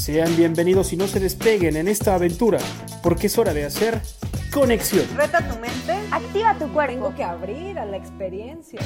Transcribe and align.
Sean 0.00 0.34
bienvenidos 0.34 0.94
y 0.94 0.96
no 0.96 1.06
se 1.06 1.20
despeguen 1.20 1.76
en 1.76 1.86
esta 1.86 2.14
aventura, 2.14 2.58
porque 3.02 3.26
es 3.26 3.36
hora 3.36 3.52
de 3.52 3.66
hacer 3.66 4.00
conexión. 4.50 5.04
Reta 5.14 5.46
tu 5.46 5.58
mente. 5.58 5.94
Activa 6.10 6.56
tu 6.58 6.72
cuerpo. 6.72 6.94
Tengo 6.94 7.14
que 7.14 7.22
abrir 7.22 7.78
a 7.78 7.84
la 7.84 7.98
experiencia. 7.98 8.80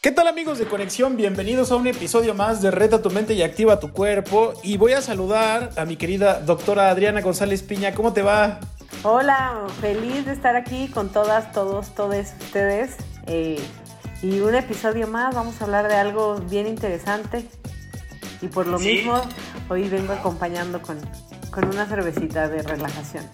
¿Qué 0.00 0.12
tal 0.12 0.26
amigos 0.26 0.58
de 0.58 0.64
Conexión? 0.64 1.18
Bienvenidos 1.18 1.70
a 1.70 1.76
un 1.76 1.86
episodio 1.86 2.32
más 2.32 2.62
de 2.62 2.70
Reta 2.70 3.02
tu 3.02 3.10
mente 3.10 3.34
y 3.34 3.42
activa 3.42 3.78
tu 3.78 3.92
cuerpo. 3.92 4.54
Y 4.62 4.78
voy 4.78 4.94
a 4.94 5.02
saludar 5.02 5.72
a 5.76 5.84
mi 5.84 5.96
querida 5.96 6.40
doctora 6.40 6.88
Adriana 6.88 7.20
González 7.20 7.62
Piña. 7.62 7.92
¿Cómo 7.92 8.14
te 8.14 8.22
va? 8.22 8.60
Hola, 9.02 9.66
feliz 9.82 10.24
de 10.24 10.32
estar 10.32 10.56
aquí 10.56 10.88
con 10.88 11.10
todas, 11.10 11.52
todos, 11.52 11.94
todos 11.94 12.32
ustedes. 12.40 12.96
Eh, 13.26 13.60
y 14.22 14.40
un 14.40 14.54
episodio 14.54 15.08
más, 15.08 15.34
vamos 15.34 15.60
a 15.60 15.64
hablar 15.64 15.88
de 15.88 15.94
algo 15.96 16.36
bien 16.48 16.66
interesante. 16.66 17.46
Y 18.42 18.48
por 18.48 18.66
lo 18.66 18.78
¿Sí? 18.78 18.96
mismo, 18.96 19.20
hoy 19.68 19.88
vengo 19.88 20.12
acompañando 20.12 20.82
con, 20.82 20.98
con 21.50 21.64
una 21.66 21.86
cervecita 21.86 22.48
de 22.48 22.62
relajación. 22.62 23.24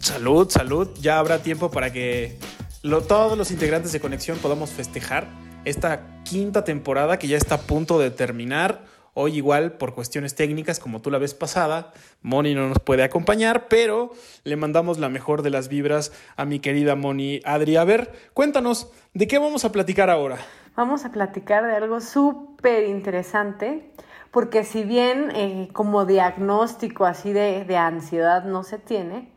Salud, 0.00 0.48
salud. 0.50 0.88
Ya 1.00 1.18
habrá 1.18 1.40
tiempo 1.42 1.70
para 1.70 1.92
que 1.92 2.38
lo- 2.82 3.02
todos 3.02 3.36
los 3.36 3.50
integrantes 3.50 3.92
de 3.92 4.00
Conexión 4.00 4.38
podamos 4.38 4.70
festejar 4.70 5.28
esta 5.64 6.22
quinta 6.24 6.64
temporada 6.64 7.18
que 7.18 7.28
ya 7.28 7.36
está 7.36 7.56
a 7.56 7.60
punto 7.60 7.98
de 7.98 8.10
terminar. 8.10 8.84
Hoy 9.12 9.36
igual 9.36 9.72
por 9.72 9.92
cuestiones 9.94 10.36
técnicas, 10.36 10.78
como 10.78 11.02
tú 11.02 11.10
la 11.10 11.18
vez 11.18 11.34
pasada, 11.34 11.92
Moni 12.22 12.54
no 12.54 12.68
nos 12.68 12.78
puede 12.78 13.02
acompañar, 13.02 13.66
pero 13.68 14.12
le 14.44 14.56
mandamos 14.56 14.98
la 14.98 15.08
mejor 15.08 15.42
de 15.42 15.50
las 15.50 15.68
vibras 15.68 16.12
a 16.36 16.44
mi 16.44 16.60
querida 16.60 16.94
Moni 16.94 17.40
Adri. 17.44 17.76
A 17.76 17.84
ver, 17.84 18.12
cuéntanos, 18.34 18.90
¿de 19.12 19.26
qué 19.26 19.38
vamos 19.38 19.64
a 19.64 19.72
platicar 19.72 20.08
ahora? 20.10 20.38
Vamos 20.76 21.04
a 21.04 21.10
platicar 21.10 21.66
de 21.66 21.74
algo 21.74 22.00
súper 22.00 22.84
interesante, 22.84 23.90
porque 24.30 24.64
si 24.64 24.84
bien 24.84 25.30
eh, 25.34 25.68
como 25.72 26.04
diagnóstico 26.04 27.04
así 27.04 27.32
de, 27.32 27.64
de 27.64 27.76
ansiedad 27.76 28.44
no 28.44 28.62
se 28.62 28.78
tiene, 28.78 29.32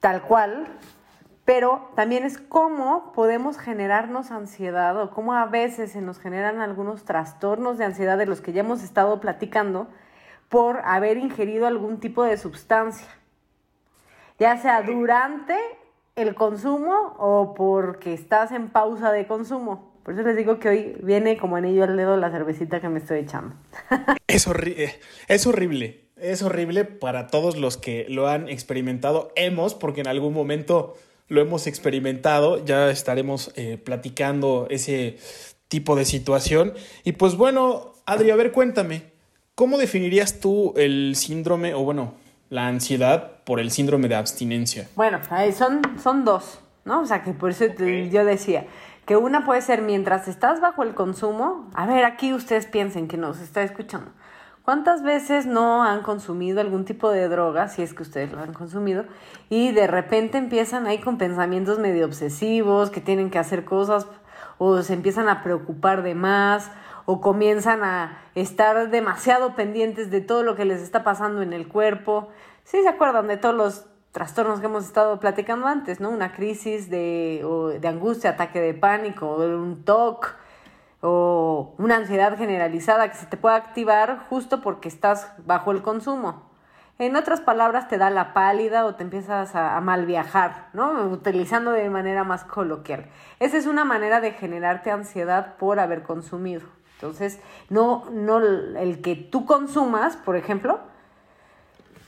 tal 0.00 0.22
cual, 0.22 0.66
pero 1.44 1.90
también 1.94 2.24
es 2.24 2.38
cómo 2.38 3.12
podemos 3.12 3.58
generarnos 3.58 4.30
ansiedad 4.30 5.00
o 5.00 5.10
cómo 5.10 5.34
a 5.34 5.46
veces 5.46 5.92
se 5.92 6.00
nos 6.00 6.18
generan 6.18 6.60
algunos 6.60 7.04
trastornos 7.04 7.78
de 7.78 7.84
ansiedad 7.84 8.18
de 8.18 8.26
los 8.26 8.40
que 8.40 8.52
ya 8.52 8.60
hemos 8.60 8.82
estado 8.82 9.20
platicando 9.20 9.86
por 10.48 10.80
haber 10.84 11.16
ingerido 11.18 11.66
algún 11.66 12.00
tipo 12.00 12.22
de 12.24 12.36
sustancia, 12.36 13.08
ya 14.38 14.56
sea 14.56 14.82
durante 14.82 15.56
el 16.16 16.34
consumo 16.34 17.14
o 17.18 17.54
porque 17.54 18.14
estás 18.14 18.50
en 18.52 18.68
pausa 18.70 19.12
de 19.12 19.26
consumo. 19.26 19.85
Por 20.06 20.14
eso 20.14 20.22
les 20.22 20.36
digo 20.36 20.60
que 20.60 20.68
hoy 20.68 20.96
viene 21.02 21.36
como 21.36 21.56
anillo 21.56 21.82
al 21.82 21.96
dedo 21.96 22.16
la 22.16 22.30
cervecita 22.30 22.80
que 22.80 22.88
me 22.88 23.00
estoy 23.00 23.18
echando. 23.18 23.56
Es, 24.28 24.46
horri- 24.46 24.74
eh, 24.76 24.94
es 25.26 25.46
horrible. 25.48 26.04
Es 26.16 26.42
horrible 26.42 26.84
para 26.84 27.26
todos 27.26 27.56
los 27.56 27.76
que 27.76 28.06
lo 28.08 28.28
han 28.28 28.48
experimentado. 28.48 29.32
Hemos, 29.34 29.74
porque 29.74 30.02
en 30.02 30.06
algún 30.06 30.32
momento 30.32 30.94
lo 31.26 31.40
hemos 31.40 31.66
experimentado. 31.66 32.64
Ya 32.64 32.88
estaremos 32.90 33.50
eh, 33.56 33.78
platicando 33.82 34.68
ese 34.70 35.18
tipo 35.66 35.96
de 35.96 36.04
situación. 36.04 36.72
Y 37.02 37.12
pues 37.12 37.34
bueno, 37.34 37.92
Adri, 38.06 38.30
a 38.30 38.36
ver, 38.36 38.52
cuéntame. 38.52 39.02
¿Cómo 39.56 39.76
definirías 39.76 40.38
tú 40.38 40.72
el 40.76 41.16
síndrome, 41.16 41.74
o 41.74 41.80
bueno, 41.80 42.14
la 42.48 42.68
ansiedad 42.68 43.42
por 43.44 43.58
el 43.58 43.72
síndrome 43.72 44.06
de 44.06 44.14
abstinencia? 44.14 44.88
Bueno, 44.94 45.20
ahí 45.30 45.52
son, 45.52 45.80
son 46.00 46.24
dos, 46.24 46.60
¿no? 46.84 47.00
O 47.00 47.06
sea, 47.06 47.22
que 47.24 47.32
por 47.32 47.50
eso 47.50 47.64
te- 47.76 48.08
yo 48.10 48.24
decía 48.24 48.66
que 49.06 49.16
una 49.16 49.44
puede 49.44 49.62
ser 49.62 49.82
mientras 49.82 50.28
estás 50.28 50.60
bajo 50.60 50.82
el 50.82 50.94
consumo. 50.94 51.70
A 51.74 51.86
ver, 51.86 52.04
aquí 52.04 52.34
ustedes 52.34 52.66
piensen 52.66 53.08
que 53.08 53.16
nos 53.16 53.40
está 53.40 53.62
escuchando. 53.62 54.10
¿Cuántas 54.62 55.04
veces 55.04 55.46
no 55.46 55.84
han 55.84 56.02
consumido 56.02 56.60
algún 56.60 56.84
tipo 56.84 57.10
de 57.10 57.28
droga, 57.28 57.68
si 57.68 57.82
es 57.82 57.94
que 57.94 58.02
ustedes 58.02 58.32
lo 58.32 58.40
han 58.40 58.52
consumido, 58.52 59.04
y 59.48 59.70
de 59.70 59.86
repente 59.86 60.38
empiezan 60.38 60.88
ahí 60.88 60.98
con 60.98 61.18
pensamientos 61.18 61.78
medio 61.78 62.04
obsesivos, 62.04 62.90
que 62.90 63.00
tienen 63.00 63.30
que 63.30 63.38
hacer 63.38 63.64
cosas, 63.64 64.08
o 64.58 64.82
se 64.82 64.94
empiezan 64.94 65.28
a 65.28 65.44
preocupar 65.44 66.02
de 66.02 66.16
más, 66.16 66.72
o 67.04 67.20
comienzan 67.20 67.84
a 67.84 68.18
estar 68.34 68.90
demasiado 68.90 69.54
pendientes 69.54 70.10
de 70.10 70.20
todo 70.20 70.42
lo 70.42 70.56
que 70.56 70.64
les 70.64 70.82
está 70.82 71.04
pasando 71.04 71.42
en 71.42 71.52
el 71.52 71.68
cuerpo? 71.68 72.30
Sí, 72.64 72.82
se 72.82 72.88
acuerdan 72.88 73.28
de 73.28 73.36
todos 73.36 73.54
los 73.54 73.86
trastornos 74.16 74.60
que 74.60 74.64
hemos 74.64 74.86
estado 74.86 75.20
platicando 75.20 75.66
antes, 75.66 76.00
¿no? 76.00 76.08
Una 76.08 76.32
crisis 76.32 76.88
de, 76.88 77.42
o 77.44 77.68
de 77.68 77.86
angustia, 77.86 78.30
ataque 78.30 78.62
de 78.62 78.72
pánico, 78.72 79.28
o 79.28 79.44
un 79.44 79.84
TOC, 79.84 80.34
o 81.02 81.74
una 81.76 81.96
ansiedad 81.96 82.34
generalizada 82.38 83.10
que 83.10 83.18
se 83.18 83.26
te 83.26 83.36
puede 83.36 83.56
activar 83.56 84.20
justo 84.30 84.62
porque 84.62 84.88
estás 84.88 85.30
bajo 85.44 85.70
el 85.70 85.82
consumo. 85.82 86.48
En 86.98 87.14
otras 87.14 87.42
palabras, 87.42 87.88
te 87.88 87.98
da 87.98 88.08
la 88.08 88.32
pálida 88.32 88.86
o 88.86 88.94
te 88.94 89.02
empiezas 89.02 89.54
a, 89.54 89.76
a 89.76 89.82
mal 89.82 90.06
viajar, 90.06 90.70
¿no? 90.72 90.92
Utilizando 91.10 91.72
de 91.72 91.90
manera 91.90 92.24
más 92.24 92.42
coloquial. 92.42 93.10
Esa 93.38 93.58
es 93.58 93.66
una 93.66 93.84
manera 93.84 94.22
de 94.22 94.32
generarte 94.32 94.90
ansiedad 94.90 95.56
por 95.58 95.78
haber 95.78 96.04
consumido. 96.04 96.62
Entonces, 96.94 97.38
no, 97.68 98.06
no 98.10 98.38
el 98.38 99.02
que 99.02 99.14
tú 99.14 99.44
consumas, 99.44 100.16
por 100.16 100.36
ejemplo, 100.36 100.80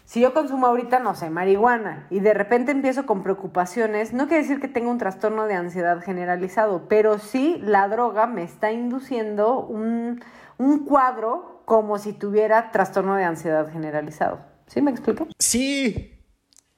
si 0.08 0.20
yo 0.20 0.32
consumo 0.32 0.69
ahorita, 0.69 1.00
no 1.00 1.14
sé, 1.14 1.28
marihuana 1.28 2.06
y 2.08 2.20
de 2.20 2.32
repente 2.32 2.72
empiezo 2.72 3.04
con 3.04 3.22
preocupaciones, 3.22 4.14
no 4.14 4.26
quiere 4.26 4.42
decir 4.42 4.58
que 4.58 4.66
tenga 4.66 4.88
un 4.88 4.96
trastorno 4.96 5.46
de 5.46 5.52
ansiedad 5.52 6.00
generalizado, 6.00 6.88
pero 6.88 7.19
sí 7.19 7.60
la 7.62 7.86
droga 7.88 8.26
me 8.26 8.42
está 8.42 8.72
induciendo 8.72 9.60
un, 9.60 10.24
un 10.56 10.86
cuadro 10.86 11.60
como 11.66 11.98
si 11.98 12.14
tuviera 12.14 12.72
trastorno 12.72 13.16
de 13.16 13.24
ansiedad 13.24 13.70
generalizado. 13.70 14.41
¿Sí 14.66 14.80
me 14.80 14.91
explico? 14.91 15.28
Sí. 15.38 16.14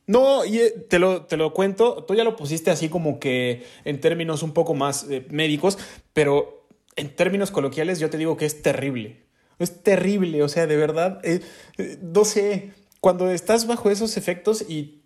No, 0.09 0.45
y 0.45 0.59
eh, 0.59 0.71
te 0.89 0.99
lo, 0.99 1.27
te 1.27 1.37
lo 1.37 1.55
cuento, 1.55 2.03
tú 2.03 2.17
ya 2.17 2.25
lo 2.25 2.35
pusiste 2.35 2.73
así 2.73 2.89
como 2.89 3.21
que 3.21 3.65
en 3.85 4.01
términos 4.01 4.43
un 4.43 4.53
poco 4.53 4.75
más 4.75 5.07
eh, 5.09 5.25
médicos, 5.31 5.79
pero 6.13 6.67
en 6.97 7.15
términos 7.15 7.53
coloquiales 7.53 8.01
yo 8.01 8.11
te 8.11 8.19
digo 8.19 8.37
que 8.37 8.47
es 8.47 8.61
terrible. 8.61 9.25
Es 9.61 9.85
terrible, 9.85 10.43
o 10.43 10.49
sea, 10.49 10.67
de 10.67 10.77
verdad, 10.77 11.21
eh, 11.23 11.43
no 12.03 12.25
sé, 12.25 12.73
cuando 13.01 13.31
estás 13.31 13.67
bajo 13.67 13.91
esos 13.91 14.17
efectos 14.17 14.65
y 14.69 15.03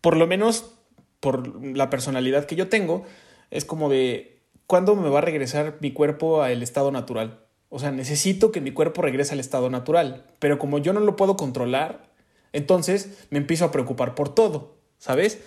por 0.00 0.16
lo 0.16 0.26
menos 0.26 0.74
por 1.20 1.64
la 1.64 1.90
personalidad 1.90 2.44
que 2.44 2.56
yo 2.56 2.68
tengo, 2.68 3.04
es 3.50 3.64
como 3.64 3.88
de, 3.88 4.42
¿cuándo 4.66 4.94
me 4.96 5.08
va 5.08 5.18
a 5.18 5.22
regresar 5.22 5.78
mi 5.80 5.92
cuerpo 5.92 6.42
al 6.42 6.62
estado 6.62 6.90
natural? 6.90 7.40
O 7.68 7.78
sea, 7.78 7.90
necesito 7.90 8.52
que 8.52 8.60
mi 8.60 8.72
cuerpo 8.72 9.02
regrese 9.02 9.32
al 9.32 9.40
estado 9.40 9.70
natural, 9.70 10.26
pero 10.38 10.58
como 10.58 10.78
yo 10.78 10.92
no 10.92 11.00
lo 11.00 11.16
puedo 11.16 11.36
controlar, 11.36 12.12
entonces 12.52 13.26
me 13.30 13.38
empiezo 13.38 13.64
a 13.64 13.72
preocupar 13.72 14.14
por 14.14 14.34
todo, 14.34 14.76
¿sabes? 14.98 15.40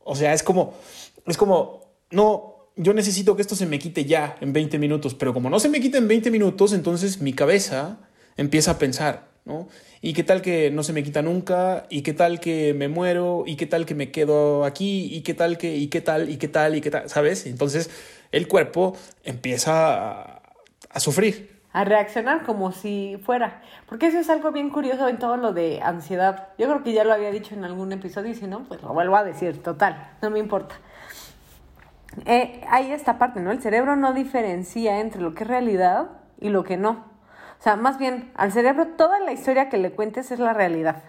O 0.00 0.16
sea, 0.16 0.34
es 0.34 0.42
como, 0.42 0.74
es 1.26 1.36
como, 1.36 1.94
no, 2.10 2.68
yo 2.76 2.94
necesito 2.94 3.36
que 3.36 3.42
esto 3.42 3.54
se 3.54 3.66
me 3.66 3.78
quite 3.78 4.04
ya 4.04 4.36
en 4.40 4.52
20 4.52 4.78
minutos, 4.78 5.14
pero 5.14 5.32
como 5.32 5.50
no 5.50 5.60
se 5.60 5.68
me 5.68 5.80
quita 5.80 5.98
en 5.98 6.08
20 6.08 6.30
minutos, 6.30 6.72
entonces 6.72 7.20
mi 7.20 7.32
cabeza 7.32 8.00
empieza 8.36 8.72
a 8.72 8.78
pensar, 8.78 9.31
¿no? 9.44 9.68
¿Y 10.00 10.12
qué 10.12 10.22
tal 10.22 10.42
que 10.42 10.70
no 10.70 10.82
se 10.82 10.92
me 10.92 11.02
quita 11.02 11.22
nunca? 11.22 11.86
¿Y 11.88 12.02
qué 12.02 12.12
tal 12.12 12.40
que 12.40 12.74
me 12.74 12.88
muero? 12.88 13.44
¿Y 13.46 13.56
qué 13.56 13.66
tal 13.66 13.86
que 13.86 13.94
me 13.94 14.10
quedo 14.10 14.64
aquí? 14.64 15.08
¿Y 15.14 15.22
qué 15.22 15.34
tal 15.34 15.58
que, 15.58 15.76
y 15.76 15.88
qué 15.88 16.00
tal, 16.00 16.30
y 16.30 16.36
qué 16.36 16.48
tal, 16.48 16.76
y 16.76 16.80
qué 16.80 16.90
tal? 16.90 17.08
¿Sabes? 17.08 17.46
Entonces 17.46 17.90
el 18.30 18.48
cuerpo 18.48 18.96
empieza 19.24 20.40
a, 20.90 21.00
sufrir. 21.00 21.60
A 21.72 21.84
reaccionar 21.84 22.44
como 22.44 22.72
si 22.72 23.18
fuera. 23.24 23.62
Porque 23.86 24.06
eso 24.06 24.18
es 24.18 24.28
algo 24.30 24.52
bien 24.52 24.70
curioso 24.70 25.08
en 25.08 25.18
todo 25.18 25.36
lo 25.36 25.52
de 25.52 25.80
ansiedad. 25.82 26.48
Yo 26.58 26.66
creo 26.68 26.82
que 26.82 26.92
ya 26.92 27.04
lo 27.04 27.12
había 27.12 27.30
dicho 27.30 27.54
en 27.54 27.64
algún 27.64 27.92
episodio 27.92 28.30
y 28.30 28.34
si 28.34 28.46
no, 28.46 28.64
pues 28.64 28.82
lo 28.82 28.92
vuelvo 28.92 29.16
a 29.16 29.24
decir, 29.24 29.62
total, 29.62 30.16
no 30.20 30.30
me 30.30 30.38
importa. 30.38 30.74
Eh, 32.26 32.60
hay 32.68 32.92
esta 32.92 33.18
parte, 33.18 33.40
¿no? 33.40 33.52
El 33.52 33.62
cerebro 33.62 33.96
no 33.96 34.12
diferencia 34.12 35.00
entre 35.00 35.22
lo 35.22 35.34
que 35.34 35.44
es 35.44 35.48
realidad 35.48 36.10
y 36.40 36.50
lo 36.50 36.62
que 36.62 36.76
no. 36.76 37.11
O 37.62 37.64
sea, 37.64 37.76
más 37.76 37.96
bien, 37.96 38.32
al 38.34 38.50
cerebro 38.50 38.88
toda 38.96 39.20
la 39.20 39.30
historia 39.30 39.68
que 39.68 39.78
le 39.78 39.92
cuentes 39.92 40.32
es 40.32 40.40
la 40.40 40.52
realidad. 40.52 41.04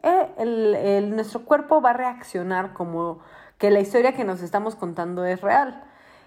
Eh, 0.00 0.28
el- 0.38 0.76
el- 0.76 1.16
nuestro 1.16 1.44
cuerpo 1.44 1.82
va 1.82 1.90
a 1.90 1.94
reaccionar 1.94 2.72
como 2.72 3.18
que 3.58 3.68
la 3.72 3.80
historia 3.80 4.14
que 4.14 4.22
nos 4.22 4.42
estamos 4.42 4.76
contando 4.76 5.24
es 5.24 5.40
real. 5.40 5.82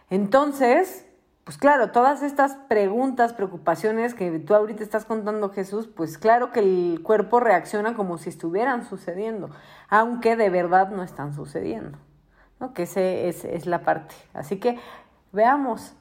Entonces, 0.09 1.05
pues 1.45 1.57
claro, 1.57 1.91
todas 1.91 2.21
estas 2.21 2.57
preguntas, 2.67 3.31
preocupaciones 3.31 4.13
que 4.13 4.39
tú 4.39 4.55
ahorita 4.55 4.83
estás 4.83 5.05
contando, 5.05 5.49
Jesús, 5.51 5.87
pues 5.87 6.17
claro 6.17 6.51
que 6.51 6.59
el 6.59 6.99
cuerpo 7.01 7.39
reacciona 7.39 7.93
como 7.93 8.17
si 8.17 8.27
estuvieran 8.31 8.83
sucediendo, 8.83 9.51
aunque 9.87 10.35
de 10.35 10.49
verdad 10.49 10.89
no 10.89 11.01
están 11.01 11.33
sucediendo, 11.33 11.97
¿no? 12.59 12.73
Que 12.73 12.83
ese 12.83 13.29
es, 13.29 13.45
es 13.45 13.67
la 13.67 13.83
parte. 13.83 14.15
Así 14.33 14.59
que 14.59 14.77
veamos, 15.31 15.95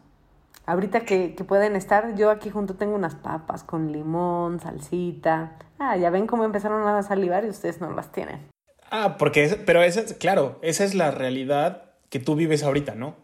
ahorita 0.66 1.00
que, 1.00 1.34
que, 1.34 1.44
pueden 1.44 1.76
estar, 1.76 2.14
yo 2.16 2.30
aquí 2.30 2.50
junto 2.50 2.74
tengo 2.74 2.94
unas 2.94 3.14
papas 3.14 3.62
con 3.62 3.92
limón, 3.92 4.60
salsita. 4.60 5.58
Ah, 5.78 5.96
ya 5.96 6.10
ven 6.10 6.26
cómo 6.26 6.44
empezaron 6.44 6.86
a 6.86 7.02
salivar 7.02 7.44
y 7.44 7.48
ustedes 7.48 7.80
no 7.80 7.90
las 7.92 8.12
tienen. 8.12 8.40
Ah, 8.90 9.16
porque, 9.18 9.58
pero 9.66 9.82
esa, 9.82 10.04
claro, 10.18 10.58
esa 10.62 10.84
es 10.84 10.94
la 10.94 11.10
realidad 11.10 11.90
que 12.10 12.20
tú 12.20 12.36
vives 12.36 12.62
ahorita, 12.62 12.94
¿no? 12.94 13.16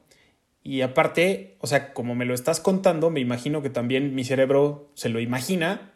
Y 0.63 0.83
aparte, 0.83 1.57
o 1.61 1.67
sea, 1.67 1.95
como 1.95 2.15
me 2.15 2.27
lo 2.27 2.35
estás 2.35 2.61
contando, 2.61 3.11
me 3.11 3.21
imagino 3.21 3.63
que 3.63 3.71
también 3.71 4.15
mi 4.15 4.25
cerebro 4.25 4.91
se 4.95 5.09
lo 5.09 5.21
imagina 5.21 5.93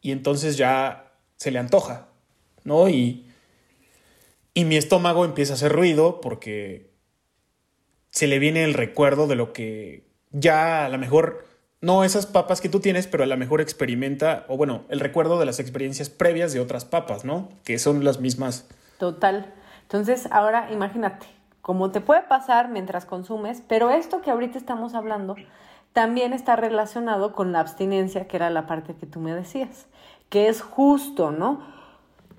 y 0.00 0.12
entonces 0.12 0.56
ya 0.56 1.12
se 1.36 1.50
le 1.50 1.58
antoja, 1.58 2.08
¿no? 2.64 2.88
Y, 2.88 3.26
y 4.54 4.64
mi 4.64 4.76
estómago 4.76 5.24
empieza 5.24 5.52
a 5.54 5.56
hacer 5.56 5.72
ruido 5.72 6.20
porque 6.20 6.92
se 8.10 8.26
le 8.26 8.38
viene 8.38 8.64
el 8.64 8.74
recuerdo 8.74 9.26
de 9.26 9.36
lo 9.36 9.52
que 9.52 10.11
ya 10.32 10.84
a 10.84 10.88
lo 10.88 10.98
mejor, 10.98 11.44
no 11.80 12.04
esas 12.04 12.26
papas 12.26 12.60
que 12.60 12.68
tú 12.68 12.80
tienes, 12.80 13.06
pero 13.06 13.24
a 13.24 13.26
lo 13.26 13.36
mejor 13.36 13.60
experimenta, 13.60 14.44
o 14.48 14.56
bueno, 14.56 14.82
el 14.88 15.00
recuerdo 15.00 15.38
de 15.38 15.46
las 15.46 15.60
experiencias 15.60 16.10
previas 16.10 16.52
de 16.52 16.60
otras 16.60 16.84
papas, 16.84 17.24
¿no? 17.24 17.48
Que 17.64 17.78
son 17.78 18.04
las 18.04 18.20
mismas. 18.20 18.68
Total. 18.98 19.52
Entonces, 19.82 20.28
ahora 20.30 20.70
imagínate, 20.72 21.26
como 21.60 21.90
te 21.90 22.00
puede 22.00 22.22
pasar 22.22 22.68
mientras 22.68 23.04
consumes, 23.04 23.62
pero 23.66 23.90
esto 23.90 24.20
que 24.22 24.30
ahorita 24.30 24.58
estamos 24.58 24.94
hablando 24.94 25.36
también 25.92 26.32
está 26.32 26.56
relacionado 26.56 27.32
con 27.34 27.52
la 27.52 27.60
abstinencia, 27.60 28.26
que 28.26 28.36
era 28.36 28.50
la 28.50 28.66
parte 28.66 28.94
que 28.94 29.06
tú 29.06 29.20
me 29.20 29.34
decías, 29.34 29.86
que 30.28 30.48
es 30.48 30.62
justo, 30.62 31.30
¿no? 31.30 31.60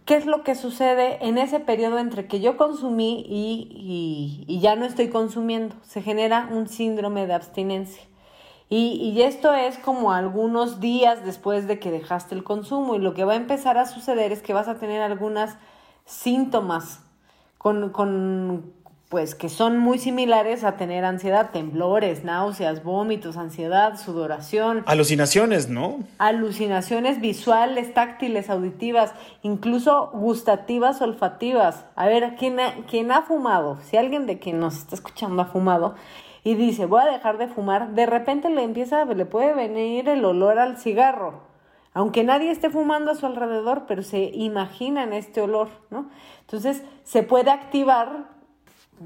¿Qué 0.05 0.15
es 0.15 0.25
lo 0.25 0.43
que 0.43 0.55
sucede 0.55 1.25
en 1.25 1.37
ese 1.37 1.61
periodo 1.61 1.97
entre 1.97 2.27
que 2.27 2.41
yo 2.41 2.57
consumí 2.57 3.25
y, 3.27 4.43
y, 4.47 4.53
y 4.53 4.59
ya 4.59 4.75
no 4.75 4.85
estoy 4.85 5.09
consumiendo? 5.09 5.75
Se 5.83 6.01
genera 6.01 6.49
un 6.51 6.67
síndrome 6.67 7.25
de 7.25 7.33
abstinencia. 7.33 8.03
Y, 8.69 8.95
y, 8.95 9.21
esto 9.21 9.53
es 9.53 9.77
como 9.77 10.11
algunos 10.11 10.79
días 10.79 11.23
después 11.23 11.67
de 11.67 11.79
que 11.79 11.91
dejaste 11.91 12.33
el 12.33 12.43
consumo 12.43 12.95
y 12.95 12.99
lo 12.99 13.13
que 13.13 13.23
va 13.23 13.33
a 13.33 13.37
empezar 13.37 13.77
a 13.77 13.85
suceder 13.85 14.31
es 14.31 14.41
que 14.41 14.53
vas 14.53 14.67
a 14.67 14.79
tener 14.79 15.01
algunas 15.01 15.57
síntomas 16.05 17.01
con, 17.57 17.91
con 17.91 18.73
pues 19.13 19.35
que 19.35 19.47
son 19.47 19.77
muy 19.77 19.99
similares 19.99 20.63
a 20.63 20.75
tener 20.75 21.05
ansiedad, 21.05 21.51
temblores, 21.51 22.23
náuseas, 22.23 22.83
vómitos, 22.83 23.37
ansiedad, 23.37 23.95
sudoración. 23.95 24.81
Alucinaciones, 24.87 25.69
¿no? 25.69 25.99
Alucinaciones 26.17 27.21
visuales, 27.21 27.93
táctiles, 27.93 28.49
auditivas, 28.49 29.13
incluso 29.43 30.09
gustativas, 30.13 30.99
olfativas. 30.99 31.85
A 31.95 32.07
ver, 32.07 32.33
¿quién 32.39 32.59
ha, 32.59 32.73
quién 32.89 33.11
ha 33.11 33.21
fumado? 33.21 33.77
Si 33.83 33.97
alguien 33.97 34.25
de 34.25 34.39
quien 34.39 34.59
nos 34.59 34.79
está 34.79 34.95
escuchando 34.95 35.43
ha 35.43 35.45
fumado 35.45 35.93
y 36.43 36.55
dice, 36.55 36.87
voy 36.87 37.03
a 37.03 37.11
dejar 37.11 37.37
de 37.37 37.47
fumar, 37.47 37.93
de 37.93 38.07
repente 38.07 38.49
le 38.49 38.63
empieza, 38.63 39.05
le 39.05 39.25
puede 39.27 39.53
venir 39.53 40.09
el 40.09 40.25
olor 40.25 40.57
al 40.57 40.79
cigarro. 40.79 41.43
Aunque 41.93 42.23
nadie 42.23 42.49
esté 42.49 42.71
fumando 42.71 43.11
a 43.11 43.15
su 43.15 43.27
alrededor, 43.27 43.83
pero 43.87 44.01
se 44.01 44.31
imaginan 44.33 45.13
este 45.13 45.39
olor, 45.39 45.69
¿no? 45.91 46.09
Entonces 46.41 46.83
se 47.03 47.21
puede 47.21 47.51
activar 47.51 48.32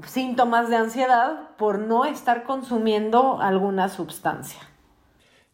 síntomas 0.06 0.68
de 0.68 0.76
ansiedad 0.76 1.56
por 1.56 1.78
no 1.78 2.04
estar 2.04 2.44
consumiendo 2.44 3.40
alguna 3.40 3.88
sustancia. 3.88 4.60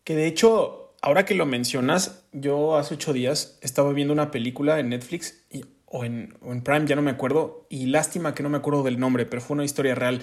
Que 0.05 0.15
de 0.15 0.27
hecho, 0.27 0.95
ahora 1.03 1.25
que 1.25 1.35
lo 1.35 1.47
mencionas, 1.47 2.27
yo 2.33 2.77
hace 2.77 2.95
ocho 2.95 3.13
días 3.13 3.59
estaba 3.63 3.93
viendo 3.93 4.13
una 4.13 4.31
película 4.31 4.79
en 4.79 4.91
Netflix 4.91 5.45
y, 5.51 5.65
o, 5.87 6.05
en, 6.05 6.37
en 6.43 6.63
Prime, 6.63 6.87
ya 6.87 6.97
no 6.97 7.03
me 7.03 7.11
acuerdo, 7.11 7.67
y 7.71 7.87
lástima 7.87 8.35
que 8.35 8.43
no 8.43 8.49
me 8.51 8.59
acuerdo 8.59 8.83
del 8.83 8.99
nombre, 8.99 9.27
pero 9.27 9.41
fue 9.41 9.55
una 9.55 9.65
historia 9.65 9.95
real 9.95 10.23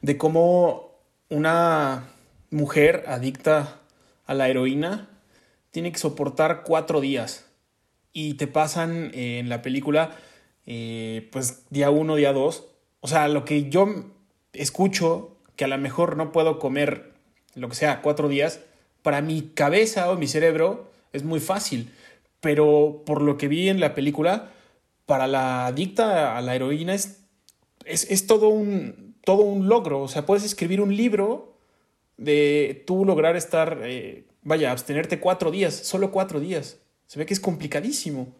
de 0.00 0.18
cómo 0.18 0.98
una 1.28 2.08
mujer 2.50 3.04
adicta 3.06 3.80
a 4.26 4.34
la 4.34 4.48
heroína 4.48 5.08
tiene 5.70 5.90
que 5.90 5.98
soportar 5.98 6.62
cuatro 6.64 7.00
días 7.00 7.46
y 8.12 8.34
te 8.34 8.46
pasan 8.46 9.10
eh, 9.14 9.38
en 9.38 9.48
la 9.48 9.62
película 9.62 10.10
eh, 10.66 11.28
pues 11.32 11.64
día 11.70 11.90
uno, 11.90 12.14
día 12.14 12.32
dos 12.32 12.71
o 13.02 13.08
sea, 13.08 13.26
lo 13.26 13.44
que 13.44 13.68
yo 13.68 14.04
escucho, 14.52 15.36
que 15.56 15.64
a 15.64 15.68
lo 15.68 15.76
mejor 15.76 16.16
no 16.16 16.30
puedo 16.30 16.60
comer 16.60 17.10
lo 17.56 17.68
que 17.68 17.74
sea 17.74 18.00
cuatro 18.00 18.28
días, 18.28 18.60
para 19.02 19.20
mi 19.20 19.42
cabeza 19.42 20.08
o 20.08 20.16
mi 20.16 20.28
cerebro 20.28 20.88
es 21.12 21.24
muy 21.24 21.40
fácil. 21.40 21.92
Pero 22.40 23.02
por 23.04 23.20
lo 23.20 23.36
que 23.38 23.48
vi 23.48 23.68
en 23.68 23.80
la 23.80 23.94
película, 23.94 24.52
para 25.04 25.26
la 25.26 25.66
adicta 25.66 26.36
a 26.38 26.40
la 26.42 26.54
heroína 26.54 26.94
es, 26.94 27.24
es, 27.84 28.08
es 28.08 28.28
todo, 28.28 28.48
un, 28.48 29.16
todo 29.24 29.42
un 29.42 29.68
logro. 29.68 30.00
O 30.02 30.08
sea, 30.08 30.24
puedes 30.24 30.44
escribir 30.44 30.80
un 30.80 30.96
libro 30.96 31.56
de 32.18 32.84
tú 32.86 33.04
lograr 33.04 33.34
estar, 33.34 33.80
eh, 33.82 34.26
vaya, 34.42 34.70
abstenerte 34.70 35.18
cuatro 35.18 35.50
días, 35.50 35.74
solo 35.74 36.12
cuatro 36.12 36.38
días. 36.38 36.78
Se 37.08 37.18
ve 37.18 37.26
que 37.26 37.34
es 37.34 37.40
complicadísimo 37.40 38.32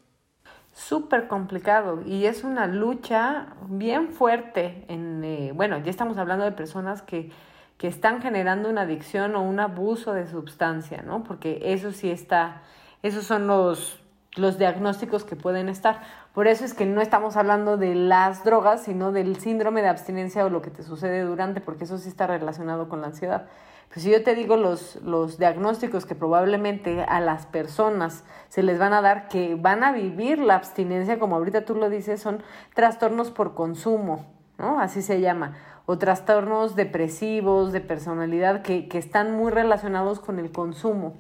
súper 0.72 1.28
complicado 1.28 2.02
y 2.04 2.24
es 2.26 2.44
una 2.44 2.66
lucha 2.66 3.48
bien 3.69 4.08
fuerte 4.08 4.84
en, 4.88 5.22
eh, 5.22 5.52
bueno, 5.54 5.78
ya 5.78 5.90
estamos 5.90 6.16
hablando 6.19 6.44
de 6.44 6.52
personas 6.52 7.02
que, 7.02 7.30
que 7.76 7.88
están 7.88 8.22
generando 8.22 8.70
una 8.70 8.82
adicción 8.82 9.36
o 9.36 9.42
un 9.42 9.60
abuso 9.60 10.14
de 10.14 10.26
sustancia, 10.26 11.02
¿no? 11.02 11.24
Porque 11.24 11.60
eso 11.62 11.92
sí 11.92 12.10
está, 12.10 12.62
esos 13.02 13.24
son 13.24 13.46
los, 13.46 14.00
los 14.36 14.58
diagnósticos 14.58 15.24
que 15.24 15.36
pueden 15.36 15.69
estar. 15.69 16.00
Por 16.32 16.46
eso 16.46 16.64
es 16.64 16.72
que 16.72 16.86
no 16.86 17.02
estamos 17.02 17.36
hablando 17.36 17.76
de 17.76 17.94
las 17.94 18.44
drogas, 18.44 18.84
sino 18.84 19.12
del 19.12 19.36
síndrome 19.36 19.82
de 19.82 19.88
abstinencia 19.88 20.46
o 20.46 20.48
lo 20.48 20.62
que 20.62 20.70
te 20.70 20.82
sucede 20.82 21.22
durante, 21.22 21.60
porque 21.60 21.84
eso 21.84 21.98
sí 21.98 22.08
está 22.08 22.26
relacionado 22.26 22.88
con 22.88 23.02
la 23.02 23.08
ansiedad. 23.08 23.46
Pues 23.92 24.04
si 24.04 24.10
yo 24.10 24.24
te 24.24 24.34
digo 24.34 24.56
los, 24.56 24.96
los 25.02 25.38
diagnósticos 25.38 26.06
que 26.06 26.14
probablemente 26.14 27.02
a 27.02 27.20
las 27.20 27.44
personas 27.44 28.24
se 28.48 28.62
les 28.62 28.78
van 28.78 28.94
a 28.94 29.02
dar 29.02 29.28
que 29.28 29.54
van 29.54 29.84
a 29.84 29.92
vivir 29.92 30.38
la 30.38 30.54
abstinencia, 30.54 31.18
como 31.18 31.36
ahorita 31.36 31.66
tú 31.66 31.74
lo 31.74 31.90
dices, 31.90 32.20
son 32.22 32.42
trastornos 32.74 33.30
por 33.30 33.54
consumo, 33.54 34.24
¿no? 34.56 34.80
Así 34.80 35.02
se 35.02 35.20
llama. 35.20 35.58
O 35.84 35.98
trastornos 35.98 36.74
depresivos, 36.74 37.72
de 37.72 37.82
personalidad, 37.82 38.62
que, 38.62 38.88
que 38.88 38.96
están 38.96 39.36
muy 39.36 39.52
relacionados 39.52 40.20
con 40.20 40.38
el 40.38 40.50
consumo 40.52 41.18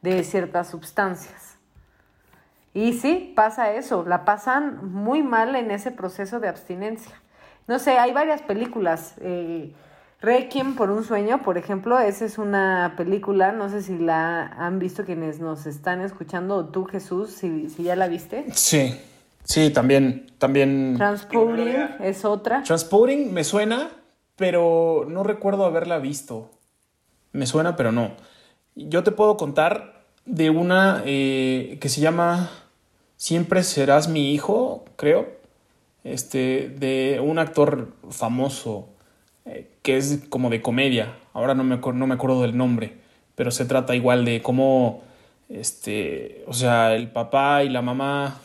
de 0.00 0.22
ciertas 0.22 0.68
sustancias. 0.68 1.58
Y 2.72 2.92
sí, 2.92 3.32
pasa 3.34 3.72
eso, 3.72 4.04
la 4.06 4.24
pasan 4.24 4.92
muy 4.92 5.24
mal 5.24 5.56
en 5.56 5.72
ese 5.72 5.90
proceso 5.90 6.38
de 6.38 6.48
abstinencia. 6.48 7.20
No 7.66 7.80
sé, 7.80 7.98
hay 7.98 8.12
varias 8.12 8.42
películas. 8.42 9.16
Eh, 9.20 9.74
Requiem 10.22 10.76
por 10.76 10.92
un 10.92 11.02
sueño, 11.02 11.42
por 11.42 11.58
ejemplo, 11.58 11.98
esa 11.98 12.24
es 12.24 12.38
una 12.38 12.94
película, 12.96 13.50
no 13.50 13.68
sé 13.68 13.82
si 13.82 13.98
la 13.98 14.46
han 14.46 14.78
visto 14.78 15.04
quienes 15.04 15.40
nos 15.40 15.66
están 15.66 16.00
escuchando, 16.00 16.54
o 16.54 16.64
tú 16.66 16.84
Jesús, 16.84 17.30
si, 17.30 17.68
si 17.68 17.82
ya 17.82 17.96
la 17.96 18.06
viste. 18.06 18.46
Sí, 18.54 18.94
sí, 19.42 19.70
también, 19.70 20.30
también. 20.38 20.94
Transporting 20.96 21.74
es 21.98 22.24
otra. 22.24 22.62
Transporting 22.62 23.32
me 23.32 23.42
suena, 23.42 23.90
pero 24.36 25.06
no 25.08 25.24
recuerdo 25.24 25.64
haberla 25.64 25.98
visto. 25.98 26.50
Me 27.32 27.46
suena, 27.46 27.74
pero 27.74 27.90
no. 27.90 28.12
Yo 28.76 29.02
te 29.02 29.10
puedo 29.10 29.36
contar 29.36 30.04
de 30.24 30.50
una 30.50 31.02
eh, 31.04 31.78
que 31.80 31.88
se 31.88 32.00
llama 32.00 32.48
Siempre 33.16 33.64
serás 33.64 34.06
mi 34.06 34.32
hijo, 34.32 34.84
creo. 34.94 35.26
Este, 36.04 36.68
de 36.68 37.20
un 37.20 37.38
actor 37.40 37.92
famoso 38.10 38.88
que 39.82 39.96
es 39.96 40.24
como 40.28 40.50
de 40.50 40.62
comedia. 40.62 41.16
Ahora 41.32 41.54
no 41.54 41.64
me, 41.64 41.76
no 41.76 42.06
me 42.06 42.14
acuerdo 42.14 42.42
del 42.42 42.56
nombre, 42.56 42.94
pero 43.34 43.50
se 43.50 43.64
trata 43.64 43.94
igual 43.94 44.24
de 44.24 44.42
cómo, 44.42 45.02
este, 45.48 46.44
o 46.46 46.52
sea, 46.52 46.94
el 46.94 47.10
papá 47.10 47.64
y 47.64 47.68
la 47.68 47.82
mamá 47.82 48.40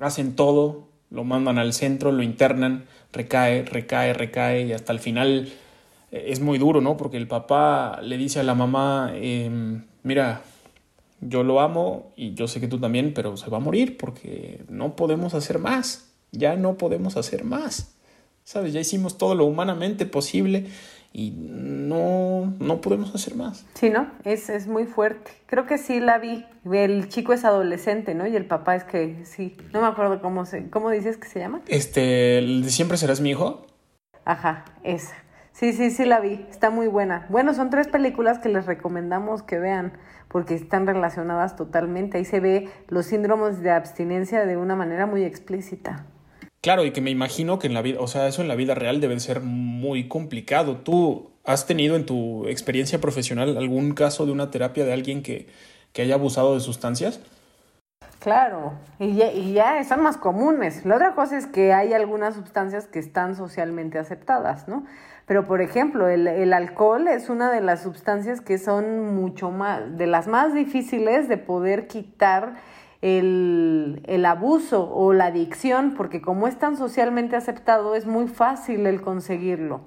hacen 0.00 0.34
todo, 0.34 0.88
lo 1.10 1.24
mandan 1.24 1.58
al 1.58 1.72
centro, 1.72 2.12
lo 2.12 2.22
internan, 2.22 2.84
recae, 3.12 3.62
recae, 3.62 4.12
recae 4.12 4.66
y 4.66 4.72
hasta 4.72 4.92
el 4.92 5.00
final 5.00 5.52
eh, 6.10 6.24
es 6.28 6.40
muy 6.40 6.58
duro, 6.58 6.80
¿no? 6.80 6.96
Porque 6.96 7.16
el 7.16 7.28
papá 7.28 8.00
le 8.02 8.16
dice 8.16 8.40
a 8.40 8.44
la 8.44 8.54
mamá, 8.54 9.12
eh, 9.14 9.50
mira, 10.02 10.42
yo 11.20 11.42
lo 11.42 11.60
amo 11.60 12.12
y 12.16 12.34
yo 12.34 12.48
sé 12.48 12.60
que 12.60 12.68
tú 12.68 12.78
también, 12.78 13.12
pero 13.14 13.36
se 13.36 13.50
va 13.50 13.58
a 13.58 13.60
morir 13.60 13.96
porque 13.98 14.64
no 14.68 14.96
podemos 14.96 15.34
hacer 15.34 15.58
más, 15.58 16.12
ya 16.32 16.56
no 16.56 16.76
podemos 16.76 17.16
hacer 17.16 17.44
más. 17.44 17.94
¿Sabes? 18.50 18.72
Ya 18.72 18.80
hicimos 18.80 19.16
todo 19.16 19.36
lo 19.36 19.44
humanamente 19.44 20.06
posible 20.06 20.66
y 21.12 21.30
no, 21.30 22.52
no 22.58 22.80
podemos 22.80 23.14
hacer 23.14 23.36
más. 23.36 23.64
Sí, 23.74 23.90
¿no? 23.90 24.10
Es, 24.24 24.50
es 24.50 24.66
muy 24.66 24.86
fuerte. 24.86 25.30
Creo 25.46 25.66
que 25.66 25.78
sí 25.78 26.00
la 26.00 26.18
vi. 26.18 26.44
El 26.72 27.08
chico 27.08 27.32
es 27.32 27.44
adolescente, 27.44 28.16
¿no? 28.16 28.26
Y 28.26 28.34
el 28.34 28.46
papá 28.46 28.74
es 28.74 28.82
que 28.82 29.24
sí. 29.24 29.56
No 29.72 29.80
me 29.80 29.86
acuerdo 29.86 30.20
cómo 30.20 30.46
se, 30.46 30.68
cómo 30.68 30.90
dices 30.90 31.16
que 31.16 31.28
se 31.28 31.38
llama. 31.38 31.60
Este, 31.68 32.38
¿el 32.38 32.64
de 32.64 32.70
siempre 32.70 32.96
serás 32.96 33.20
mi 33.20 33.30
hijo? 33.30 33.66
Ajá, 34.24 34.64
esa. 34.82 35.14
Sí, 35.52 35.72
sí, 35.72 35.92
sí 35.92 36.04
la 36.04 36.18
vi, 36.18 36.44
está 36.50 36.70
muy 36.70 36.88
buena. 36.88 37.26
Bueno, 37.28 37.54
son 37.54 37.70
tres 37.70 37.86
películas 37.86 38.40
que 38.40 38.48
les 38.48 38.66
recomendamos 38.66 39.44
que 39.44 39.60
vean 39.60 39.92
porque 40.26 40.54
están 40.54 40.88
relacionadas 40.88 41.54
totalmente. 41.54 42.18
Ahí 42.18 42.24
se 42.24 42.40
ve 42.40 42.68
los 42.88 43.06
síndromes 43.06 43.62
de 43.62 43.70
abstinencia 43.70 44.44
de 44.44 44.56
una 44.56 44.74
manera 44.74 45.06
muy 45.06 45.22
explícita. 45.22 46.04
Claro, 46.60 46.84
y 46.84 46.90
que 46.90 47.00
me 47.00 47.10
imagino 47.10 47.58
que 47.58 47.68
en 47.68 47.74
la 47.74 47.80
vida, 47.80 48.00
o 48.00 48.06
sea, 48.06 48.26
eso 48.26 48.42
en 48.42 48.48
la 48.48 48.54
vida 48.54 48.74
real 48.74 49.00
debe 49.00 49.18
ser 49.18 49.40
muy 49.40 50.08
complicado. 50.08 50.76
¿Tú 50.76 51.30
has 51.44 51.66
tenido 51.66 51.96
en 51.96 52.04
tu 52.04 52.46
experiencia 52.48 53.00
profesional 53.00 53.56
algún 53.56 53.94
caso 53.94 54.26
de 54.26 54.32
una 54.32 54.50
terapia 54.50 54.84
de 54.84 54.92
alguien 54.92 55.22
que, 55.22 55.48
que 55.94 56.02
haya 56.02 56.14
abusado 56.14 56.54
de 56.54 56.60
sustancias? 56.60 57.20
Claro, 58.18 58.74
y 58.98 59.14
ya, 59.14 59.32
y 59.32 59.54
ya 59.54 59.82
son 59.84 60.02
más 60.02 60.18
comunes. 60.18 60.84
La 60.84 60.96
otra 60.96 61.14
cosa 61.14 61.38
es 61.38 61.46
que 61.46 61.72
hay 61.72 61.94
algunas 61.94 62.34
sustancias 62.34 62.86
que 62.86 62.98
están 62.98 63.34
socialmente 63.34 63.98
aceptadas, 63.98 64.68
¿no? 64.68 64.84
Pero, 65.24 65.46
por 65.46 65.62
ejemplo, 65.62 66.08
el, 66.08 66.26
el, 66.26 66.52
alcohol 66.52 67.08
es 67.08 67.30
una 67.30 67.50
de 67.50 67.62
las 67.62 67.82
sustancias 67.82 68.42
que 68.42 68.58
son 68.58 69.14
mucho 69.14 69.50
más, 69.50 69.96
de 69.96 70.06
las 70.06 70.26
más 70.26 70.52
difíciles 70.52 71.28
de 71.28 71.38
poder 71.38 71.86
quitar 71.86 72.56
el, 73.02 74.02
el 74.06 74.26
abuso 74.26 74.90
o 74.92 75.12
la 75.12 75.26
adicción, 75.26 75.94
porque 75.96 76.20
como 76.20 76.46
es 76.46 76.58
tan 76.58 76.76
socialmente 76.76 77.36
aceptado, 77.36 77.94
es 77.94 78.06
muy 78.06 78.28
fácil 78.28 78.86
el 78.86 79.00
conseguirlo 79.00 79.82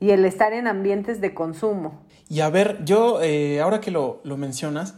y 0.00 0.10
el 0.10 0.24
estar 0.24 0.52
en 0.52 0.66
ambientes 0.66 1.20
de 1.20 1.34
consumo. 1.34 2.04
Y 2.28 2.40
a 2.40 2.50
ver, 2.50 2.84
yo, 2.84 3.22
eh, 3.22 3.60
ahora 3.60 3.80
que 3.80 3.90
lo, 3.90 4.20
lo 4.24 4.36
mencionas, 4.36 4.96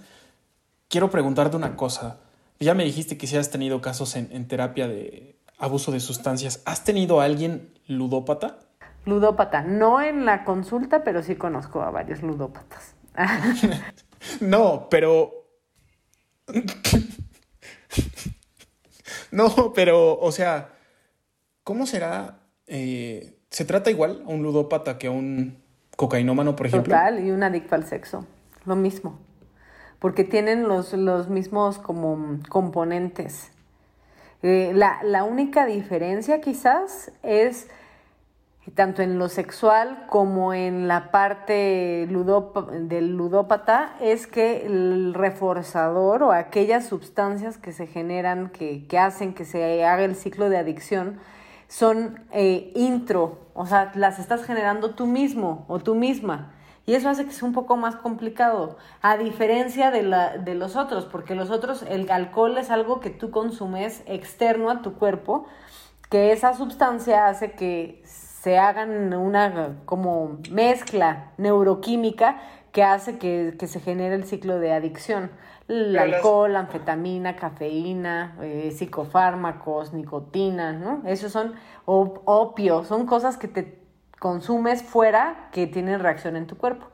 quiero 0.88 1.10
preguntarte 1.10 1.56
una 1.56 1.76
cosa. 1.76 2.20
Ya 2.58 2.74
me 2.74 2.84
dijiste 2.84 3.18
que 3.18 3.26
si 3.26 3.36
has 3.36 3.50
tenido 3.50 3.80
casos 3.80 4.16
en, 4.16 4.28
en, 4.32 4.48
terapia 4.48 4.88
de 4.88 5.38
abuso 5.58 5.92
de 5.92 6.00
sustancias. 6.00 6.62
¿Has 6.64 6.84
tenido 6.84 7.20
a 7.20 7.24
alguien 7.24 7.74
ludópata? 7.86 8.58
Ludópata, 9.04 9.62
no 9.62 10.00
en 10.00 10.24
la 10.24 10.44
consulta, 10.44 11.04
pero 11.04 11.22
sí 11.22 11.36
conozco 11.36 11.82
a 11.82 11.90
varios 11.90 12.22
ludópatas. 12.22 12.94
no, 14.40 14.88
pero... 14.90 15.32
no, 19.30 19.72
pero, 19.74 20.18
o 20.18 20.32
sea, 20.32 20.70
¿cómo 21.64 21.86
será? 21.86 22.40
Eh, 22.66 23.38
¿Se 23.50 23.64
trata 23.64 23.90
igual 23.90 24.22
a 24.26 24.28
un 24.28 24.42
ludópata 24.42 24.98
que 24.98 25.06
a 25.06 25.10
un 25.10 25.62
cocainómano, 25.96 26.56
por 26.56 26.66
ejemplo? 26.66 26.94
Total, 26.94 27.24
y 27.24 27.30
un 27.30 27.42
adicto 27.42 27.74
al 27.74 27.86
sexo, 27.86 28.26
lo 28.64 28.76
mismo 28.76 29.26
porque 29.98 30.24
tienen 30.24 30.68
los, 30.68 30.92
los 30.92 31.28
mismos 31.28 31.78
como 31.78 32.38
componentes. 32.48 33.50
Eh, 34.42 34.72
la, 34.74 35.02
la, 35.02 35.24
única 35.24 35.66
diferencia 35.66 36.40
quizás 36.40 37.10
es 37.22 37.68
tanto 38.74 39.02
en 39.02 39.18
lo 39.18 39.28
sexual 39.28 40.04
como 40.08 40.52
en 40.52 40.88
la 40.88 41.10
parte 41.10 42.06
ludop 42.10 42.70
del 42.70 43.16
ludópata, 43.16 43.94
es 44.00 44.26
que 44.26 44.66
el 44.66 45.14
reforzador 45.14 46.22
o 46.22 46.32
aquellas 46.32 46.86
sustancias 46.86 47.58
que 47.58 47.72
se 47.72 47.86
generan, 47.86 48.50
que, 48.50 48.86
que 48.86 48.98
hacen 48.98 49.34
que 49.34 49.44
se 49.44 49.84
haga 49.84 50.04
el 50.04 50.16
ciclo 50.16 50.48
de 50.48 50.58
adicción, 50.58 51.18
son 51.68 52.20
eh, 52.32 52.72
intro, 52.74 53.38
o 53.54 53.66
sea, 53.66 53.92
las 53.94 54.18
estás 54.18 54.44
generando 54.44 54.94
tú 54.94 55.06
mismo 55.06 55.64
o 55.68 55.78
tú 55.78 55.94
misma. 55.94 56.52
Y 56.86 56.94
eso 56.94 57.08
hace 57.08 57.24
que 57.24 57.32
sea 57.32 57.48
un 57.48 57.54
poco 57.54 57.76
más 57.76 57.96
complicado, 57.96 58.76
a 59.02 59.16
diferencia 59.16 59.90
de, 59.90 60.04
la, 60.04 60.38
de 60.38 60.54
los 60.54 60.76
otros, 60.76 61.04
porque 61.04 61.34
los 61.34 61.50
otros, 61.50 61.82
el 61.88 62.08
alcohol 62.10 62.56
es 62.58 62.70
algo 62.70 63.00
que 63.00 63.10
tú 63.10 63.32
consumes 63.32 64.02
externo 64.06 64.70
a 64.70 64.82
tu 64.82 64.94
cuerpo, 64.94 65.46
que 66.10 66.30
esa 66.30 66.54
sustancia 66.54 67.26
hace 67.26 67.52
que 67.52 68.04
se 68.42 68.58
hagan 68.58 69.12
una 69.14 69.78
como 69.86 70.38
mezcla 70.50 71.32
neuroquímica 71.36 72.40
que 72.72 72.82
hace 72.82 73.18
que, 73.18 73.56
que 73.58 73.66
se 73.66 73.80
genere 73.80 74.14
el 74.14 74.24
ciclo 74.24 74.58
de 74.58 74.72
adicción. 74.72 75.30
El 75.68 75.98
alcohol, 75.98 76.54
anfetamina, 76.54 77.34
cafeína, 77.34 78.36
eh, 78.40 78.72
psicofármacos, 78.76 79.92
nicotina, 79.92 80.72
¿no? 80.72 81.02
Esos 81.06 81.32
son 81.32 81.54
op 81.86 82.20
opios, 82.24 82.86
son 82.86 83.06
cosas 83.06 83.36
que 83.36 83.48
te 83.48 83.80
consumes 84.20 84.82
fuera 84.82 85.48
que 85.50 85.66
tienen 85.66 85.98
reacción 85.98 86.36
en 86.36 86.46
tu 86.46 86.56
cuerpo. 86.56 86.86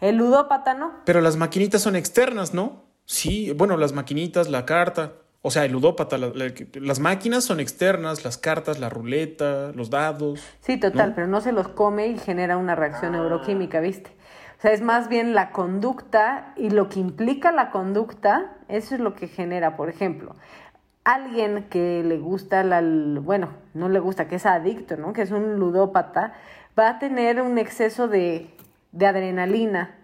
El 0.00 0.16
ludópata 0.16 0.74
no. 0.74 0.92
Pero 1.04 1.20
las 1.20 1.36
maquinitas 1.36 1.82
son 1.82 1.96
externas, 1.96 2.54
¿no? 2.54 2.84
Sí, 3.04 3.52
bueno, 3.52 3.76
las 3.76 3.92
maquinitas, 3.92 4.48
la 4.48 4.64
carta. 4.64 5.14
O 5.42 5.50
sea, 5.50 5.64
el 5.64 5.72
ludópata, 5.72 6.18
la, 6.18 6.28
la, 6.34 6.52
las 6.74 7.00
máquinas 7.00 7.44
son 7.44 7.60
externas, 7.60 8.24
las 8.24 8.36
cartas, 8.36 8.78
la 8.78 8.90
ruleta, 8.90 9.72
los 9.74 9.88
dados. 9.88 10.40
Sí, 10.60 10.78
total, 10.78 11.10
¿no? 11.10 11.14
pero 11.14 11.26
no 11.28 11.40
se 11.40 11.52
los 11.52 11.68
come 11.68 12.08
y 12.08 12.18
genera 12.18 12.58
una 12.58 12.74
reacción 12.74 13.12
neuroquímica, 13.12 13.80
¿viste? 13.80 14.10
O 14.58 14.60
sea, 14.60 14.72
es 14.72 14.82
más 14.82 15.08
bien 15.08 15.34
la 15.34 15.52
conducta 15.52 16.52
y 16.56 16.68
lo 16.68 16.90
que 16.90 17.00
implica 17.00 17.52
la 17.52 17.70
conducta, 17.70 18.58
eso 18.68 18.94
es 18.94 19.00
lo 19.00 19.14
que 19.14 19.28
genera, 19.28 19.76
por 19.76 19.88
ejemplo, 19.88 20.36
alguien 21.04 21.68
que 21.70 22.02
le 22.04 22.18
gusta 22.18 22.62
la, 22.62 22.82
bueno, 22.82 23.48
no 23.72 23.88
le 23.88 23.98
gusta, 23.98 24.28
que 24.28 24.36
es 24.36 24.44
adicto, 24.44 24.98
¿no? 24.98 25.14
Que 25.14 25.22
es 25.22 25.30
un 25.30 25.56
ludópata, 25.58 26.34
va 26.78 26.90
a 26.90 26.98
tener 26.98 27.40
un 27.40 27.56
exceso 27.56 28.08
de, 28.08 28.50
de 28.92 29.06
adrenalina 29.06 29.96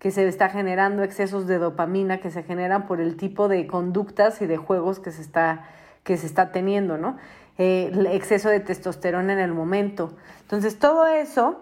que 0.00 0.10
se 0.10 0.26
está 0.26 0.48
generando, 0.48 1.02
excesos 1.04 1.46
de 1.46 1.58
dopamina 1.58 2.18
que 2.18 2.30
se 2.30 2.42
generan 2.42 2.86
por 2.86 3.00
el 3.00 3.16
tipo 3.16 3.48
de 3.48 3.66
conductas 3.66 4.40
y 4.40 4.46
de 4.46 4.56
juegos 4.56 4.98
que 4.98 5.12
se 5.12 5.20
está, 5.20 5.68
que 6.02 6.16
se 6.16 6.26
está 6.26 6.50
teniendo, 6.52 6.96
¿no? 6.96 7.18
Eh, 7.58 7.90
el 7.92 8.06
exceso 8.06 8.48
de 8.48 8.60
testosterona 8.60 9.34
en 9.34 9.38
el 9.38 9.52
momento. 9.52 10.16
Entonces, 10.40 10.78
todo 10.78 11.06
eso, 11.06 11.60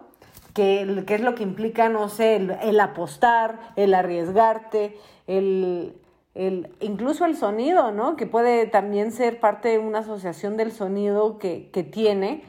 que, 0.55 1.03
que 1.05 1.17
es 1.17 1.21
lo 1.21 1.35
que 1.35 1.43
implica, 1.43 1.89
no 1.89 2.09
sé, 2.09 2.37
el, 2.37 2.51
el 2.63 2.79
apostar, 2.79 3.59
el 3.75 3.93
arriesgarte, 3.93 4.97
el, 5.27 5.97
el, 6.37 6.73
incluso 6.79 7.25
el 7.25 7.37
sonido, 7.37 7.91
¿no? 7.91 8.15
Que 8.15 8.27
puede 8.27 8.67
también 8.67 9.11
ser 9.11 9.41
parte 9.41 9.71
de 9.71 9.79
una 9.81 9.99
asociación 9.99 10.57
del 10.57 10.71
sonido 10.71 11.41
que, 11.41 11.71
que 11.73 11.83
tiene, 11.83 12.45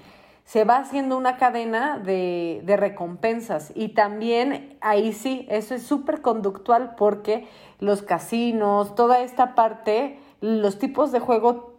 se 0.49 0.63
va 0.63 0.77
haciendo 0.77 1.15
una 1.15 1.37
cadena 1.37 1.99
de, 1.99 2.63
de 2.63 2.75
recompensas 2.75 3.71
y 3.75 3.89
también 3.89 4.79
ahí 4.81 5.13
sí, 5.13 5.45
eso 5.47 5.75
es 5.75 5.83
súper 5.83 6.23
conductual 6.23 6.95
porque 6.97 7.47
los 7.77 8.01
casinos, 8.01 8.95
toda 8.95 9.21
esta 9.21 9.53
parte, 9.53 10.19
los 10.41 10.79
tipos 10.79 11.11
de 11.11 11.19
juego 11.19 11.75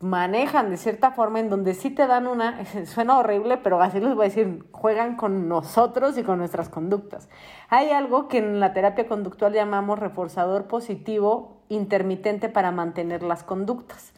manejan 0.00 0.68
de 0.68 0.76
cierta 0.76 1.12
forma 1.12 1.40
en 1.40 1.48
donde 1.48 1.72
sí 1.72 1.88
te 1.88 2.06
dan 2.06 2.26
una, 2.26 2.62
suena 2.84 3.18
horrible, 3.18 3.56
pero 3.56 3.80
así 3.80 4.00
les 4.00 4.14
voy 4.14 4.26
a 4.26 4.28
decir, 4.28 4.66
juegan 4.70 5.16
con 5.16 5.48
nosotros 5.48 6.18
y 6.18 6.22
con 6.22 6.36
nuestras 6.40 6.68
conductas. 6.68 7.30
Hay 7.70 7.88
algo 7.88 8.28
que 8.28 8.36
en 8.36 8.60
la 8.60 8.74
terapia 8.74 9.08
conductual 9.08 9.54
llamamos 9.54 9.98
reforzador 9.98 10.66
positivo 10.66 11.62
intermitente 11.70 12.50
para 12.50 12.70
mantener 12.70 13.22
las 13.22 13.44
conductas. 13.44 14.12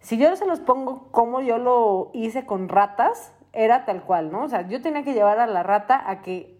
Si 0.00 0.18
yo 0.18 0.34
se 0.36 0.46
los 0.46 0.60
pongo 0.60 1.08
como 1.10 1.40
yo 1.40 1.58
lo 1.58 2.10
hice 2.14 2.46
con 2.46 2.68
ratas, 2.68 3.32
era 3.52 3.84
tal 3.84 4.02
cual, 4.02 4.32
¿no? 4.32 4.44
O 4.44 4.48
sea, 4.48 4.66
yo 4.66 4.80
tenía 4.80 5.04
que 5.04 5.12
llevar 5.12 5.38
a 5.38 5.46
la 5.46 5.62
rata 5.62 6.02
a 6.08 6.22
que 6.22 6.58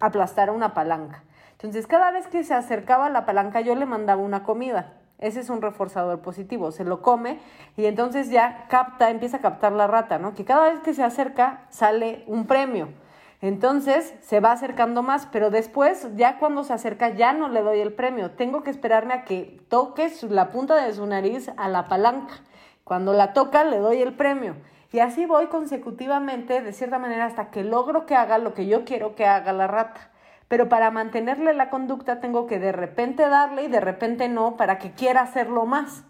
aplastara 0.00 0.52
una 0.52 0.74
palanca. 0.74 1.24
Entonces, 1.52 1.86
cada 1.86 2.10
vez 2.10 2.26
que 2.26 2.42
se 2.42 2.54
acercaba 2.54 3.06
a 3.06 3.10
la 3.10 3.26
palanca, 3.26 3.60
yo 3.60 3.74
le 3.74 3.86
mandaba 3.86 4.22
una 4.22 4.42
comida. 4.42 4.94
Ese 5.18 5.40
es 5.40 5.50
un 5.50 5.60
reforzador 5.60 6.20
positivo. 6.20 6.72
Se 6.72 6.84
lo 6.84 7.02
come 7.02 7.38
y 7.76 7.84
entonces 7.84 8.30
ya 8.30 8.66
capta, 8.68 9.10
empieza 9.10 9.36
a 9.36 9.40
captar 9.40 9.72
la 9.72 9.86
rata, 9.86 10.18
¿no? 10.18 10.34
Que 10.34 10.46
cada 10.46 10.70
vez 10.70 10.80
que 10.80 10.94
se 10.94 11.04
acerca 11.04 11.66
sale 11.68 12.24
un 12.26 12.46
premio. 12.46 12.88
Entonces 13.42 14.14
se 14.22 14.40
va 14.40 14.52
acercando 14.52 15.02
más, 15.02 15.26
pero 15.30 15.50
después, 15.50 16.08
ya 16.16 16.38
cuando 16.38 16.64
se 16.64 16.72
acerca, 16.72 17.10
ya 17.10 17.34
no 17.34 17.48
le 17.48 17.62
doy 17.62 17.80
el 17.80 17.92
premio. 17.92 18.30
Tengo 18.32 18.62
que 18.62 18.70
esperarme 18.70 19.12
a 19.12 19.24
que 19.24 19.60
toque 19.68 20.10
la 20.28 20.48
punta 20.48 20.76
de 20.76 20.92
su 20.94 21.06
nariz 21.06 21.50
a 21.56 21.68
la 21.68 21.88
palanca. 21.88 22.34
Cuando 22.90 23.12
la 23.12 23.34
toca, 23.34 23.62
le 23.62 23.78
doy 23.78 24.02
el 24.02 24.14
premio. 24.14 24.56
Y 24.90 24.98
así 24.98 25.24
voy 25.24 25.46
consecutivamente, 25.46 26.60
de 26.60 26.72
cierta 26.72 26.98
manera, 26.98 27.26
hasta 27.26 27.52
que 27.52 27.62
logro 27.62 28.04
que 28.04 28.16
haga 28.16 28.38
lo 28.38 28.52
que 28.52 28.66
yo 28.66 28.84
quiero 28.84 29.14
que 29.14 29.26
haga 29.26 29.52
la 29.52 29.68
rata. 29.68 30.10
Pero 30.48 30.68
para 30.68 30.90
mantenerle 30.90 31.54
la 31.54 31.70
conducta 31.70 32.18
tengo 32.18 32.48
que 32.48 32.58
de 32.58 32.72
repente 32.72 33.28
darle 33.28 33.62
y 33.62 33.68
de 33.68 33.78
repente 33.78 34.28
no, 34.28 34.56
para 34.56 34.78
que 34.78 34.90
quiera 34.90 35.20
hacerlo 35.20 35.66
más 35.66 36.02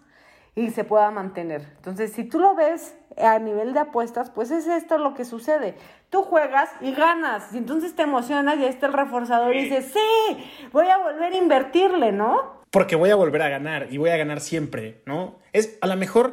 y 0.54 0.70
se 0.70 0.84
pueda 0.84 1.10
mantener. 1.10 1.70
Entonces, 1.76 2.14
si 2.14 2.24
tú 2.24 2.38
lo 2.38 2.54
ves 2.54 2.96
a 3.18 3.38
nivel 3.38 3.74
de 3.74 3.80
apuestas, 3.80 4.30
pues 4.30 4.50
es 4.50 4.66
esto 4.66 4.96
lo 4.96 5.12
que 5.12 5.26
sucede. 5.26 5.74
Tú 6.08 6.22
juegas 6.22 6.70
y 6.80 6.94
ganas, 6.94 7.52
y 7.52 7.58
entonces 7.58 7.94
te 7.94 8.04
emocionas 8.04 8.56
y 8.56 8.62
ahí 8.62 8.70
está 8.70 8.86
el 8.86 8.94
reforzador 8.94 9.54
y 9.54 9.64
dices, 9.64 9.92
sí, 9.92 10.68
voy 10.72 10.88
a 10.88 10.96
volver 10.96 11.34
a 11.34 11.36
invertirle, 11.36 12.10
¿no? 12.10 12.58
Porque 12.70 12.96
voy 12.96 13.10
a 13.10 13.16
volver 13.16 13.42
a 13.42 13.50
ganar 13.50 13.88
y 13.90 13.98
voy 13.98 14.08
a 14.08 14.16
ganar 14.16 14.40
siempre, 14.40 15.02
¿no? 15.04 15.40
Es 15.52 15.76
a 15.82 15.86
lo 15.86 15.96
mejor 15.96 16.32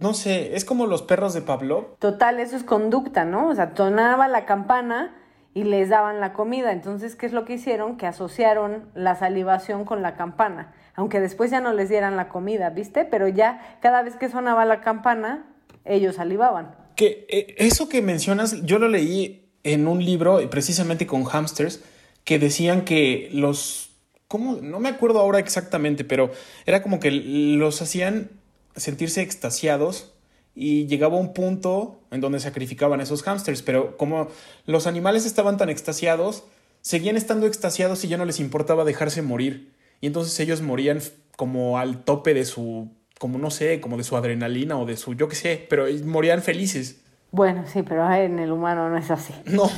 no 0.00 0.14
sé, 0.14 0.56
es 0.56 0.64
como 0.64 0.86
los 0.86 1.02
perros 1.02 1.34
de 1.34 1.42
Pablo. 1.42 1.96
Total, 1.98 2.40
eso 2.40 2.56
es 2.56 2.64
conducta, 2.64 3.24
¿no? 3.26 3.48
O 3.48 3.54
sea, 3.54 3.74
tonaba 3.74 4.28
la 4.28 4.46
campana 4.46 5.14
y 5.52 5.64
les 5.64 5.90
daban 5.90 6.20
la 6.20 6.32
comida. 6.32 6.72
Entonces, 6.72 7.16
¿qué 7.16 7.26
es 7.26 7.32
lo 7.32 7.44
que 7.44 7.54
hicieron? 7.54 7.98
Que 7.98 8.06
asociaron 8.06 8.88
la 8.94 9.14
salivación 9.14 9.84
con 9.84 10.00
la 10.00 10.16
campana. 10.16 10.72
Aunque 10.94 11.20
después 11.20 11.50
ya 11.50 11.60
no 11.60 11.74
les 11.74 11.90
dieran 11.90 12.16
la 12.16 12.28
comida, 12.28 12.70
¿viste? 12.70 13.04
Pero 13.04 13.28
ya 13.28 13.78
cada 13.82 14.02
vez 14.02 14.16
que 14.16 14.30
sonaba 14.30 14.64
la 14.64 14.80
campana, 14.80 15.46
ellos 15.84 16.16
salivaban. 16.16 16.74
Que 16.96 17.26
eh, 17.28 17.54
eso 17.58 17.88
que 17.88 18.00
mencionas, 18.00 18.62
yo 18.62 18.78
lo 18.78 18.88
leí 18.88 19.50
en 19.64 19.86
un 19.86 20.02
libro, 20.02 20.40
precisamente 20.48 21.06
con 21.06 21.24
hamsters, 21.24 21.82
que 22.24 22.38
decían 22.38 22.84
que 22.84 23.28
los... 23.32 23.90
¿Cómo? 24.28 24.56
No 24.62 24.78
me 24.80 24.88
acuerdo 24.88 25.18
ahora 25.18 25.40
exactamente, 25.40 26.04
pero 26.04 26.30
era 26.64 26.82
como 26.82 27.00
que 27.00 27.10
los 27.10 27.82
hacían 27.82 28.39
sentirse 28.80 29.22
extasiados 29.22 30.12
y 30.54 30.86
llegaba 30.86 31.16
un 31.16 31.32
punto 31.32 32.00
en 32.10 32.20
donde 32.20 32.40
sacrificaban 32.40 33.00
a 33.00 33.04
esos 33.04 33.22
hámsters, 33.22 33.62
pero 33.62 33.96
como 33.96 34.28
los 34.66 34.86
animales 34.86 35.24
estaban 35.26 35.56
tan 35.56 35.70
extasiados, 35.70 36.44
seguían 36.80 37.16
estando 37.16 37.46
extasiados 37.46 38.04
y 38.04 38.08
ya 38.08 38.16
no 38.16 38.24
les 38.24 38.40
importaba 38.40 38.84
dejarse 38.84 39.22
morir. 39.22 39.72
Y 40.00 40.06
entonces 40.06 40.38
ellos 40.40 40.62
morían 40.62 41.00
como 41.36 41.78
al 41.78 42.04
tope 42.04 42.34
de 42.34 42.44
su, 42.44 42.90
como 43.18 43.38
no 43.38 43.50
sé, 43.50 43.80
como 43.80 43.96
de 43.96 44.04
su 44.04 44.16
adrenalina 44.16 44.78
o 44.78 44.86
de 44.86 44.96
su, 44.96 45.14
yo 45.14 45.28
qué 45.28 45.36
sé, 45.36 45.66
pero 45.68 45.86
morían 46.04 46.42
felices. 46.42 47.00
Bueno, 47.30 47.64
sí, 47.66 47.82
pero 47.82 48.10
en 48.12 48.38
el 48.38 48.50
humano 48.50 48.88
no 48.88 48.98
es 48.98 49.10
así. 49.10 49.32
No, 49.44 49.70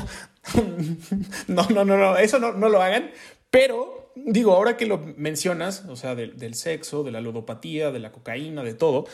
no, 1.49 1.67
no, 1.69 1.85
no, 1.85 1.97
no, 1.97 2.17
eso 2.17 2.39
no, 2.39 2.53
no 2.53 2.69
lo 2.69 2.81
hagan, 2.81 3.11
pero 3.51 4.02
digo, 4.15 4.53
ahora 4.53 4.77
que 4.77 4.87
lo 4.87 4.99
mencionas, 5.17 5.85
o 5.89 5.97
sea, 5.97 6.15
del, 6.15 6.39
del 6.39 6.55
sexo, 6.55 7.03
de 7.03 7.11
la 7.11 7.21
ludopatía, 7.21 7.91
de 7.91 7.99
la 7.99 8.13
cocaína, 8.13 8.63
de 8.63 8.75
todo, 8.75 9.07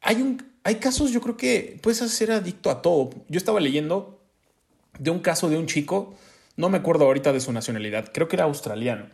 hay, 0.00 0.22
un, 0.22 0.52
hay 0.64 0.76
casos, 0.76 1.10
yo 1.10 1.20
creo 1.20 1.36
que 1.36 1.78
puedes 1.82 1.98
ser 1.98 2.30
adicto 2.30 2.70
a 2.70 2.82
todo. 2.82 3.10
Yo 3.28 3.38
estaba 3.38 3.60
leyendo 3.60 4.20
de 4.98 5.10
un 5.10 5.20
caso 5.20 5.48
de 5.48 5.56
un 5.56 5.66
chico, 5.66 6.14
no 6.56 6.68
me 6.68 6.78
acuerdo 6.78 7.04
ahorita 7.04 7.32
de 7.32 7.40
su 7.40 7.52
nacionalidad, 7.52 8.10
creo 8.12 8.28
que 8.28 8.36
era 8.36 8.44
australiano, 8.44 9.06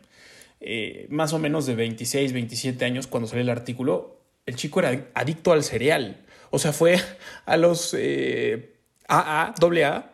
eh, 0.61 1.07
más 1.11 1.33
o 1.33 1.39
menos 1.39 1.67
de 1.67 1.75
26, 1.75 2.33
27 2.33 2.85
años 2.85 3.07
cuando 3.07 3.29
salió 3.29 3.43
el 3.43 3.51
artículo, 3.51 4.19
el 4.47 4.57
chico 4.57 4.81
era 4.81 5.09
adicto 5.15 5.53
al 5.53 5.65
cereal. 5.65 6.25
O 6.51 6.59
sea, 6.59 6.73
fue 6.73 7.01
a 7.47 7.57
los 7.57 7.95
eh, 7.99 8.75
AA, 9.09 9.55
AA, 9.61 10.13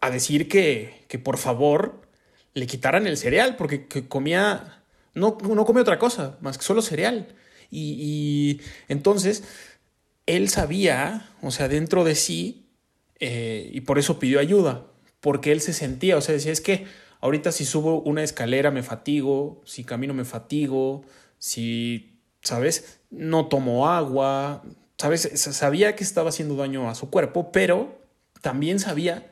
a 0.00 0.10
decir 0.10 0.48
que, 0.48 1.04
que 1.08 1.18
por 1.18 1.38
favor 1.38 2.05
le 2.56 2.66
quitaran 2.66 3.06
el 3.06 3.18
cereal 3.18 3.54
porque 3.56 3.86
comía, 4.08 4.82
no, 5.12 5.36
no 5.42 5.66
comía 5.66 5.82
otra 5.82 5.98
cosa 5.98 6.38
más 6.40 6.56
que 6.56 6.64
solo 6.64 6.80
cereal. 6.80 7.28
Y, 7.70 8.62
entonces 8.88 9.44
él 10.24 10.48
sabía, 10.48 11.28
o 11.42 11.50
sea, 11.50 11.68
dentro 11.68 12.02
de 12.02 12.14
sí, 12.14 12.70
eh, 13.20 13.70
y 13.74 13.82
por 13.82 13.98
eso 13.98 14.18
pidió 14.18 14.40
ayuda, 14.40 14.86
porque 15.20 15.52
él 15.52 15.60
se 15.60 15.74
sentía, 15.74 16.16
o 16.16 16.22
sea, 16.22 16.34
decía, 16.34 16.50
es 16.50 16.62
que 16.62 16.86
ahorita 17.20 17.52
si 17.52 17.66
subo 17.66 18.00
una 18.00 18.22
escalera 18.22 18.70
me 18.70 18.82
fatigo, 18.82 19.60
si 19.66 19.84
camino 19.84 20.14
me 20.14 20.24
fatigo, 20.24 21.04
si, 21.38 22.22
¿sabes? 22.40 23.00
No 23.10 23.48
tomo 23.48 23.86
agua, 23.90 24.64
¿sabes? 24.96 25.28
Sabía 25.34 25.94
que 25.94 26.04
estaba 26.04 26.30
haciendo 26.30 26.56
daño 26.56 26.88
a 26.88 26.94
su 26.94 27.10
cuerpo, 27.10 27.52
pero 27.52 28.00
también 28.40 28.80
sabía 28.80 29.30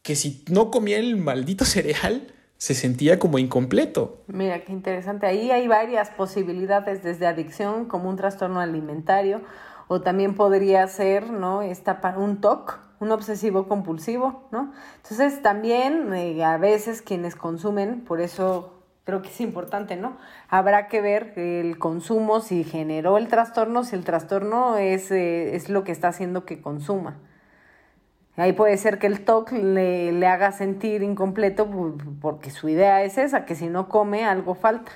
que 0.00 0.16
si 0.16 0.42
no 0.48 0.70
comía 0.70 0.98
el 0.98 1.18
maldito 1.18 1.64
cereal, 1.66 2.32
se 2.62 2.74
sentía 2.74 3.18
como 3.18 3.40
incompleto. 3.40 4.22
Mira, 4.28 4.62
qué 4.62 4.70
interesante. 4.70 5.26
Ahí 5.26 5.50
hay 5.50 5.66
varias 5.66 6.10
posibilidades, 6.10 7.02
desde 7.02 7.26
adicción 7.26 7.86
como 7.86 8.08
un 8.08 8.14
trastorno 8.14 8.60
alimentario, 8.60 9.40
o 9.88 10.00
también 10.00 10.36
podría 10.36 10.86
ser, 10.86 11.28
¿no? 11.28 11.62
Esta, 11.62 12.00
un 12.16 12.40
TOC, 12.40 12.78
un 13.00 13.10
obsesivo 13.10 13.66
compulsivo, 13.66 14.46
¿no? 14.52 14.72
Entonces 15.02 15.42
también 15.42 16.14
eh, 16.14 16.44
a 16.44 16.56
veces 16.56 17.02
quienes 17.02 17.34
consumen, 17.34 18.04
por 18.04 18.20
eso 18.20 18.84
creo 19.02 19.22
que 19.22 19.30
es 19.30 19.40
importante, 19.40 19.96
¿no? 19.96 20.16
Habrá 20.48 20.86
que 20.86 21.00
ver 21.00 21.32
el 21.34 21.80
consumo, 21.80 22.38
si 22.38 22.62
generó 22.62 23.18
el 23.18 23.26
trastorno, 23.26 23.82
si 23.82 23.96
el 23.96 24.04
trastorno 24.04 24.76
es, 24.76 25.10
eh, 25.10 25.56
es 25.56 25.68
lo 25.68 25.82
que 25.82 25.90
está 25.90 26.06
haciendo 26.06 26.44
que 26.44 26.62
consuma. 26.62 27.18
Ahí 28.36 28.54
puede 28.54 28.76
ser 28.78 28.98
que 28.98 29.06
el 29.06 29.24
TOC 29.24 29.52
le, 29.52 30.12
le 30.12 30.26
haga 30.26 30.52
sentir 30.52 31.02
incompleto 31.02 31.68
porque 32.20 32.50
su 32.50 32.68
idea 32.68 33.04
es 33.04 33.18
esa, 33.18 33.44
que 33.44 33.54
si 33.54 33.66
no 33.66 33.88
come 33.88 34.24
algo 34.24 34.54
falta. 34.54 34.92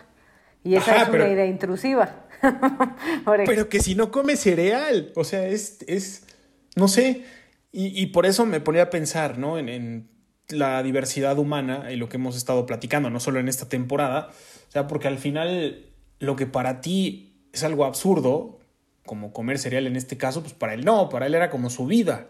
Y 0.64 0.74
esa 0.74 1.02
es 1.02 1.08
una 1.08 1.28
idea 1.28 1.46
intrusiva. 1.46 2.26
pero 3.46 3.68
que 3.68 3.80
si 3.80 3.94
no 3.94 4.10
come 4.10 4.36
cereal, 4.36 5.12
o 5.14 5.22
sea, 5.22 5.46
es, 5.46 5.78
es 5.86 6.26
no 6.74 6.88
sé, 6.88 7.24
y, 7.72 8.00
y, 8.00 8.06
por 8.06 8.26
eso 8.26 8.46
me 8.46 8.60
ponía 8.60 8.84
a 8.84 8.90
pensar, 8.90 9.38
¿no? 9.38 9.58
En, 9.58 9.68
en, 9.68 10.08
la 10.48 10.80
diversidad 10.84 11.38
humana 11.38 11.90
y 11.90 11.96
lo 11.96 12.08
que 12.08 12.18
hemos 12.18 12.36
estado 12.36 12.66
platicando, 12.66 13.10
no 13.10 13.18
solo 13.18 13.40
en 13.40 13.48
esta 13.48 13.68
temporada, 13.68 14.28
o 14.68 14.70
sea, 14.70 14.86
porque 14.86 15.08
al 15.08 15.18
final 15.18 15.86
lo 16.20 16.36
que 16.36 16.46
para 16.46 16.80
ti 16.80 17.48
es 17.52 17.64
algo 17.64 17.84
absurdo, 17.84 18.60
como 19.04 19.32
comer 19.32 19.58
cereal 19.58 19.88
en 19.88 19.96
este 19.96 20.16
caso, 20.16 20.42
pues 20.42 20.54
para 20.54 20.74
él 20.74 20.84
no, 20.84 21.08
para 21.08 21.26
él 21.26 21.34
era 21.34 21.50
como 21.50 21.68
su 21.68 21.86
vida, 21.86 22.28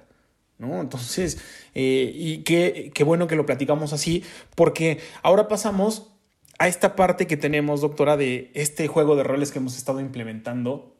¿no? 0.59 0.81
Entonces, 0.81 1.39
eh, 1.75 2.13
y 2.15 2.39
qué, 2.39 2.91
qué 2.95 3.05
bueno 3.05 3.27
que 3.27 3.37
lo 3.37 3.47
platicamos 3.47 3.93
así, 3.93 4.25
porque 4.55 5.01
ahora 5.23 5.49
pasamos 5.49 6.13
a 6.59 6.69
esta 6.69 6.97
parte 6.97 7.27
que 7.27 7.37
tenemos, 7.37 7.81
doctora, 7.81 8.17
de 8.17 8.51
este 8.55 8.89
juego 8.89 9.17
de 9.17 9.23
roles 9.23 9.53
que 9.53 9.59
hemos 9.59 9.77
estado 9.77 10.01
implementando 10.01 10.97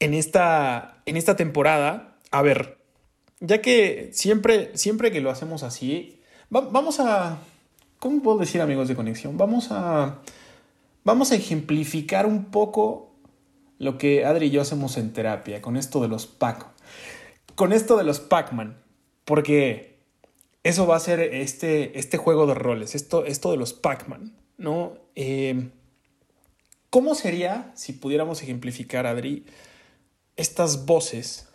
en 0.00 0.14
esta, 0.14 1.02
en 1.06 1.16
esta 1.16 1.36
temporada. 1.36 2.18
A 2.30 2.42
ver, 2.42 2.78
ya 3.40 3.60
que 3.62 4.10
siempre, 4.12 4.76
siempre 4.76 5.10
que 5.10 5.20
lo 5.20 5.30
hacemos 5.30 5.62
así, 5.62 6.20
vamos 6.50 7.00
a... 7.00 7.38
¿Cómo 7.98 8.20
puedo 8.20 8.38
decir 8.38 8.60
amigos 8.60 8.88
de 8.88 8.96
conexión? 8.96 9.38
Vamos 9.38 9.68
a... 9.70 10.18
Vamos 11.04 11.32
a 11.32 11.36
ejemplificar 11.36 12.26
un 12.26 12.46
poco 12.46 13.12
lo 13.78 13.98
que 13.98 14.24
Adri 14.24 14.46
y 14.46 14.50
yo 14.50 14.60
hacemos 14.60 14.96
en 14.96 15.12
terapia 15.12 15.60
con 15.60 15.76
esto 15.76 16.00
de 16.00 16.08
los 16.08 16.26
Pac. 16.26 16.66
Con 17.56 17.72
esto 17.72 17.96
de 17.96 18.04
los 18.04 18.20
Pac-Man. 18.20 18.81
Porque 19.24 19.98
eso 20.62 20.86
va 20.86 20.96
a 20.96 21.00
ser 21.00 21.20
este, 21.20 21.98
este 21.98 22.16
juego 22.16 22.46
de 22.46 22.54
roles, 22.54 22.94
esto, 22.94 23.24
esto 23.24 23.50
de 23.50 23.56
los 23.56 23.72
Pac-Man. 23.72 24.32
¿no? 24.62 24.92
Eh, 25.16 25.70
¿Cómo 26.88 27.14
sería, 27.14 27.72
si 27.74 27.92
pudiéramos 27.92 28.42
ejemplificar, 28.42 29.06
Adri, 29.06 29.44
estas 30.36 30.86
voces, 30.86 31.48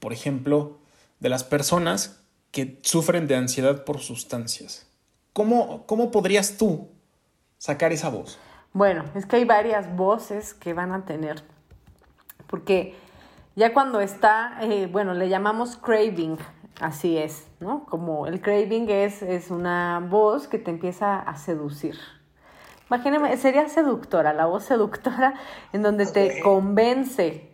por 0.00 0.12
ejemplo, 0.12 0.78
de 1.20 1.28
las 1.28 1.44
personas 1.44 2.20
que 2.50 2.78
sufren 2.82 3.26
de 3.26 3.36
ansiedad 3.36 3.84
por 3.84 4.00
sustancias? 4.00 4.86
¿Cómo, 5.32 5.86
cómo 5.86 6.10
podrías 6.10 6.56
tú 6.56 6.88
sacar 7.58 7.92
esa 7.92 8.08
voz? 8.08 8.38
Bueno, 8.72 9.04
es 9.14 9.24
que 9.24 9.36
hay 9.36 9.44
varias 9.44 9.94
voces 9.94 10.52
que 10.52 10.74
van 10.74 10.92
a 10.92 11.04
tener, 11.04 11.42
porque 12.46 12.94
ya 13.54 13.72
cuando 13.72 14.00
está, 14.00 14.58
eh, 14.62 14.88
bueno, 14.90 15.14
le 15.14 15.28
llamamos 15.28 15.76
craving, 15.76 16.38
así 16.80 17.16
es, 17.18 17.46
¿no? 17.60 17.84
Como 17.86 18.26
el 18.26 18.40
craving 18.40 18.90
es, 18.90 19.22
es 19.22 19.50
una 19.50 20.06
voz 20.08 20.48
que 20.48 20.58
te 20.58 20.70
empieza 20.70 21.18
a 21.18 21.36
seducir, 21.36 21.96
Imagíneme, 22.88 23.36
sería 23.36 23.68
seductora, 23.68 24.32
la 24.32 24.46
voz 24.46 24.64
seductora 24.64 25.34
en 25.72 25.82
donde 25.82 26.06
te 26.06 26.40
convence 26.40 27.50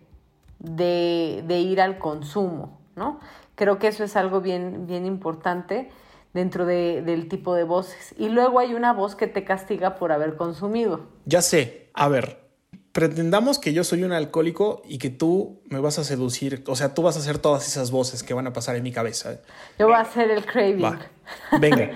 de, 0.59 1.43
de, 1.47 1.61
ir 1.61 1.81
al 1.81 1.99
consumo, 1.99 2.81
¿no? 2.97 3.19
Creo 3.55 3.79
que 3.79 3.89
eso 3.89 4.05
es 4.05 4.17
algo 4.17 4.41
bien, 4.41 4.87
bien 4.87 5.07
importante 5.07 5.91
dentro 6.35 6.67
de, 6.67 7.03
del 7.03 7.29
tipo 7.29 7.55
de 7.55 7.65
voces. 7.65 8.15
Y 8.19 8.29
luego 8.29 8.59
hay 8.59 8.75
una 8.75 8.93
voz 8.93 9.15
que 9.15 9.27
te 9.27 9.45
castiga 9.45 9.97
por 9.97 10.13
haber 10.13 10.37
consumido. 10.37 11.07
Ya 11.25 11.43
sé, 11.43 11.91
a 11.95 12.09
ver, 12.09 12.42
pretendamos 12.93 13.59
que 13.59 13.73
yo 13.73 13.85
soy 13.85 14.05
un 14.05 14.13
alcohólico 14.13 14.83
y 14.87 14.99
que 14.99 15.11
tú 15.11 15.63
me 15.69 15.81
vas 15.81 15.99
a 15.99 16.05
seducir, 16.05 16.63
o 16.67 16.77
sea, 16.77 16.95
tú 16.95 17.03
vas 17.03 17.17
a 17.17 17.21
hacer 17.21 17.39
todas 17.39 17.67
esas 17.67 17.91
voces 17.91 18.23
que 18.23 18.35
van 18.35 18.47
a 18.47 18.53
pasar 18.53 18.77
en 18.77 18.83
mi 18.83 18.93
cabeza. 18.93 19.41
Yo 19.79 19.87
voy 19.87 19.97
a 19.97 20.01
hacer 20.01 20.31
el 20.31 20.45
craving. 20.45 20.99
Venga. 21.61 21.91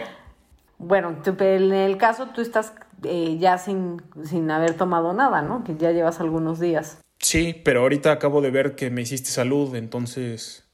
bueno, 0.79 1.17
en 1.25 1.73
el 1.73 1.97
caso 1.99 2.29
tú 2.35 2.41
estás 2.41 2.73
eh, 3.05 3.37
ya 3.39 3.59
sin, 3.59 4.03
sin 4.25 4.51
haber 4.51 4.75
tomado 4.75 5.13
nada, 5.13 5.43
¿no? 5.43 5.65
Que 5.65 5.77
ya 5.77 5.93
llevas 5.93 6.21
algunos 6.21 6.59
días. 6.59 6.99
Sí, 7.19 7.61
pero 7.65 7.81
ahorita 7.81 8.13
acabo 8.13 8.41
de 8.41 8.51
ver 8.51 8.75
que 8.75 8.91
me 8.91 9.03
hiciste 9.03 9.31
salud, 9.31 9.75
entonces, 9.75 10.65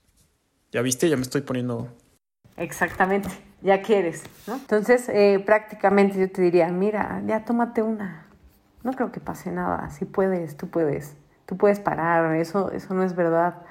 ya 0.71 0.83
viste, 0.83 1.09
ya 1.09 1.17
me 1.17 1.23
estoy 1.23 1.43
poniendo... 1.43 1.89
Exactamente, 2.57 3.29
ya 3.63 3.81
quieres, 3.81 4.23
¿no? 4.47 4.55
Entonces, 4.55 5.09
eh, 5.09 5.43
prácticamente 5.45 6.19
yo 6.19 6.31
te 6.31 6.43
diría, 6.43 6.69
mira, 6.69 7.23
ya 7.27 7.45
tómate 7.45 7.83
una. 7.83 8.27
No 8.85 8.93
creo 8.93 9.13
que 9.13 9.21
pase 9.21 9.53
nada, 9.53 9.91
si 9.91 10.05
puedes, 10.05 10.57
tú 10.57 10.69
puedes, 10.69 11.17
tú 11.47 11.57
puedes 11.57 11.81
parar, 11.81 12.35
eso, 12.37 12.71
eso 12.73 12.95
no 12.95 13.05
es 13.05 13.15
verdad. 13.15 13.63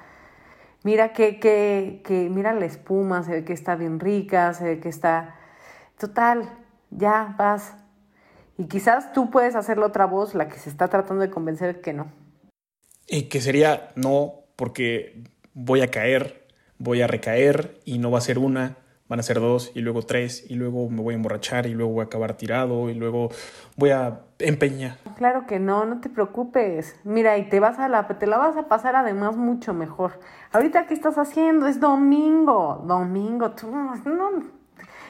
Mira 0.84 1.14
que, 1.14 1.40
que, 1.40 2.02
que, 2.04 2.30
mira 2.30 2.54
la 2.54 2.66
espuma, 2.66 3.24
se 3.24 3.32
ve 3.32 3.44
que 3.44 3.54
está 3.54 3.76
bien 3.76 4.00
rica, 4.00 4.54
se 4.54 4.64
ve 4.64 4.80
que 4.80 4.90
está... 4.90 5.36
Total, 5.98 6.50
ya 6.90 7.36
vas, 7.38 7.76
y 8.62 8.66
quizás 8.66 9.12
tú 9.12 9.32
puedes 9.32 9.56
hacerle 9.56 9.86
otra 9.86 10.06
voz, 10.06 10.36
la 10.36 10.48
que 10.48 10.60
se 10.60 10.70
está 10.70 10.88
tratando 10.88 11.24
de 11.24 11.32
convencer 11.32 11.82
que 11.82 11.94
no. 11.94 12.12
Y 13.08 13.24
que 13.24 13.42
sería 13.42 13.92
no, 13.96 14.36
porque 14.56 15.24
voy 15.56 15.82
a 15.82 15.90
caer, 15.90 16.48
voy 16.78 17.02
a 17.02 17.08
recaer 17.08 17.80
y 17.86 17.98
no 17.98 18.12
va 18.12 18.20
a 18.20 18.22
ser 18.22 18.38
una, 18.38 18.78
van 19.12 19.20
a 19.20 19.24
ser 19.24 19.42
dos 19.42 19.74
y 19.76 19.82
luego 19.82 20.04
tres 20.04 20.50
y 20.50 20.56
luego 20.56 20.90
me 20.90 21.02
voy 21.02 21.14
a 21.14 21.18
emborrachar 21.18 21.66
y 21.66 21.74
luego 21.74 21.92
voy 21.92 22.02
a 22.02 22.06
acabar 22.06 22.36
tirado 22.36 22.90
y 22.90 22.94
luego 22.94 23.28
voy 23.76 23.90
a 23.90 24.22
empeñar. 24.40 25.00
Claro 25.18 25.46
que 25.48 25.60
no, 25.60 25.84
no 25.84 26.00
te 26.00 26.08
preocupes. 26.08 26.96
Mira, 27.04 27.38
y 27.38 27.50
te 27.50 27.60
vas 27.60 27.78
a 27.78 27.90
la 27.90 28.08
te 28.08 28.26
la 28.26 28.38
vas 28.38 28.56
a 28.56 28.70
pasar 28.70 28.96
además 28.96 29.36
mucho 29.36 29.74
mejor. 29.74 30.18
Ahorita 30.54 30.88
qué 30.88 30.94
estás 30.94 31.18
haciendo? 31.18 31.68
Es 31.68 31.82
domingo, 31.82 32.86
domingo, 32.88 33.52
tú 33.52 33.70
no 33.70 34.62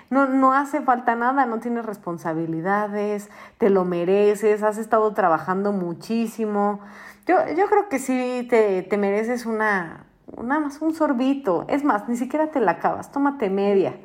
no, 0.09 0.25
no 0.25 0.51
hace 0.51 0.81
falta 0.81 1.15
nada, 1.15 1.45
no 1.45 1.59
tienes 1.59 1.85
responsabilidades, 1.85 3.29
te 3.59 3.69
lo 3.69 3.85
mereces, 3.85 4.63
has 4.63 4.79
estado 4.79 5.13
trabajando 5.13 5.73
muchísimo. 5.73 6.81
Yo, 7.27 7.35
yo 7.55 7.67
creo 7.67 7.87
que 7.87 7.99
sí 7.99 8.47
te, 8.49 8.81
te 8.81 8.97
mereces 8.97 9.45
una, 9.45 10.07
una 10.37 10.59
más, 10.59 10.81
un 10.81 10.93
sorbito. 10.93 11.65
Es 11.67 11.83
más, 11.83 12.07
ni 12.07 12.17
siquiera 12.17 12.51
te 12.51 12.59
la 12.59 12.73
acabas, 12.73 13.11
tómate 13.11 13.49
media. 13.49 13.95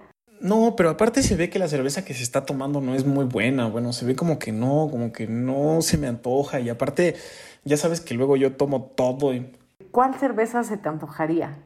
No, 0.41 0.75
pero 0.77 0.91
aparte 0.91 1.23
se 1.23 1.37
ve 1.37 1.49
que 1.49 1.59
la 1.59 1.69
cerveza 1.69 2.05
que 2.05 2.15
se 2.15 2.23
está 2.23 2.45
tomando 2.45 2.81
no 2.81 2.95
es 2.95 3.07
muy 3.07 3.25
buena. 3.25 3.69
Bueno, 3.69 3.93
se 3.93 4.05
ve 4.05 4.15
como 4.15 4.39
que 4.39 4.53
no, 4.53 4.89
como 4.91 5.12
que 5.12 5.27
no 5.27 5.81
se 5.81 5.97
me 5.97 6.07
antoja. 6.07 6.61
Y 6.61 6.69
aparte, 6.69 7.17
ya 7.65 7.77
sabes 7.77 8.01
que 8.01 8.15
luego 8.15 8.37
yo 8.37 8.55
tomo 8.55 8.83
todo. 8.83 9.33
Y... 9.33 9.51
¿Cuál 9.91 10.15
cerveza 10.15 10.62
se 10.62 10.77
te 10.77 10.89
antojaría? 10.89 11.57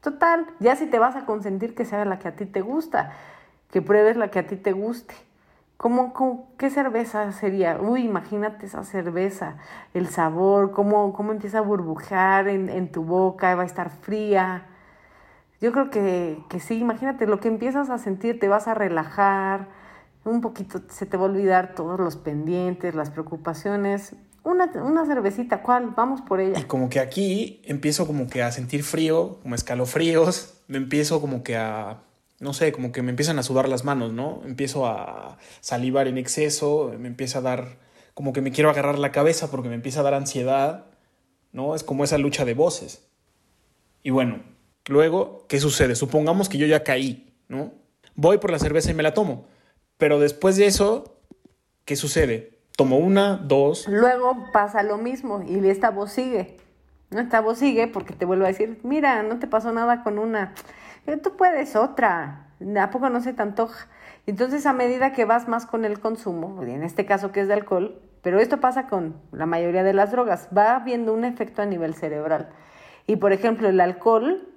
Total, 0.00 0.46
ya 0.60 0.76
si 0.76 0.86
te 0.86 0.98
vas 0.98 1.16
a 1.16 1.26
consentir 1.26 1.74
que 1.74 1.84
sea 1.84 2.04
la 2.04 2.18
que 2.18 2.28
a 2.28 2.36
ti 2.36 2.46
te 2.46 2.60
gusta, 2.60 3.12
que 3.70 3.82
pruebes 3.82 4.16
la 4.16 4.30
que 4.30 4.38
a 4.38 4.46
ti 4.46 4.56
te 4.56 4.72
guste. 4.72 5.14
¿Cómo, 5.84 6.48
qué 6.56 6.70
cerveza 6.70 7.30
sería? 7.32 7.78
Uy, 7.78 8.04
imagínate 8.04 8.66
esa 8.66 8.84
cerveza, 8.84 9.56
el 9.92 10.08
sabor, 10.08 10.72
cómo, 10.72 11.12
cómo 11.12 11.32
empieza 11.32 11.58
a 11.58 11.60
burbujear 11.60 12.48
en, 12.48 12.70
en 12.70 12.90
tu 12.90 13.04
boca, 13.04 13.54
va 13.54 13.64
a 13.64 13.66
estar 13.66 13.90
fría 13.90 14.66
yo 15.64 15.72
creo 15.72 15.88
que, 15.88 16.38
que 16.50 16.60
sí, 16.60 16.74
imagínate, 16.74 17.26
lo 17.26 17.40
que 17.40 17.48
empiezas 17.48 17.88
a 17.88 17.96
sentir, 17.96 18.38
te 18.38 18.48
vas 18.48 18.68
a 18.68 18.74
relajar, 18.74 19.68
un 20.22 20.42
poquito 20.42 20.82
se 20.90 21.06
te 21.06 21.16
va 21.16 21.22
a 21.24 21.26
olvidar 21.30 21.74
todos 21.74 21.98
los 21.98 22.16
pendientes, 22.16 22.94
las 22.94 23.08
preocupaciones. 23.08 24.14
Una, 24.42 24.66
una 24.82 25.06
cervecita, 25.06 25.62
¿cuál? 25.62 25.94
Vamos 25.96 26.20
por 26.20 26.40
ella. 26.40 26.58
Y 26.58 26.64
como 26.64 26.90
que 26.90 27.00
aquí 27.00 27.62
empiezo 27.64 28.06
como 28.06 28.26
que 28.26 28.42
a 28.42 28.52
sentir 28.52 28.82
frío, 28.82 29.38
como 29.42 29.54
escalofríos, 29.54 30.60
me 30.68 30.76
empiezo 30.76 31.22
como 31.22 31.42
que 31.42 31.56
a, 31.56 32.02
no 32.40 32.52
sé, 32.52 32.72
como 32.72 32.92
que 32.92 33.02
me 33.02 33.10
empiezan 33.10 33.38
a 33.38 33.42
sudar 33.42 33.68
las 33.68 33.84
manos, 33.84 34.12
¿no? 34.12 34.42
Empiezo 34.44 34.86
a 34.86 35.38
salivar 35.60 36.08
en 36.08 36.18
exceso, 36.18 36.92
me 36.98 37.08
empieza 37.08 37.38
a 37.38 37.42
dar, 37.42 37.78
como 38.14 38.32
que 38.32 38.40
me 38.40 38.52
quiero 38.52 38.70
agarrar 38.70 38.98
la 38.98 39.12
cabeza 39.12 39.50
porque 39.50 39.68
me 39.68 39.74
empieza 39.74 40.00
a 40.00 40.04
dar 40.04 40.14
ansiedad, 40.14 40.86
¿no? 41.52 41.74
Es 41.74 41.84
como 41.84 42.04
esa 42.04 42.18
lucha 42.18 42.44
de 42.44 42.54
voces. 42.54 43.06
Y 44.02 44.10
bueno, 44.10 44.42
Luego, 44.88 45.46
¿qué 45.48 45.60
sucede? 45.60 45.94
Supongamos 45.94 46.48
que 46.48 46.58
yo 46.58 46.66
ya 46.66 46.84
caí, 46.84 47.32
¿no? 47.48 47.72
Voy 48.14 48.38
por 48.38 48.50
la 48.50 48.58
cerveza 48.58 48.90
y 48.90 48.94
me 48.94 49.02
la 49.02 49.14
tomo. 49.14 49.46
Pero 49.96 50.20
después 50.20 50.56
de 50.56 50.66
eso, 50.66 51.16
¿qué 51.84 51.96
sucede? 51.96 52.58
Tomo 52.76 52.98
una, 52.98 53.36
dos. 53.36 53.88
Luego 53.88 54.50
pasa 54.52 54.82
lo 54.82 54.98
mismo 54.98 55.42
y 55.42 55.66
esta 55.68 55.90
voz 55.90 56.12
sigue. 56.12 56.58
Esta 57.10 57.40
voz 57.40 57.58
sigue 57.58 57.86
porque 57.86 58.12
te 58.12 58.26
vuelvo 58.26 58.44
a 58.44 58.48
decir, 58.48 58.78
mira, 58.82 59.22
no 59.22 59.38
te 59.38 59.46
pasó 59.46 59.72
nada 59.72 60.02
con 60.02 60.18
una. 60.18 60.54
Tú 61.22 61.36
puedes 61.36 61.76
otra. 61.76 62.48
¿A 62.80 62.90
poco 62.90 63.10
no 63.10 63.20
se 63.20 63.32
te 63.32 63.42
antoja? 63.42 63.88
Entonces, 64.26 64.64
a 64.64 64.72
medida 64.72 65.12
que 65.12 65.24
vas 65.24 65.48
más 65.48 65.66
con 65.66 65.84
el 65.84 66.00
consumo, 66.00 66.62
en 66.62 66.82
este 66.82 67.04
caso 67.04 67.30
que 67.30 67.40
es 67.40 67.48
de 67.48 67.54
alcohol, 67.54 68.00
pero 68.22 68.40
esto 68.40 68.58
pasa 68.58 68.86
con 68.86 69.16
la 69.32 69.44
mayoría 69.44 69.82
de 69.82 69.92
las 69.92 70.10
drogas, 70.10 70.48
va 70.56 70.76
habiendo 70.76 71.12
un 71.12 71.24
efecto 71.24 71.60
a 71.60 71.66
nivel 71.66 71.94
cerebral. 71.94 72.48
Y 73.06 73.16
por 73.16 73.32
ejemplo, 73.32 73.68
el 73.68 73.80
alcohol 73.80 74.48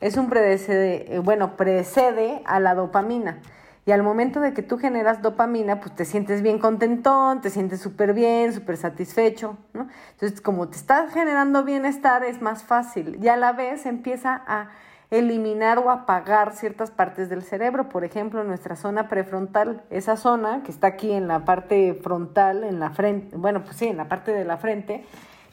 es 0.00 0.16
un 0.16 0.28
predecede, 0.28 1.14
eh, 1.14 1.18
bueno, 1.20 1.56
precede 1.56 2.42
a 2.46 2.58
la 2.58 2.74
dopamina. 2.74 3.38
Y 3.86 3.92
al 3.92 4.02
momento 4.02 4.40
de 4.40 4.52
que 4.52 4.62
tú 4.62 4.76
generas 4.76 5.22
dopamina, 5.22 5.80
pues 5.80 5.94
te 5.94 6.04
sientes 6.04 6.42
bien 6.42 6.58
contentón, 6.58 7.40
te 7.40 7.48
sientes 7.48 7.80
súper 7.80 8.12
bien, 8.12 8.52
súper 8.52 8.76
satisfecho, 8.76 9.56
¿no? 9.72 9.88
Entonces, 10.12 10.40
como 10.40 10.68
te 10.68 10.76
estás 10.76 11.12
generando 11.12 11.64
bienestar, 11.64 12.24
es 12.24 12.42
más 12.42 12.64
fácil. 12.64 13.18
Y 13.22 13.28
a 13.28 13.36
la 13.36 13.52
vez 13.52 13.86
empieza 13.86 14.42
a 14.46 14.70
eliminar 15.10 15.78
o 15.78 15.90
apagar 15.90 16.54
ciertas 16.54 16.90
partes 16.90 17.28
del 17.28 17.42
cerebro. 17.42 17.88
Por 17.88 18.04
ejemplo, 18.04 18.44
nuestra 18.44 18.76
zona 18.76 19.08
prefrontal, 19.08 19.82
esa 19.90 20.16
zona 20.16 20.62
que 20.62 20.70
está 20.70 20.88
aquí 20.88 21.10
en 21.12 21.26
la 21.26 21.44
parte 21.44 21.94
frontal, 21.94 22.64
en 22.64 22.78
la 22.78 22.90
frente, 22.90 23.36
bueno, 23.36 23.64
pues 23.64 23.76
sí, 23.76 23.88
en 23.88 23.96
la 23.96 24.08
parte 24.08 24.32
de 24.32 24.44
la 24.44 24.56
frente, 24.56 25.04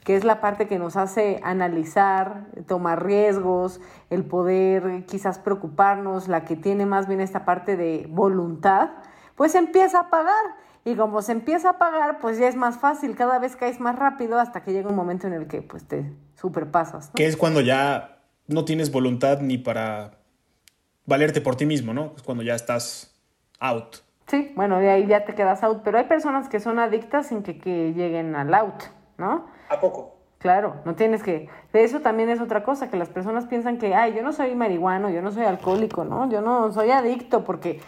que 0.04 0.16
es 0.16 0.24
la 0.24 0.40
parte 0.40 0.68
que 0.68 0.78
nos 0.80 0.96
hace 0.96 1.42
analizar, 1.44 2.46
tomar 2.68 3.04
riesgos, 3.04 3.82
el 4.10 4.24
poder 4.24 5.06
quizás 5.06 5.40
preocuparnos, 5.40 6.28
la 6.28 6.46
que 6.46 6.56
tiene 6.56 6.86
más 6.86 7.08
bien 7.08 7.20
esta 7.20 7.44
parte 7.44 7.76
de 7.76 8.06
voluntad, 8.10 8.92
pues 9.36 9.56
empieza 9.56 10.02
a 10.02 10.10
pagar. 10.10 10.56
Y 10.86 10.96
como 10.96 11.22
se 11.22 11.34
empieza 11.34 11.72
a 11.72 11.78
pagar, 11.78 12.20
pues 12.20 12.38
ya 12.38 12.48
es 12.48 12.56
más 12.56 12.78
fácil, 12.78 13.18
cada 13.18 13.40
vez 13.40 13.58
caes 13.58 13.82
más 13.82 13.98
rápido 13.98 14.40
hasta 14.40 14.64
que 14.64 14.72
llega 14.72 14.88
un 14.88 14.96
momento 14.96 15.28
en 15.28 15.34
el 15.34 15.48
que 15.48 15.62
pues 15.62 15.86
te 15.86 16.14
superpasas. 16.36 17.12
Que 17.14 17.26
es 17.26 17.36
cuando 17.36 17.60
ya 17.60 18.17
no 18.48 18.66
tienes 18.66 18.92
voluntad 18.92 19.42
ni 19.42 19.58
para 19.58 20.12
valerte 21.06 21.42
por 21.42 21.56
ti 21.56 21.66
mismo, 21.66 21.94
¿no? 21.94 22.14
Es 22.16 22.24
cuando 22.24 22.44
ya 22.44 22.56
estás 22.56 23.16
out. 23.60 23.98
Sí, 24.28 24.52
bueno, 24.56 24.80
de 24.80 24.90
ahí 24.90 25.08
ya 25.08 25.24
te 25.24 25.36
quedas 25.36 25.64
out, 25.64 25.82
pero 25.84 25.98
hay 25.98 26.06
personas 26.06 26.50
que 26.50 26.60
son 26.60 26.80
adictas 26.80 27.28
sin 27.28 27.44
que, 27.44 27.58
que 27.58 27.94
lleguen 27.94 28.36
al 28.36 28.54
out, 28.54 28.84
¿no? 29.18 29.48
¿A 29.70 29.80
poco? 29.80 30.18
Claro, 30.40 30.76
no 30.86 30.96
tienes 30.96 31.24
que... 31.24 31.50
De 31.74 31.84
eso 31.84 32.02
también 32.02 32.30
es 32.30 32.40
otra 32.40 32.64
cosa, 32.64 32.90
que 32.90 32.98
las 32.98 33.10
personas 33.10 33.48
piensan 33.48 33.78
que, 33.80 33.96
ay, 33.96 34.14
yo 34.16 34.22
no 34.22 34.34
soy 34.34 34.54
marihuano, 34.54 35.10
yo 35.10 35.22
no 35.22 35.32
soy 35.32 35.46
alcohólico, 35.46 36.04
¿no? 36.04 36.30
Yo 36.30 36.42
no 36.42 36.72
soy 36.72 36.92
adicto, 36.92 37.44
porque 37.44 37.82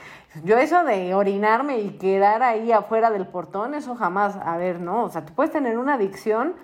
yo 0.44 0.58
eso 0.58 0.84
de 0.84 1.14
orinarme 1.14 1.80
y 1.80 1.92
quedar 1.98 2.42
ahí 2.42 2.72
afuera 2.72 3.12
del 3.12 3.28
portón, 3.28 3.76
eso 3.76 3.96
jamás, 3.96 4.36
a 4.36 4.58
ver, 4.58 4.80
no, 4.80 5.04
o 5.04 5.10
sea, 5.10 5.26
tú 5.26 5.34
puedes 5.34 5.52
tener 5.52 5.78
una 5.78 5.96
adicción 5.96 6.56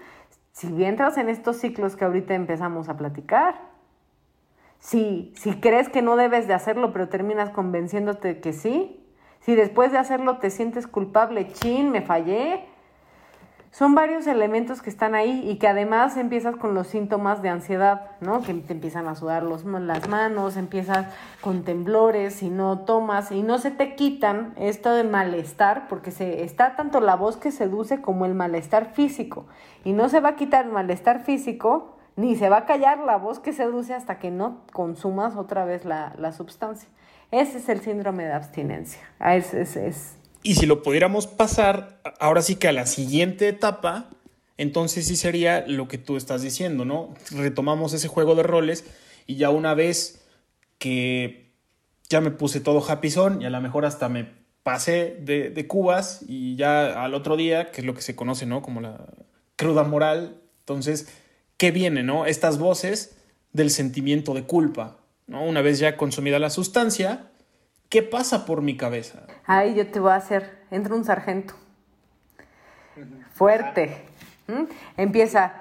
si 0.54 0.84
entras 0.84 1.18
en 1.18 1.30
estos 1.30 1.58
ciclos 1.58 1.96
que 1.96 2.06
ahorita 2.06 2.34
empezamos 2.34 2.90
a 2.90 2.98
platicar. 2.98 3.75
Si, 4.86 5.34
si 5.36 5.56
crees 5.56 5.89
que 5.89 6.04
no 6.04 6.15
debes 6.15 6.48
de 6.48 6.54
hacerlo, 6.54 6.93
pero 6.93 7.10
terminas 7.10 7.50
convenciéndote 7.50 8.39
que 8.39 8.54
sí. 8.54 9.04
Si 9.39 9.56
después 9.56 9.91
de 9.91 9.98
hacerlo 9.98 10.38
te 10.38 10.52
sientes 10.52 10.86
culpable, 10.86 11.52
chin, 11.54 11.89
me 11.89 12.04
fallé, 12.04 12.67
son 13.71 13.95
varios 13.95 14.28
elementos 14.28 14.84
que 14.84 14.91
están 14.91 15.15
ahí 15.15 15.50
y 15.50 15.56
que 15.56 15.67
además 15.67 16.17
empiezas 16.17 16.56
con 16.56 16.76
los 16.76 16.86
síntomas 16.86 17.41
de 17.41 17.50
ansiedad, 17.50 18.12
¿no? 18.21 18.41
Que 18.41 18.54
te 18.54 18.74
empiezan 18.74 19.08
a 19.08 19.15
sudar 19.15 19.41
los, 19.41 19.65
las 19.65 20.08
manos, 20.08 20.56
empiezas 20.56 21.08
con 21.41 21.63
temblores, 21.63 22.43
y 22.43 22.52
no 22.52 22.82
tomas 22.82 23.32
y 23.32 23.41
no 23.41 23.58
se 23.58 23.71
te 23.71 23.95
quitan 23.95 24.54
esto 24.56 24.93
de 24.93 25.04
malestar, 25.04 25.88
porque 25.88 26.12
se, 26.12 26.43
está 26.43 26.76
tanto 26.76 27.00
la 27.00 27.15
voz 27.15 27.38
que 27.38 27.50
seduce 27.50 28.02
como 28.02 28.28
el 28.28 28.36
malestar 28.36 28.93
físico. 28.93 29.48
Y 29.84 29.93
no 29.93 30.10
se 30.10 30.19
va 30.19 30.30
a 30.30 30.36
quitar 30.36 30.65
el 30.65 30.71
malestar 30.71 31.24
físico, 31.24 31.95
ni 32.15 32.36
se 32.36 32.49
va 32.49 32.58
a 32.60 32.65
callar 32.65 32.99
la 32.99 33.17
voz 33.17 33.39
que 33.39 33.54
seduce 33.54 33.93
hasta 33.93 34.19
que 34.19 34.32
no 34.32 34.62
consumas 34.71 35.36
otra 35.36 35.65
vez 35.65 35.86
la, 35.86 36.13
la 36.17 36.32
sustancia. 36.32 36.89
Ese 37.32 37.58
es 37.58 37.69
el 37.69 37.82
síndrome 37.82 38.25
de 38.25 38.34
abstinencia. 38.34 39.01
Ah, 39.19 39.36
es, 39.36 39.54
es, 39.54 39.75
es 39.75 40.15
y 40.45 40.54
si 40.54 40.67
lo 40.67 40.84
pudiéramos 40.84 41.25
pasar, 41.25 41.99
ahora 42.19 42.43
sí 42.43 42.56
que 42.56 42.67
a 42.67 42.71
la 42.71 42.86
siguiente 42.86 43.47
etapa, 43.47 44.12
entonces 44.60 45.08
sí 45.08 45.15
sería 45.15 45.65
lo 45.65 45.88
que 45.88 45.97
tú 45.97 46.17
estás 46.17 46.43
diciendo, 46.43 46.86
¿no? 46.86 47.15
Retomamos 47.32 47.93
ese 47.93 48.08
juego 48.08 48.36
de 48.36 48.43
roles 48.43 48.86
y 49.25 49.38
ya 49.38 49.49
una 49.49 49.73
vez 49.73 50.23
que 50.78 51.51
ya 52.10 52.21
me 52.21 52.30
puse 52.30 52.60
todo 52.60 52.86
happy 52.88 53.08
y 53.39 53.45
a 53.45 53.49
lo 53.49 53.60
mejor 53.60 53.86
hasta 53.86 54.08
me 54.08 54.34
pasé 54.62 55.17
de, 55.19 55.49
de, 55.49 55.65
cubas 55.65 56.23
y 56.28 56.56
ya 56.58 57.04
al 57.04 57.15
otro 57.15 57.38
día, 57.38 57.71
que 57.71 57.82
es 57.82 57.88
lo 57.88 57.95
que 57.95 58.04
se 58.04 58.15
conoce, 58.15 58.45
¿no? 58.45 58.62
Como 58.62 58.82
la 58.82 59.04
cruda 59.56 59.84
moral. 59.84 60.43
Entonces, 60.60 61.08
¿qué 61.58 61.72
viene, 61.72 62.04
no? 62.04 62.26
Estas 62.26 62.58
voces 62.58 63.18
del 63.54 63.70
sentimiento 63.70 64.34
de 64.34 64.44
culpa, 64.44 64.98
¿no? 65.28 65.44
Una 65.44 65.62
vez 65.62 65.80
ya 65.80 65.98
consumida 65.98 66.39
la 66.39 66.50
sustancia, 66.50 67.32
¿Qué 67.89 68.04
pasa 68.04 68.46
por 68.46 68.62
mi 68.62 68.76
cabeza? 68.78 69.26
Ay, 69.46 69.76
yo 69.76 69.88
te 69.88 70.00
voy 70.00 70.12
a 70.12 70.15
hacer. 70.15 70.60
Entra 70.72 70.96
un 70.96 71.06
sargento. 71.06 71.54
Fuerte. 73.32 74.06
Empieza 74.98 75.54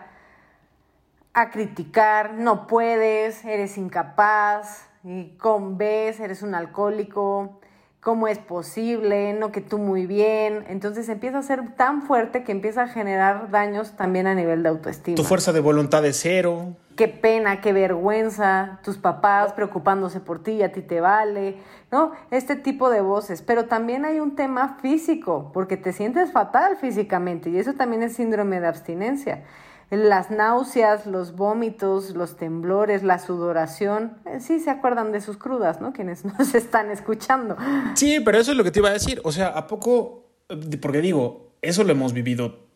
a 1.33 1.51
criticar, 1.51 2.35
no 2.35 2.67
puedes, 2.67 3.45
eres 3.45 3.77
incapaz, 3.77 4.87
y 5.03 5.31
con 5.37 5.79
ves, 5.79 6.21
eres 6.21 6.43
un 6.43 6.55
alcohólico, 6.55 7.61
cómo 8.05 8.29
es 8.29 8.39
posible, 8.39 9.33
no 9.33 9.51
que 9.51 9.63
tú 9.63 9.79
muy 9.79 10.07
bien. 10.07 10.65
Entonces 10.69 11.09
empieza 11.09 11.39
a 11.39 11.43
ser 11.43 11.75
tan 11.75 12.03
fuerte 12.03 12.45
que 12.45 12.53
empieza 12.53 12.83
a 12.83 12.89
generar 12.89 13.51
daños 13.51 13.97
también 13.97 14.27
a 14.27 14.35
nivel 14.35 14.63
de 14.63 14.69
autoestima. 14.69 15.17
Tu 15.17 15.25
fuerza 15.25 15.53
de 15.53 15.61
voluntad 15.61 16.05
es 16.05 16.21
cero. 16.21 16.77
Qué 16.97 17.09
pena, 17.09 17.61
qué 17.63 17.73
vergüenza, 17.73 18.79
tus 18.85 18.99
papás 18.99 19.55
preocupándose 19.55 20.21
por 20.21 20.43
ti, 20.43 20.63
a 20.63 20.71
ti 20.71 20.83
te 20.83 21.01
vale, 21.01 21.57
¿no? 21.91 22.13
Este 22.31 22.55
tipo 22.57 22.91
de 22.91 23.01
voces. 23.01 23.41
Pero 23.41 23.65
también 23.65 24.05
hay 24.05 24.21
un 24.21 24.37
tema 24.37 24.77
físico, 24.81 25.51
porque 25.55 25.77
te 25.77 25.93
sientes 25.93 26.31
fatal 26.31 26.77
físicamente 26.77 27.49
y 27.49 27.59
eso 27.59 27.73
también 27.73 28.03
es 28.03 28.13
síndrome 28.13 28.61
de 28.61 28.67
abstinencia 28.69 29.43
las 29.91 30.31
náuseas, 30.31 31.07
los 31.07 31.37
vómitos, 31.37 32.11
los 32.11 32.37
temblores, 32.37 33.03
la 33.03 33.19
sudoración. 33.19 34.19
Eh, 34.27 34.41
sí 34.41 34.61
se 34.61 34.71
acuerdan 34.71 35.13
de 35.13 35.21
sus 35.21 35.37
crudas, 35.37 35.81
¿no? 35.81 35.93
Quienes 35.93 36.25
nos 36.39 36.55
están 36.55 36.91
escuchando. 36.91 37.57
Sí, 37.95 38.21
pero 38.21 38.39
eso 38.39 38.53
es 38.53 38.57
lo 38.57 38.65
que 38.65 38.71
te 38.71 38.81
iba 38.81 38.91
a 38.91 38.93
decir. 38.93 39.21
O 39.25 39.33
sea, 39.33 39.49
¿a 39.49 39.67
poco? 39.67 40.25
Porque 40.81 41.01
digo, 41.01 41.53
eso 41.63 41.85
lo 41.85 41.93
hemos 41.93 42.13
vivido, 42.13 42.67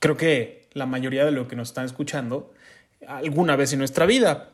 creo 0.00 0.16
que 0.16 0.68
la 0.72 0.86
mayoría 0.86 1.24
de 1.24 1.30
lo 1.30 1.48
que 1.48 1.56
nos 1.56 1.68
están 1.68 1.86
escuchando, 1.86 2.52
alguna 3.06 3.56
vez 3.56 3.72
en 3.72 3.78
nuestra 3.78 4.06
vida. 4.06 4.50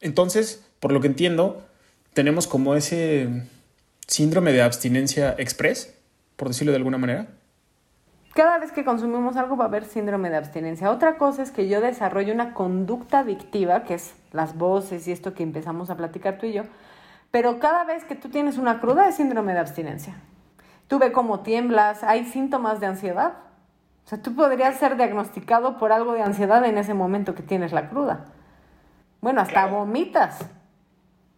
Entonces, 0.00 0.64
por 0.78 0.92
lo 0.92 1.00
que 1.00 1.08
entiendo, 1.08 1.62
tenemos 2.12 2.46
como 2.46 2.76
ese 2.76 3.28
síndrome 4.06 4.52
de 4.52 4.62
abstinencia 4.62 5.34
express, 5.38 5.94
por 6.36 6.48
decirlo 6.48 6.72
de 6.72 6.76
alguna 6.76 6.98
manera? 6.98 7.28
Cada 8.34 8.58
vez 8.58 8.72
que 8.72 8.84
consumimos 8.84 9.36
algo 9.36 9.56
va 9.56 9.66
a 9.66 9.68
haber 9.68 9.84
síndrome 9.84 10.28
de 10.28 10.36
abstinencia. 10.36 10.90
Otra 10.90 11.18
cosa 11.18 11.40
es 11.42 11.52
que 11.52 11.68
yo 11.68 11.80
desarrollo 11.80 12.34
una 12.34 12.52
conducta 12.52 13.20
adictiva, 13.20 13.84
que 13.84 13.94
es 13.94 14.16
las 14.32 14.58
voces 14.58 15.06
y 15.06 15.12
esto 15.12 15.34
que 15.34 15.44
empezamos 15.44 15.88
a 15.88 15.96
platicar 15.96 16.38
tú 16.38 16.46
y 16.46 16.52
yo, 16.52 16.64
pero 17.30 17.60
cada 17.60 17.84
vez 17.84 18.04
que 18.04 18.16
tú 18.16 18.30
tienes 18.30 18.58
una 18.58 18.80
cruda 18.80 19.08
es 19.08 19.14
síndrome 19.14 19.52
de 19.52 19.60
abstinencia. 19.60 20.16
Tú 20.88 20.98
ve 20.98 21.12
cómo 21.12 21.40
tiemblas, 21.40 22.02
hay 22.02 22.24
síntomas 22.24 22.80
de 22.80 22.86
ansiedad. 22.86 23.34
O 24.04 24.08
sea, 24.08 24.20
tú 24.20 24.34
podrías 24.34 24.76
ser 24.76 24.96
diagnosticado 24.96 25.78
por 25.78 25.92
algo 25.92 26.14
de 26.14 26.22
ansiedad 26.22 26.64
en 26.64 26.76
ese 26.76 26.92
momento 26.92 27.36
que 27.36 27.44
tienes 27.44 27.72
la 27.72 27.88
cruda. 27.88 28.24
Bueno, 29.20 29.42
hasta 29.42 29.66
vomitas. 29.66 30.44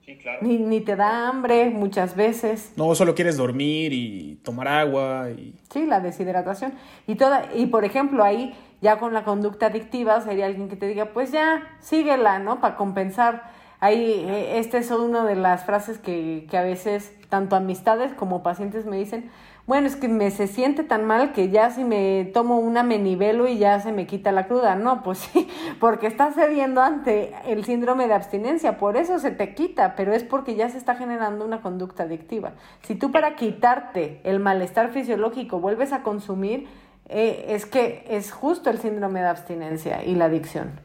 Sí, 0.06 0.16
claro. 0.18 0.38
Ni, 0.40 0.58
ni, 0.58 0.80
te 0.80 0.94
da 0.94 1.28
hambre 1.28 1.68
muchas 1.68 2.14
veces. 2.14 2.72
No, 2.76 2.94
solo 2.94 3.16
quieres 3.16 3.36
dormir 3.36 3.92
y 3.92 4.36
tomar 4.44 4.68
agua 4.68 5.30
y... 5.30 5.52
Sí, 5.72 5.84
la 5.84 5.98
deshidratación. 5.98 6.74
Y, 7.08 7.16
toda, 7.16 7.52
y 7.52 7.66
por 7.66 7.84
ejemplo, 7.84 8.22
ahí 8.22 8.54
ya 8.80 9.00
con 9.00 9.12
la 9.12 9.24
conducta 9.24 9.66
adictiva 9.66 10.20
sería 10.20 10.46
alguien 10.46 10.68
que 10.68 10.76
te 10.76 10.86
diga, 10.86 11.06
pues 11.06 11.32
ya, 11.32 11.76
síguela, 11.80 12.38
¿no? 12.38 12.60
Para 12.60 12.76
compensar. 12.76 13.50
Ahí, 13.80 14.24
eh, 14.28 14.60
esta 14.60 14.78
es 14.78 14.92
una 14.92 15.24
de 15.24 15.34
las 15.34 15.64
frases 15.64 15.98
que, 15.98 16.46
que 16.48 16.56
a 16.56 16.62
veces 16.62 17.12
tanto 17.28 17.56
amistades 17.56 18.14
como 18.14 18.44
pacientes 18.44 18.86
me 18.86 18.96
dicen, 18.98 19.28
bueno, 19.66 19.88
es 19.88 19.96
que 19.96 20.06
me 20.08 20.30
se 20.30 20.46
siente 20.46 20.84
tan 20.84 21.04
mal 21.04 21.32
que 21.32 21.50
ya 21.50 21.70
si 21.70 21.82
me 21.82 22.24
tomo 22.32 22.58
una 22.58 22.84
me 22.84 22.98
nivelo 22.98 23.48
y 23.48 23.58
ya 23.58 23.80
se 23.80 23.90
me 23.90 24.06
quita 24.06 24.30
la 24.30 24.46
cruda. 24.46 24.76
No, 24.76 25.02
pues 25.02 25.18
sí, 25.18 25.48
porque 25.80 26.06
estás 26.06 26.34
cediendo 26.36 26.80
ante 26.80 27.34
el 27.46 27.64
síndrome 27.64 28.06
de 28.06 28.14
abstinencia, 28.14 28.78
por 28.78 28.96
eso 28.96 29.18
se 29.18 29.32
te 29.32 29.54
quita, 29.54 29.96
pero 29.96 30.14
es 30.14 30.22
porque 30.22 30.54
ya 30.54 30.68
se 30.68 30.78
está 30.78 30.94
generando 30.94 31.44
una 31.44 31.62
conducta 31.62 32.04
adictiva. 32.04 32.52
Si 32.82 32.94
tú 32.94 33.10
para 33.10 33.34
quitarte 33.34 34.20
el 34.22 34.38
malestar 34.38 34.92
fisiológico 34.92 35.58
vuelves 35.58 35.92
a 35.92 36.02
consumir, 36.04 36.68
eh, 37.08 37.46
es 37.48 37.66
que 37.66 38.04
es 38.08 38.30
justo 38.30 38.70
el 38.70 38.78
síndrome 38.78 39.20
de 39.20 39.26
abstinencia 39.26 40.04
y 40.04 40.14
la 40.14 40.26
adicción. 40.26 40.80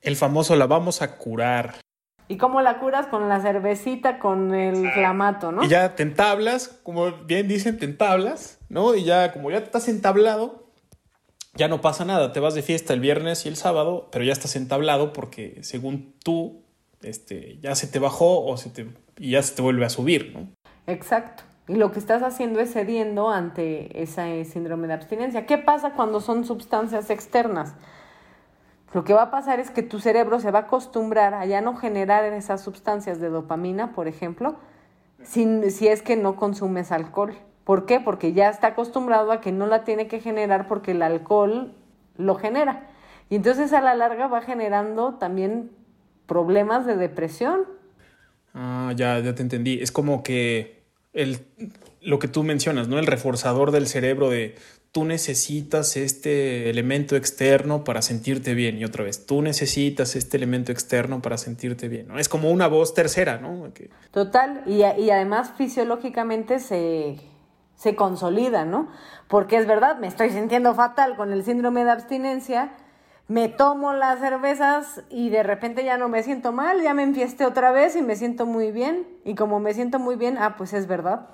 El 0.00 0.16
famoso 0.16 0.56
la 0.56 0.66
vamos 0.66 1.02
a 1.02 1.18
curar. 1.18 1.74
¿Y 2.30 2.36
cómo 2.36 2.60
la 2.60 2.78
curas? 2.78 3.08
Con 3.08 3.28
la 3.28 3.40
cervecita, 3.40 4.20
con 4.20 4.54
el 4.54 4.92
clamato, 4.92 5.50
¿no? 5.50 5.64
Y 5.64 5.68
ya 5.68 5.96
te 5.96 6.04
entablas, 6.04 6.68
como 6.84 7.10
bien 7.10 7.48
dicen, 7.48 7.76
te 7.76 7.86
entablas, 7.86 8.60
¿no? 8.68 8.94
Y 8.94 9.02
ya, 9.02 9.32
como 9.32 9.50
ya 9.50 9.58
estás 9.58 9.88
entablado, 9.88 10.70
ya 11.54 11.66
no 11.66 11.80
pasa 11.80 12.04
nada. 12.04 12.32
Te 12.32 12.38
vas 12.38 12.54
de 12.54 12.62
fiesta 12.62 12.94
el 12.94 13.00
viernes 13.00 13.46
y 13.46 13.48
el 13.48 13.56
sábado, 13.56 14.08
pero 14.12 14.24
ya 14.24 14.32
estás 14.32 14.54
entablado 14.54 15.12
porque 15.12 15.58
según 15.62 16.14
tú, 16.22 16.62
este, 17.02 17.58
ya 17.62 17.74
se 17.74 17.88
te 17.88 17.98
bajó 17.98 18.44
o 18.44 18.56
se 18.56 18.70
te, 18.70 18.86
y 19.18 19.32
ya 19.32 19.42
se 19.42 19.56
te 19.56 19.62
vuelve 19.62 19.84
a 19.84 19.88
subir, 19.88 20.32
¿no? 20.32 20.48
Exacto. 20.86 21.42
Y 21.66 21.74
lo 21.74 21.90
que 21.90 21.98
estás 21.98 22.22
haciendo 22.22 22.60
es 22.60 22.72
cediendo 22.72 23.28
ante 23.28 24.00
ese 24.00 24.44
síndrome 24.44 24.86
de 24.86 24.94
abstinencia. 24.94 25.46
¿Qué 25.46 25.58
pasa 25.58 25.94
cuando 25.94 26.20
son 26.20 26.44
sustancias 26.44 27.10
externas? 27.10 27.74
Lo 28.92 29.04
que 29.04 29.14
va 29.14 29.22
a 29.22 29.30
pasar 29.30 29.60
es 29.60 29.70
que 29.70 29.82
tu 29.82 30.00
cerebro 30.00 30.40
se 30.40 30.50
va 30.50 30.60
a 30.60 30.62
acostumbrar 30.62 31.34
a 31.34 31.46
ya 31.46 31.60
no 31.60 31.76
generar 31.76 32.24
esas 32.24 32.60
sustancias 32.62 33.20
de 33.20 33.28
dopamina, 33.28 33.92
por 33.92 34.08
ejemplo, 34.08 34.56
si, 35.22 35.70
si 35.70 35.88
es 35.88 36.02
que 36.02 36.16
no 36.16 36.36
consumes 36.36 36.90
alcohol. 36.90 37.34
¿Por 37.64 37.86
qué? 37.86 38.00
Porque 38.00 38.32
ya 38.32 38.48
está 38.48 38.68
acostumbrado 38.68 39.30
a 39.30 39.40
que 39.40 39.52
no 39.52 39.66
la 39.66 39.84
tiene 39.84 40.08
que 40.08 40.20
generar 40.20 40.66
porque 40.66 40.90
el 40.90 41.02
alcohol 41.02 41.72
lo 42.16 42.34
genera. 42.34 42.88
Y 43.28 43.36
entonces 43.36 43.72
a 43.72 43.80
la 43.80 43.94
larga 43.94 44.26
va 44.26 44.42
generando 44.42 45.14
también 45.14 45.70
problemas 46.26 46.84
de 46.84 46.96
depresión. 46.96 47.60
Ah, 48.54 48.92
ya, 48.96 49.20
ya 49.20 49.34
te 49.36 49.42
entendí. 49.42 49.80
Es 49.80 49.92
como 49.92 50.24
que 50.24 50.82
el, 51.12 51.38
lo 52.00 52.18
que 52.18 52.28
tú 52.28 52.42
mencionas, 52.42 52.88
¿no? 52.88 52.98
El 52.98 53.06
reforzador 53.06 53.70
del 53.70 53.86
cerebro 53.86 54.30
de 54.30 54.56
tú 54.92 55.04
necesitas 55.04 55.96
este 55.96 56.68
elemento 56.68 57.14
externo 57.14 57.84
para 57.84 58.02
sentirte 58.02 58.54
bien. 58.54 58.78
Y 58.78 58.84
otra 58.84 59.04
vez, 59.04 59.24
tú 59.24 59.40
necesitas 59.42 60.16
este 60.16 60.36
elemento 60.36 60.72
externo 60.72 61.22
para 61.22 61.38
sentirte 61.38 61.88
bien. 61.88 62.08
¿no? 62.08 62.18
Es 62.18 62.28
como 62.28 62.50
una 62.50 62.66
voz 62.66 62.94
tercera, 62.94 63.38
¿no? 63.38 63.70
Total, 64.10 64.62
y, 64.66 64.82
y, 64.82 65.10
además 65.10 65.52
fisiológicamente 65.56 66.58
se, 66.58 67.16
se 67.76 67.94
consolida, 67.94 68.64
¿no? 68.64 68.88
Porque 69.28 69.56
es 69.56 69.66
verdad, 69.66 69.98
me 69.98 70.08
estoy 70.08 70.30
sintiendo 70.30 70.74
fatal 70.74 71.16
con 71.16 71.32
el 71.32 71.44
síndrome 71.44 71.84
de 71.84 71.90
abstinencia, 71.92 72.72
me 73.28 73.48
tomo 73.48 73.92
las 73.92 74.18
cervezas 74.18 75.02
y 75.08 75.30
de 75.30 75.44
repente 75.44 75.84
ya 75.84 75.96
no 75.96 76.08
me 76.08 76.24
siento 76.24 76.50
mal, 76.50 76.82
ya 76.82 76.94
me 76.94 77.04
enfiesté 77.04 77.46
otra 77.46 77.70
vez 77.70 77.94
y 77.94 78.02
me 78.02 78.16
siento 78.16 78.44
muy 78.44 78.72
bien. 78.72 79.06
Y 79.24 79.36
como 79.36 79.60
me 79.60 79.72
siento 79.72 80.00
muy 80.00 80.16
bien, 80.16 80.36
ah, 80.36 80.56
pues 80.56 80.72
es 80.72 80.88
verdad. 80.88 81.28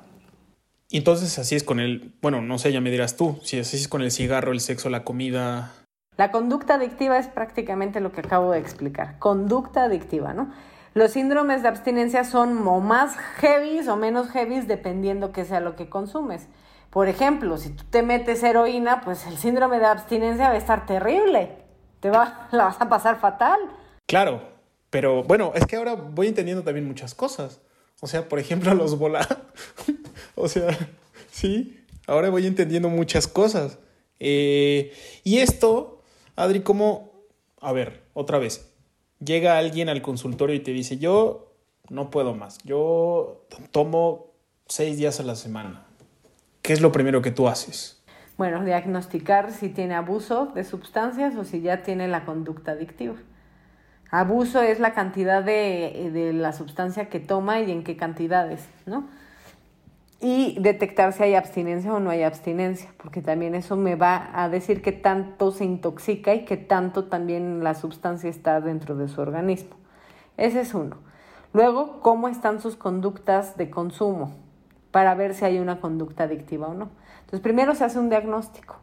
Y 0.88 0.98
entonces 0.98 1.38
así 1.38 1.56
es 1.56 1.64
con 1.64 1.80
el, 1.80 2.14
bueno, 2.22 2.42
no 2.42 2.58
sé, 2.58 2.72
ya 2.72 2.80
me 2.80 2.90
dirás 2.90 3.16
tú, 3.16 3.38
si 3.42 3.58
así 3.58 3.76
es 3.76 3.88
con 3.88 4.02
el 4.02 4.12
cigarro, 4.12 4.52
el 4.52 4.60
sexo, 4.60 4.88
la 4.88 5.04
comida. 5.04 5.72
La 6.16 6.30
conducta 6.30 6.74
adictiva 6.74 7.18
es 7.18 7.26
prácticamente 7.26 8.00
lo 8.00 8.12
que 8.12 8.20
acabo 8.20 8.52
de 8.52 8.60
explicar, 8.60 9.18
conducta 9.18 9.84
adictiva, 9.84 10.32
¿no? 10.32 10.52
Los 10.94 11.10
síndromes 11.10 11.62
de 11.62 11.68
abstinencia 11.68 12.24
son 12.24 12.66
o 12.66 12.80
más 12.80 13.16
heavy 13.16 13.86
o 13.86 13.96
menos 13.96 14.30
heavy 14.30 14.60
dependiendo 14.60 15.30
que 15.30 15.44
sea 15.44 15.60
lo 15.60 15.76
que 15.76 15.90
consumes. 15.90 16.48
Por 16.88 17.08
ejemplo, 17.08 17.58
si 17.58 17.68
tú 17.68 17.84
te 17.90 18.02
metes 18.02 18.42
heroína, 18.42 19.02
pues 19.02 19.26
el 19.26 19.36
síndrome 19.36 19.78
de 19.78 19.84
abstinencia 19.84 20.48
va 20.48 20.54
a 20.54 20.56
estar 20.56 20.86
terrible. 20.86 21.50
Te 22.00 22.08
va, 22.08 22.48
la 22.52 22.64
vas 22.64 22.80
a 22.80 22.88
pasar 22.88 23.20
fatal. 23.20 23.58
Claro, 24.06 24.40
pero 24.88 25.22
bueno, 25.22 25.52
es 25.54 25.66
que 25.66 25.76
ahora 25.76 25.96
voy 25.96 26.28
entendiendo 26.28 26.64
también 26.64 26.86
muchas 26.86 27.14
cosas. 27.14 27.60
O 28.00 28.06
sea, 28.06 28.28
por 28.28 28.38
ejemplo, 28.38 28.74
los 28.74 28.98
volar. 28.98 29.52
o 30.34 30.48
sea, 30.48 30.76
sí, 31.30 31.80
ahora 32.06 32.30
voy 32.30 32.46
entendiendo 32.46 32.88
muchas 32.88 33.28
cosas. 33.28 33.78
Eh, 34.18 34.92
y 35.24 35.38
esto, 35.38 36.02
Adri, 36.36 36.60
como, 36.60 37.12
a 37.60 37.72
ver, 37.72 38.04
otra 38.14 38.38
vez, 38.38 38.72
llega 39.24 39.58
alguien 39.58 39.88
al 39.88 40.02
consultorio 40.02 40.56
y 40.56 40.60
te 40.60 40.72
dice, 40.72 40.98
yo 40.98 41.52
no 41.88 42.10
puedo 42.10 42.34
más, 42.34 42.58
yo 42.64 43.46
tomo 43.70 44.32
seis 44.66 44.96
días 44.96 45.20
a 45.20 45.22
la 45.22 45.36
semana. 45.36 45.86
¿Qué 46.62 46.72
es 46.72 46.80
lo 46.80 46.92
primero 46.92 47.22
que 47.22 47.30
tú 47.30 47.48
haces? 47.48 48.02
Bueno, 48.36 48.64
diagnosticar 48.64 49.52
si 49.52 49.68
tiene 49.68 49.94
abuso 49.94 50.46
de 50.54 50.64
sustancias 50.64 51.36
o 51.36 51.44
si 51.44 51.60
ya 51.62 51.82
tiene 51.82 52.08
la 52.08 52.24
conducta 52.24 52.72
adictiva. 52.72 53.16
Abuso 54.10 54.62
es 54.62 54.78
la 54.78 54.94
cantidad 54.94 55.42
de, 55.42 56.10
de, 56.12 56.32
la 56.32 56.52
sustancia 56.52 57.08
que 57.08 57.20
toma 57.20 57.60
y 57.60 57.70
en 57.70 57.82
qué 57.82 57.96
cantidades, 57.96 58.68
¿no? 58.86 59.08
Y 60.20 60.56
detectar 60.60 61.12
si 61.12 61.24
hay 61.24 61.34
abstinencia 61.34 61.92
o 61.92 62.00
no 62.00 62.10
hay 62.10 62.22
abstinencia, 62.22 62.90
porque 62.96 63.20
también 63.20 63.54
eso 63.54 63.76
me 63.76 63.96
va 63.96 64.30
a 64.32 64.48
decir 64.48 64.80
que 64.80 64.92
tanto 64.92 65.50
se 65.50 65.64
intoxica 65.64 66.34
y 66.34 66.44
que 66.44 66.56
tanto 66.56 67.04
también 67.04 67.62
la 67.62 67.74
sustancia 67.74 68.30
está 68.30 68.60
dentro 68.60 68.96
de 68.96 69.08
su 69.08 69.20
organismo. 69.20 69.76
Ese 70.36 70.60
es 70.60 70.72
uno. 70.72 70.96
Luego, 71.52 72.00
cómo 72.00 72.28
están 72.28 72.60
sus 72.60 72.76
conductas 72.76 73.56
de 73.56 73.70
consumo 73.70 74.34
para 74.90 75.14
ver 75.14 75.34
si 75.34 75.44
hay 75.44 75.58
una 75.58 75.80
conducta 75.80 76.24
adictiva 76.24 76.68
o 76.68 76.74
no. 76.74 76.90
Entonces, 77.20 77.40
primero 77.40 77.74
se 77.74 77.84
hace 77.84 77.98
un 77.98 78.08
diagnóstico. 78.08 78.76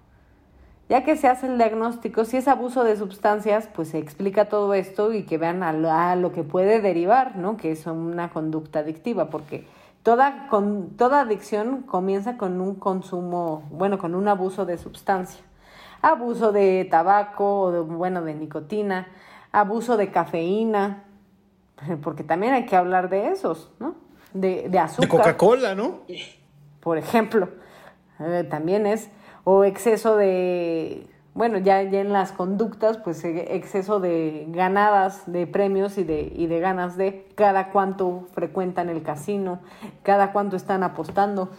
Ya 0.90 1.04
que 1.04 1.16
se 1.16 1.28
hace 1.28 1.48
el 1.48 1.58
diagnóstico, 1.58 2.26
si 2.26 2.38
es 2.38 2.48
abuso 2.48 2.84
de 2.84 2.98
sustancias, 2.98 3.70
pues 3.74 3.90
se 3.90 4.00
explica 4.00 4.46
todo 4.46 4.74
esto 4.74 5.14
y 5.14 5.24
que 5.24 5.38
vean 5.38 5.64
a 5.64 6.16
lo, 6.16 6.34
que 6.34 6.44
puede 6.44 6.82
derivar, 6.82 7.38
¿no? 7.38 7.56
Que 7.56 7.72
es 7.72 7.86
una 7.88 8.30
conducta 8.32 8.80
adictiva, 8.80 9.30
porque 9.30 9.66
toda, 10.04 10.48
con, 10.50 10.90
toda 10.98 11.22
adicción 11.22 11.84
comienza 11.84 12.38
con 12.38 12.60
un 12.60 12.76
consumo, 12.76 13.64
bueno, 13.72 13.98
con 13.98 14.14
un 14.14 14.28
abuso 14.28 14.66
de 14.66 14.78
sustancia. 14.78 15.44
Abuso 16.02 16.52
de 16.52 16.86
tabaco, 16.92 17.62
o 17.62 17.72
de, 17.72 17.80
bueno, 17.80 18.22
de 18.22 18.36
nicotina, 18.36 19.08
abuso 19.54 19.96
de 19.96 20.12
cafeína, 20.12 21.06
porque 22.04 22.26
también 22.26 22.54
hay 22.54 22.66
que 22.66 22.76
hablar 22.76 23.10
de 23.10 23.30
esos, 23.30 23.72
¿no? 23.80 23.96
De, 24.34 24.68
de 24.68 24.80
azúcar. 24.80 25.10
De 25.10 25.18
Coca-Cola, 25.18 25.76
¿no? 25.76 26.02
Por 26.82 26.98
ejemplo, 26.98 27.48
eh, 28.20 28.46
también 28.50 28.86
es 28.86 29.10
o 29.44 29.64
exceso 29.64 30.16
de, 30.16 31.08
bueno, 31.34 31.58
ya, 31.58 31.82
ya 31.84 32.00
en 32.00 32.14
las 32.14 32.32
conductas, 32.32 32.98
pues 32.98 33.24
eh, 33.26 33.56
exceso 33.56 34.00
de 34.00 34.46
ganadas 34.50 35.24
de 35.26 35.48
premios 35.48 35.98
y 35.98 36.04
de, 36.04 36.32
y 36.36 36.48
de 36.48 36.60
ganas 36.60 36.96
de 36.96 37.28
cada 37.36 37.70
cuánto 37.72 38.28
frecuentan 38.34 38.90
el 38.90 39.02
casino, 39.02 39.60
cada 40.04 40.32
cuánto 40.32 40.56
están 40.56 40.84
apostando. 40.84 41.50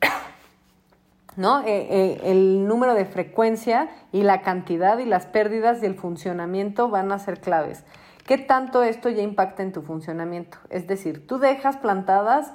¿No? 1.36 1.60
Eh, 1.60 1.86
eh, 1.90 2.20
el 2.24 2.66
número 2.66 2.94
de 2.94 3.06
frecuencia 3.06 3.88
y 4.10 4.22
la 4.22 4.42
cantidad 4.42 4.98
y 4.98 5.06
las 5.06 5.26
pérdidas 5.26 5.82
y 5.82 5.86
el 5.86 5.94
funcionamiento 5.94 6.88
van 6.90 7.12
a 7.12 7.18
ser 7.18 7.40
claves. 7.40 7.84
¿Qué 8.26 8.38
tanto 8.38 8.82
esto 8.82 9.08
ya 9.08 9.22
impacta 9.22 9.62
en 9.62 9.72
tu 9.72 9.82
funcionamiento? 9.82 10.58
Es 10.68 10.86
decir, 10.86 11.26
tú 11.26 11.38
dejas 11.38 11.76
plantadas 11.76 12.52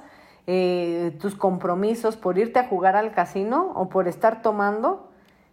eh, 0.50 1.14
tus 1.20 1.34
compromisos 1.34 2.16
por 2.16 2.38
irte 2.38 2.58
a 2.58 2.66
jugar 2.66 2.96
al 2.96 3.12
casino 3.12 3.70
o 3.74 3.90
por 3.90 4.08
estar 4.08 4.40
tomando, 4.40 5.10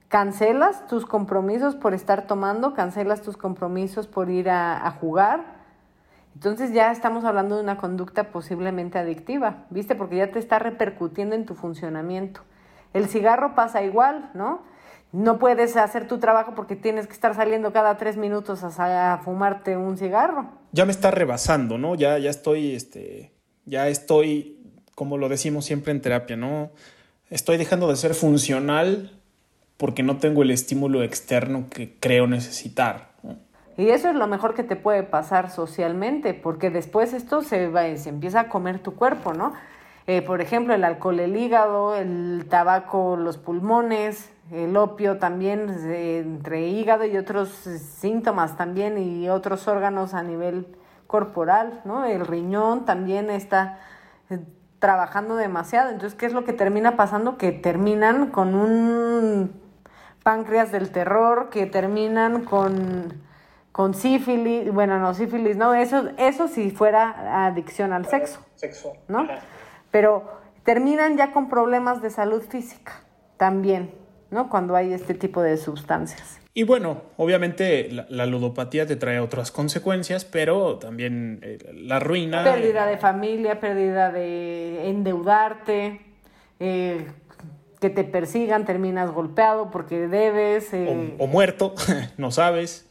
cancelas 0.08 0.88
tus 0.88 1.06
compromisos 1.06 1.76
por 1.76 1.94
estar 1.94 2.28
tomando, 2.28 2.74
cancelas 2.74 3.22
tus 3.22 3.36
compromisos 3.36 4.08
por 4.08 4.30
ir 4.30 4.50
a, 4.50 4.88
a 4.88 4.92
jugar. 4.92 5.44
Entonces 6.34 6.72
ya 6.72 6.94
estamos 6.94 7.26
hablando 7.26 7.58
de 7.58 7.64
una 7.64 7.76
conducta 7.76 8.32
posiblemente 8.32 8.98
adictiva, 8.98 9.66
¿viste? 9.70 9.96
Porque 9.96 10.16
ya 10.16 10.32
te 10.32 10.40
está 10.40 10.60
repercutiendo 10.60 11.36
en 11.36 11.46
tu 11.46 11.56
funcionamiento. 11.56 12.40
El 12.94 13.10
cigarro 13.10 13.54
pasa 13.54 13.84
igual, 13.84 14.32
¿no? 14.34 14.62
No 15.12 15.40
puedes 15.40 15.76
hacer 15.76 16.08
tu 16.08 16.20
trabajo 16.20 16.54
porque 16.56 16.78
tienes 16.78 17.08
que 17.08 17.14
estar 17.14 17.36
saliendo 17.36 17.74
cada 17.74 17.98
tres 17.98 18.16
minutos 18.16 18.64
a, 18.64 19.20
fumarte 19.26 19.76
un 19.76 19.98
cigarro. 19.98 20.46
Ya 20.72 20.86
me 20.86 20.92
está 20.92 21.12
rebasando, 21.12 21.78
¿no? 21.78 21.96
Ya, 21.96 22.18
ya 22.18 22.30
estoy, 22.30 22.74
este, 22.74 23.34
ya 23.66 23.90
estoy, 23.90 24.55
como 24.96 25.18
lo 25.18 25.30
decimos 25.30 25.66
siempre 25.66 25.92
en 25.92 26.02
terapia, 26.02 26.38
¿no? 26.38 26.72
Estoy 27.30 27.58
dejando 27.58 27.90
de 27.90 27.96
ser 27.98 28.16
funcional 28.16 29.12
porque 29.78 30.04
no 30.04 30.18
tengo 30.18 30.42
el 30.44 30.52
estímulo 30.52 31.04
externo 31.04 31.66
que 31.70 31.98
creo 32.00 32.28
necesitar. 32.28 33.10
Y 33.78 33.90
eso 33.90 34.10
es 34.10 34.16
lo 34.16 34.28
mejor 34.28 34.54
que 34.54 34.64
te 34.64 34.78
puede 34.78 35.04
pasar 35.04 35.52
socialmente, 35.52 36.34
porque 36.34 36.70
después 36.70 37.14
esto 37.14 37.42
se, 37.42 37.68
va, 37.68 37.96
se 37.98 38.08
empieza 38.08 38.42
a 38.42 38.50
comer 38.50 38.80
tu 38.80 38.96
cuerpo, 38.96 39.34
¿no? 39.34 39.54
Eh, 40.08 40.22
por 40.22 40.40
ejemplo, 40.40 40.74
el 40.74 40.84
alcohol, 40.84 41.20
el 41.20 41.36
hígado, 41.36 41.96
el 41.96 42.46
tabaco, 42.48 43.18
los 43.18 43.38
pulmones, 43.38 44.30
el 44.52 44.78
opio 44.78 45.18
también, 45.18 45.70
entre 45.90 46.68
hígado 46.70 47.06
y 47.06 47.18
otros 47.18 47.50
síntomas 47.50 48.56
también 48.56 48.98
y 48.98 49.28
otros 49.28 49.68
órganos 49.68 50.14
a 50.14 50.24
nivel 50.24 50.68
corporal, 51.08 51.82
¿no? 51.86 52.06
El 52.06 52.26
riñón 52.26 52.86
también 52.86 53.30
está 53.30 53.80
eh, 54.30 54.40
trabajando 54.86 55.36
demasiado. 55.36 55.90
Entonces, 55.90 56.16
¿qué 56.16 56.28
es 56.28 56.34
lo 56.34 56.44
que 56.44 56.54
termina 56.54 56.96
pasando? 56.96 57.40
Que 57.40 57.52
terminan 57.52 58.28
con 58.28 58.54
un 58.54 59.60
páncreas 60.22 60.72
del 60.72 60.92
terror, 60.92 61.50
que 61.50 61.66
terminan 61.66 62.46
con 62.46 63.26
con 63.72 63.96
sífilis, 63.96 64.72
bueno, 64.72 65.00
no, 65.00 65.16
sífilis, 65.16 65.58
no, 65.58 65.74
eso, 65.74 66.10
eso 66.18 66.48
si 66.48 66.70
fuera 66.70 67.46
adicción 67.48 67.94
al 67.94 68.06
sexo. 68.06 68.40
Sexo. 68.54 68.94
¿No? 69.08 69.28
Pero 69.90 70.24
terminan 70.64 71.18
ya 71.18 71.32
con 71.34 71.50
problemas 71.50 72.02
de 72.04 72.12
salud 72.12 72.44
física 72.44 72.94
también, 73.38 73.92
¿no? 74.30 74.50
Cuando 74.50 74.76
hay 74.76 74.94
este 74.94 75.16
tipo 75.16 75.42
de 75.42 75.58
sustancias. 75.58 76.40
Y 76.58 76.64
bueno, 76.64 77.02
obviamente 77.18 77.90
la, 78.08 78.26
ludopatía 78.26 78.86
te 78.88 78.96
trae 78.96 79.20
otras 79.20 79.52
consecuencias, 79.52 80.24
pero 80.24 80.78
también 80.78 81.42
eh, 81.44 81.58
la 81.74 82.00
ruina. 82.00 82.46
Pérdida 82.46 82.86
de 82.86 82.98
familia, 82.98 83.60
pérdida 83.60 84.10
de 84.10 84.88
endeudarte, 84.88 86.00
eh, 86.62 87.12
que 87.82 87.90
te 87.90 88.06
persigan, 88.06 88.64
terminas 88.64 89.12
golpeado 89.12 89.70
porque 89.70 90.08
debes. 90.08 90.74
Eh, 90.74 91.16
o, 91.20 91.28
muerto, 91.28 91.76
no 92.18 92.32
sabes. 92.32 92.90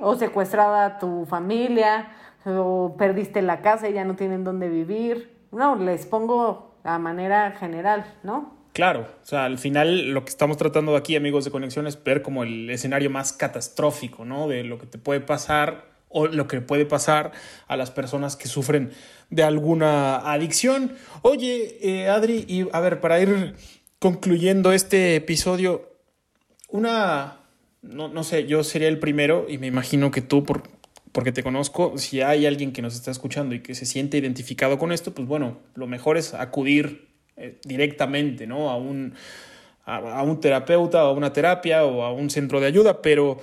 O 0.00 0.16
secuestrada 0.16 0.98
tu 0.98 1.26
familia, 1.26 2.08
o 2.46 2.96
perdiste 2.98 3.42
la 3.42 3.60
casa 3.60 3.90
y 3.90 3.92
ya 3.92 4.06
no 4.06 4.16
tienen 4.16 4.44
dónde 4.44 4.70
vivir. 4.70 5.36
No, 5.52 5.76
les 5.76 6.06
pongo 6.06 6.74
a 6.84 6.98
manera 6.98 7.50
general, 7.50 8.06
¿no? 8.22 8.57
Claro, 8.78 9.08
o 9.24 9.26
sea, 9.26 9.44
al 9.44 9.58
final 9.58 10.10
lo 10.10 10.24
que 10.24 10.30
estamos 10.30 10.56
tratando 10.56 10.94
aquí, 10.94 11.16
amigos 11.16 11.44
de 11.44 11.50
conexión, 11.50 11.88
es 11.88 12.00
ver 12.04 12.22
como 12.22 12.44
el 12.44 12.70
escenario 12.70 13.10
más 13.10 13.32
catastrófico, 13.32 14.24
¿no? 14.24 14.46
De 14.46 14.62
lo 14.62 14.78
que 14.78 14.86
te 14.86 14.98
puede 14.98 15.18
pasar 15.18 15.90
o 16.08 16.28
lo 16.28 16.46
que 16.46 16.60
puede 16.60 16.86
pasar 16.86 17.32
a 17.66 17.76
las 17.76 17.90
personas 17.90 18.36
que 18.36 18.46
sufren 18.46 18.92
de 19.30 19.42
alguna 19.42 20.18
adicción. 20.18 20.92
Oye, 21.22 21.76
eh, 21.82 22.08
Adri, 22.08 22.44
y 22.46 22.68
a 22.70 22.78
ver, 22.78 23.00
para 23.00 23.18
ir 23.18 23.56
concluyendo 23.98 24.70
este 24.70 25.16
episodio, 25.16 25.96
una 26.68 27.40
no, 27.82 28.06
no 28.06 28.22
sé, 28.22 28.46
yo 28.46 28.62
sería 28.62 28.86
el 28.86 29.00
primero 29.00 29.46
y 29.48 29.58
me 29.58 29.66
imagino 29.66 30.12
que 30.12 30.20
tú, 30.20 30.44
por, 30.44 30.62
porque 31.10 31.32
te 31.32 31.42
conozco, 31.42 31.98
si 31.98 32.20
hay 32.20 32.46
alguien 32.46 32.72
que 32.72 32.82
nos 32.82 32.94
está 32.94 33.10
escuchando 33.10 33.56
y 33.56 33.60
que 33.60 33.74
se 33.74 33.86
siente 33.86 34.18
identificado 34.18 34.78
con 34.78 34.92
esto, 34.92 35.12
pues 35.14 35.26
bueno, 35.26 35.58
lo 35.74 35.88
mejor 35.88 36.16
es 36.16 36.32
acudir 36.32 37.07
eh, 37.38 37.58
directamente, 37.64 38.46
¿no? 38.46 38.70
A 38.70 38.76
un, 38.76 39.14
a, 39.84 40.22
un 40.22 40.40
terapeuta 40.40 41.04
o 41.04 41.08
a 41.08 41.12
una 41.12 41.32
terapia 41.32 41.84
o 41.84 42.02
a 42.02 42.12
un 42.12 42.30
centro 42.30 42.60
de 42.60 42.66
ayuda, 42.66 43.02
pero, 43.02 43.38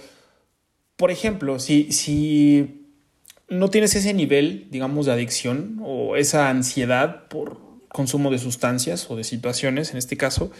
por 0.95 1.11
ejemplo, 1.11 1.59
si, 1.59 1.91
si 1.91 2.87
no 3.49 3.69
tienes 3.69 3.95
ese 3.95 4.13
nivel, 4.13 4.67
digamos, 4.71 5.05
de 5.05 5.13
adicción 5.13 5.79
o 5.83 6.15
esa 6.15 6.49
ansiedad 6.49 7.27
por 7.27 7.59
consumo 7.89 8.31
de 8.31 8.39
sustancias 8.39 9.09
o 9.09 9.15
de 9.15 9.23
situaciones, 9.23 9.91
en 9.91 9.97
este 9.97 10.17
caso, 10.17 10.51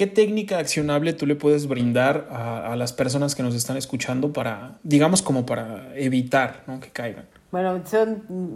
¿Qué 0.00 0.06
técnica 0.06 0.58
accionable 0.58 1.12
tú 1.12 1.26
le 1.26 1.34
puedes 1.34 1.66
brindar 1.66 2.28
a, 2.30 2.74
las 2.74 2.94
personas 2.94 3.34
que 3.34 3.42
nos 3.42 3.54
están 3.54 3.76
escuchando 3.76 4.32
para, 4.32 4.78
digamos, 4.82 5.20
como 5.20 5.44
para 5.44 5.94
evitar 5.94 6.64
¿no? 6.66 6.80
que 6.80 6.88
caigan? 6.88 7.26
Bueno, 7.52 7.82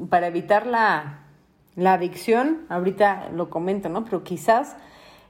para 0.09 0.29
evitar 0.29 0.67
la, 0.67 1.24
la 1.77 1.95
adicción, 1.95 2.63
ahorita 2.69 3.31
lo 3.35 3.51
comento, 3.51 3.89
¿no? 3.89 4.05
Pero 4.05 4.23
quizás 4.25 4.77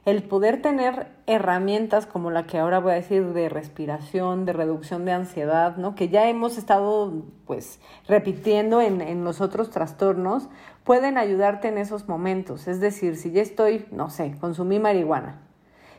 el 0.05 0.21
poder 0.21 0.61
tener 0.61 1.07
herramientas 1.25 2.05
como 2.05 2.29
la 2.29 2.45
que 2.45 2.59
ahora 2.59 2.79
voy 2.79 2.91
a 2.91 2.95
decir 2.95 3.33
de 3.33 3.49
respiración, 3.49 4.45
de 4.45 4.53
reducción 4.53 5.03
de 5.03 5.11
ansiedad, 5.11 5.77
¿no? 5.77 5.95
Que 5.95 6.09
ya 6.09 6.29
hemos 6.29 6.59
estado 6.59 7.23
pues 7.45 7.79
repitiendo 8.07 8.81
en, 8.81 9.01
en 9.01 9.23
los 9.23 9.41
otros 9.41 9.71
trastornos, 9.71 10.47
pueden 10.83 11.17
ayudarte 11.17 11.69
en 11.69 11.79
esos 11.79 12.07
momentos. 12.07 12.67
Es 12.67 12.79
decir, 12.79 13.17
si 13.17 13.31
ya 13.31 13.41
estoy, 13.41 13.87
no 13.91 14.11
sé, 14.11 14.35
consumí 14.39 14.77
marihuana, 14.77 15.41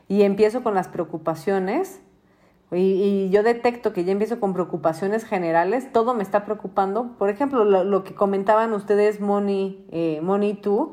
y 0.09 0.23
empiezo 0.23 0.63
con 0.63 0.75
las 0.75 0.87
preocupaciones 0.87 2.01
y, 2.73 3.29
yo 3.31 3.43
detecto 3.43 3.93
que 3.93 4.05
ya 4.05 4.13
empiezo 4.13 4.41
con 4.41 4.53
preocupaciones 4.53 5.25
generales, 5.25 5.93
todo 5.93 6.15
me 6.15 6.23
está 6.23 6.45
preocupando. 6.45 7.17
Por 7.19 7.31
ejemplo, 7.31 7.65
lo, 7.65 8.05
que 8.05 8.15
comentaban 8.15 8.73
ustedes, 8.73 9.21
Moni, 9.21 9.87
eh, 9.93 10.21
Moni 10.23 10.55
tú, 10.55 10.93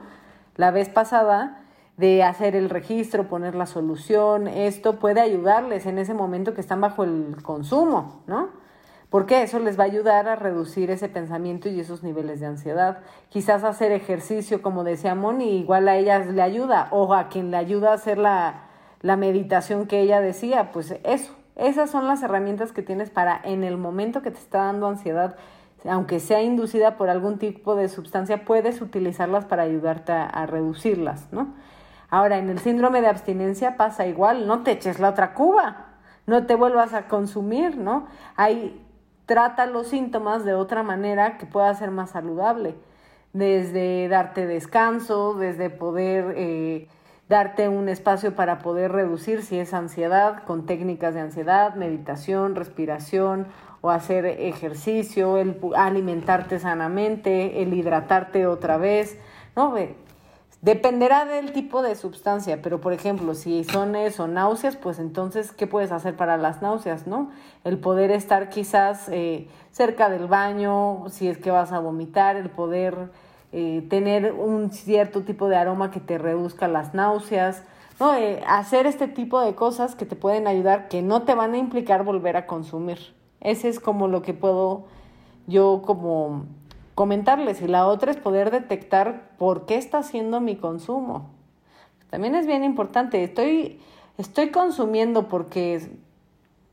la 0.56 0.70
vez 0.70 0.90
pasada, 0.90 1.64
de 1.98 2.24
hacer 2.24 2.56
el 2.56 2.70
registro, 2.70 3.28
poner 3.28 3.56
la 3.56 3.66
solución, 3.66 4.48
esto 4.48 5.00
puede 5.00 5.22
ayudarles 5.22 5.86
en 5.86 5.98
ese 5.98 6.14
momento 6.14 6.54
que 6.54 6.62
están 6.62 6.82
bajo 6.82 7.04
el 7.04 7.38
consumo, 7.44 8.24
¿no? 8.28 8.50
Porque 9.10 9.44
eso 9.44 9.60
les 9.60 9.78
va 9.78 9.84
a 9.84 9.88
ayudar 9.88 10.28
a 10.28 10.36
reducir 10.36 10.90
ese 10.90 11.08
pensamiento 11.08 11.70
y 11.70 11.80
esos 11.80 12.02
niveles 12.02 12.40
de 12.40 12.48
ansiedad. 12.48 13.00
Quizás 13.30 13.64
hacer 13.64 13.92
ejercicio, 13.92 14.64
como 14.64 14.84
decía 14.84 15.14
Moni, 15.14 15.60
igual 15.60 15.88
a 15.88 15.98
ellas 15.98 16.28
le 16.28 16.42
ayuda, 16.42 16.88
o 16.92 17.14
a 17.14 17.30
quien 17.30 17.52
le 17.52 17.58
ayuda 17.58 17.92
a 17.92 17.96
hacer 17.96 18.18
la, 18.18 18.64
la 19.02 19.16
meditación 19.16 19.86
que 19.86 20.02
ella 20.02 20.20
decía, 20.20 20.72
pues 20.72 20.96
eso, 21.04 21.32
esas 21.56 21.92
son 21.92 22.08
las 22.08 22.24
herramientas 22.24 22.72
que 22.72 22.82
tienes 22.82 23.10
para 23.10 23.40
en 23.44 23.64
el 23.64 23.78
momento 23.78 24.22
que 24.22 24.32
te 24.32 24.40
está 24.40 24.66
dando 24.66 24.88
ansiedad, 24.88 25.36
aunque 25.86 26.20
sea 26.20 26.42
inducida 26.42 26.98
por 26.98 27.10
algún 27.10 27.38
tipo 27.38 27.76
de 27.76 27.90
sustancia, 27.90 28.46
puedes 28.46 28.82
utilizarlas 28.82 29.46
para 29.46 29.64
ayudarte 29.64 30.14
a, 30.14 30.46
reducirlas, 30.46 31.32
¿no? 31.32 31.54
Ahora, 32.10 32.38
en 32.38 32.50
el 32.50 32.60
síndrome 32.60 33.02
de 33.02 33.08
abstinencia 33.08 33.76
pasa 33.76 34.08
igual, 34.08 34.48
no 34.48 34.64
te 34.64 34.72
eches 34.72 35.00
la 35.00 35.10
otra 35.10 35.34
cuba, 35.34 35.88
no 36.26 36.46
te 36.46 36.56
vuelvas 36.56 36.94
a 36.94 37.08
consumir, 37.08 37.78
¿no? 37.78 38.08
Ahí 38.36 38.82
trata 39.26 39.66
los 39.66 39.88
síntomas 39.88 40.46
de 40.46 40.54
otra 40.54 40.84
manera 40.84 41.38
que 41.38 41.46
pueda 41.46 41.74
ser 41.74 41.92
más 41.92 42.12
saludable, 42.12 42.76
desde 43.34 44.08
darte 44.08 44.48
descanso, 44.48 45.36
desde 45.36 45.70
poder... 45.70 46.34
Eh, 46.36 46.88
darte 47.34 47.68
un 47.68 47.90
espacio 47.90 48.36
para 48.36 48.60
poder 48.60 48.92
reducir 48.92 49.42
si 49.42 49.58
es 49.58 49.74
ansiedad 49.74 50.44
con 50.44 50.68
técnicas 50.68 51.16
de 51.16 51.22
ansiedad, 51.22 51.74
meditación, 51.74 52.54
respiración 52.54 53.48
o 53.82 53.90
hacer 53.90 54.28
ejercicio, 54.28 55.38
el 55.38 55.60
alimentarte 55.76 56.60
sanamente, 56.60 57.64
el 57.64 57.74
hidratarte 57.74 58.46
otra 58.46 58.78
vez, 58.78 59.18
¿no? 59.56 59.74
Dependerá 60.62 61.26
del 61.26 61.54
tipo 61.54 61.82
de 61.82 61.96
sustancia, 61.96 62.62
pero 62.62 62.80
por 62.80 62.94
ejemplo, 62.94 63.34
si 63.34 63.64
son 63.64 63.96
eso, 63.96 64.28
náuseas, 64.28 64.76
pues 64.76 65.00
entonces, 65.00 65.52
¿qué 65.54 65.66
puedes 65.66 65.92
hacer 65.92 66.16
para 66.16 66.38
las 66.38 66.62
náuseas, 66.62 67.08
no? 67.08 67.32
El 67.64 67.80
poder 67.80 68.12
estar 68.12 68.50
quizás 68.50 69.10
eh, 69.10 69.48
cerca 69.72 70.08
del 70.08 70.28
baño, 70.28 71.06
si 71.10 71.28
es 71.30 71.40
que 71.40 71.50
vas 71.50 71.72
a 71.72 71.80
vomitar, 71.80 72.36
el 72.36 72.52
poder 72.52 73.10
eh, 73.56 73.86
tener 73.88 74.34
un 74.34 74.72
cierto 74.72 75.22
tipo 75.22 75.48
de 75.48 75.56
aroma 75.56 75.92
que 75.92 76.00
te 76.00 76.18
reduzca 76.18 76.68
las 76.68 76.96
náuseas, 76.96 77.64
¿no? 78.00 78.16
Eh, 78.16 78.44
hacer 78.48 78.88
este 78.88 79.08
tipo 79.08 79.40
de 79.40 79.54
cosas 79.54 79.94
que 79.94 80.08
te 80.08 80.16
pueden 80.16 80.48
ayudar, 80.48 80.88
que 80.88 81.04
no 81.04 81.22
te 81.22 81.36
van 81.36 81.54
a 81.54 81.60
implicar 81.60 82.04
volver 82.04 82.36
a 82.36 82.48
consumir. 82.48 83.14
Ese 83.42 83.70
es 83.70 83.80
como 83.80 84.08
lo 84.08 84.24
que 84.24 84.34
puedo 84.34 84.86
yo 85.46 85.84
como 85.86 86.46
comentarles. 86.96 87.62
Y 87.62 87.68
la 87.68 87.86
otra 87.86 88.10
es 88.10 88.18
poder 88.18 88.50
detectar 88.50 89.30
por 89.38 89.68
qué 89.68 89.76
está 89.76 90.00
haciendo 90.00 90.42
mi 90.42 90.56
consumo. 90.56 91.30
También 92.10 92.34
es 92.34 92.48
bien 92.48 92.64
importante. 92.64 93.24
Estoy, 93.24 93.80
estoy 94.18 94.50
consumiendo 94.50 95.28
porque 95.28 95.92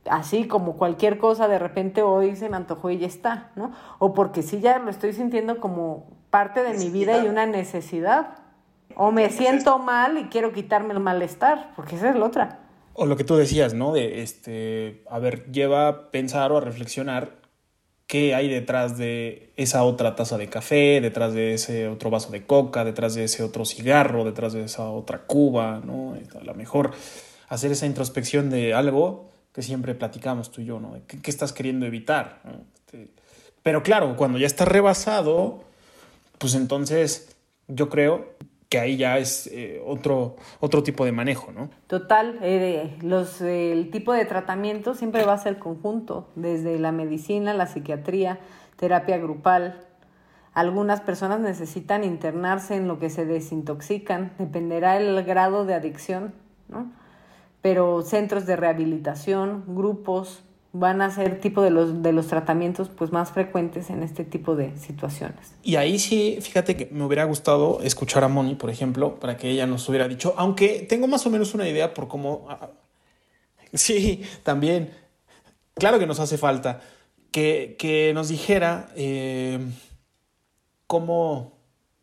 así 0.08 0.46
como 0.46 0.78
cualquier 0.78 1.18
cosa 1.18 1.46
de 1.46 1.58
repente 1.58 2.02
hoy 2.02 2.36
se 2.36 2.48
me 2.48 2.56
antojó 2.56 2.88
y 2.88 2.96
ya 2.96 3.06
está, 3.06 3.50
¿no? 3.54 3.72
O 3.98 4.14
porque 4.14 4.42
sí 4.42 4.60
ya 4.60 4.78
lo 4.78 4.90
estoy 4.90 5.12
sintiendo 5.12 5.60
como 5.60 6.19
parte 6.30 6.62
de 6.62 6.74
mi 6.78 6.90
vida 6.90 7.22
y 7.22 7.28
una 7.28 7.46
necesidad. 7.46 8.38
O 8.96 9.12
me 9.12 9.30
siento 9.30 9.78
mal 9.78 10.18
y 10.18 10.24
quiero 10.24 10.52
quitarme 10.52 10.94
el 10.94 11.00
malestar, 11.00 11.72
porque 11.76 11.96
esa 11.96 12.10
es 12.10 12.16
la 12.16 12.26
otra. 12.26 12.58
O 12.92 13.06
lo 13.06 13.16
que 13.16 13.24
tú 13.24 13.36
decías, 13.36 13.74
¿no? 13.74 13.92
De, 13.92 14.22
este, 14.22 15.04
a 15.08 15.18
ver, 15.18 15.50
lleva 15.52 15.88
a 15.88 16.10
pensar 16.10 16.52
o 16.52 16.58
a 16.58 16.60
reflexionar 16.60 17.40
qué 18.06 18.34
hay 18.34 18.48
detrás 18.48 18.98
de 18.98 19.52
esa 19.56 19.84
otra 19.84 20.16
taza 20.16 20.36
de 20.36 20.48
café, 20.48 21.00
detrás 21.00 21.32
de 21.32 21.54
ese 21.54 21.86
otro 21.86 22.10
vaso 22.10 22.30
de 22.30 22.44
coca, 22.44 22.84
detrás 22.84 23.14
de 23.14 23.24
ese 23.24 23.44
otro 23.44 23.64
cigarro, 23.64 24.24
detrás 24.24 24.52
de 24.52 24.64
esa 24.64 24.90
otra 24.90 25.18
cuba, 25.26 25.80
¿no? 25.84 26.16
A 26.38 26.44
lo 26.44 26.54
mejor 26.54 26.90
hacer 27.48 27.70
esa 27.70 27.86
introspección 27.86 28.50
de 28.50 28.74
algo 28.74 29.30
que 29.52 29.62
siempre 29.62 29.94
platicamos 29.94 30.50
tú 30.50 30.60
y 30.60 30.64
yo, 30.64 30.80
¿no? 30.80 30.96
¿Qué, 31.06 31.22
qué 31.22 31.30
estás 31.30 31.52
queriendo 31.52 31.86
evitar? 31.86 32.42
Este, 32.74 33.10
pero 33.62 33.84
claro, 33.84 34.16
cuando 34.16 34.38
ya 34.38 34.46
estás 34.46 34.66
rebasado, 34.66 35.69
pues 36.40 36.54
entonces 36.54 37.36
yo 37.68 37.90
creo 37.90 38.30
que 38.70 38.78
ahí 38.78 38.96
ya 38.96 39.18
es 39.18 39.46
eh, 39.52 39.82
otro, 39.84 40.36
otro 40.58 40.82
tipo 40.82 41.04
de 41.04 41.12
manejo, 41.12 41.52
¿no? 41.52 41.68
Total, 41.86 42.38
eh, 42.40 42.96
los, 43.02 43.42
eh, 43.42 43.72
el 43.72 43.90
tipo 43.90 44.14
de 44.14 44.24
tratamiento 44.24 44.94
siempre 44.94 45.24
va 45.24 45.34
a 45.34 45.38
ser 45.38 45.58
conjunto, 45.58 46.28
desde 46.36 46.78
la 46.78 46.92
medicina, 46.92 47.52
la 47.52 47.66
psiquiatría, 47.66 48.38
terapia 48.76 49.18
grupal. 49.18 49.86
Algunas 50.54 51.02
personas 51.02 51.40
necesitan 51.40 52.04
internarse 52.04 52.74
en 52.74 52.88
lo 52.88 52.98
que 52.98 53.10
se 53.10 53.26
desintoxican, 53.26 54.32
dependerá 54.38 54.96
el 54.96 55.22
grado 55.24 55.66
de 55.66 55.74
adicción, 55.74 56.32
¿no? 56.68 56.90
Pero 57.60 58.00
centros 58.00 58.46
de 58.46 58.56
rehabilitación, 58.56 59.64
grupos, 59.66 60.42
van 60.72 61.02
a 61.02 61.10
ser 61.10 61.40
tipo 61.40 61.62
de 61.62 61.70
los, 61.70 62.02
de 62.02 62.12
los 62.12 62.28
tratamientos 62.28 62.88
pues 62.88 63.10
más 63.10 63.32
frecuentes 63.32 63.90
en 63.90 64.02
este 64.02 64.24
tipo 64.24 64.54
de 64.54 64.76
situaciones. 64.78 65.54
Y 65.62 65.76
ahí 65.76 65.98
sí, 65.98 66.38
fíjate 66.40 66.76
que 66.76 66.88
me 66.92 67.04
hubiera 67.04 67.24
gustado 67.24 67.80
escuchar 67.82 68.22
a 68.22 68.28
Moni, 68.28 68.54
por 68.54 68.70
ejemplo, 68.70 69.18
para 69.18 69.36
que 69.36 69.50
ella 69.50 69.66
nos 69.66 69.88
hubiera 69.88 70.06
dicho, 70.06 70.34
aunque 70.36 70.86
tengo 70.88 71.08
más 71.08 71.26
o 71.26 71.30
menos 71.30 71.54
una 71.54 71.68
idea 71.68 71.92
por 71.92 72.06
cómo... 72.06 72.46
Ah, 72.48 72.70
sí, 73.74 74.22
también, 74.44 74.90
claro 75.74 75.98
que 75.98 76.06
nos 76.06 76.20
hace 76.20 76.38
falta 76.38 76.80
que, 77.32 77.76
que 77.78 78.12
nos 78.14 78.28
dijera 78.28 78.90
eh, 78.96 79.58
cómo 80.86 81.59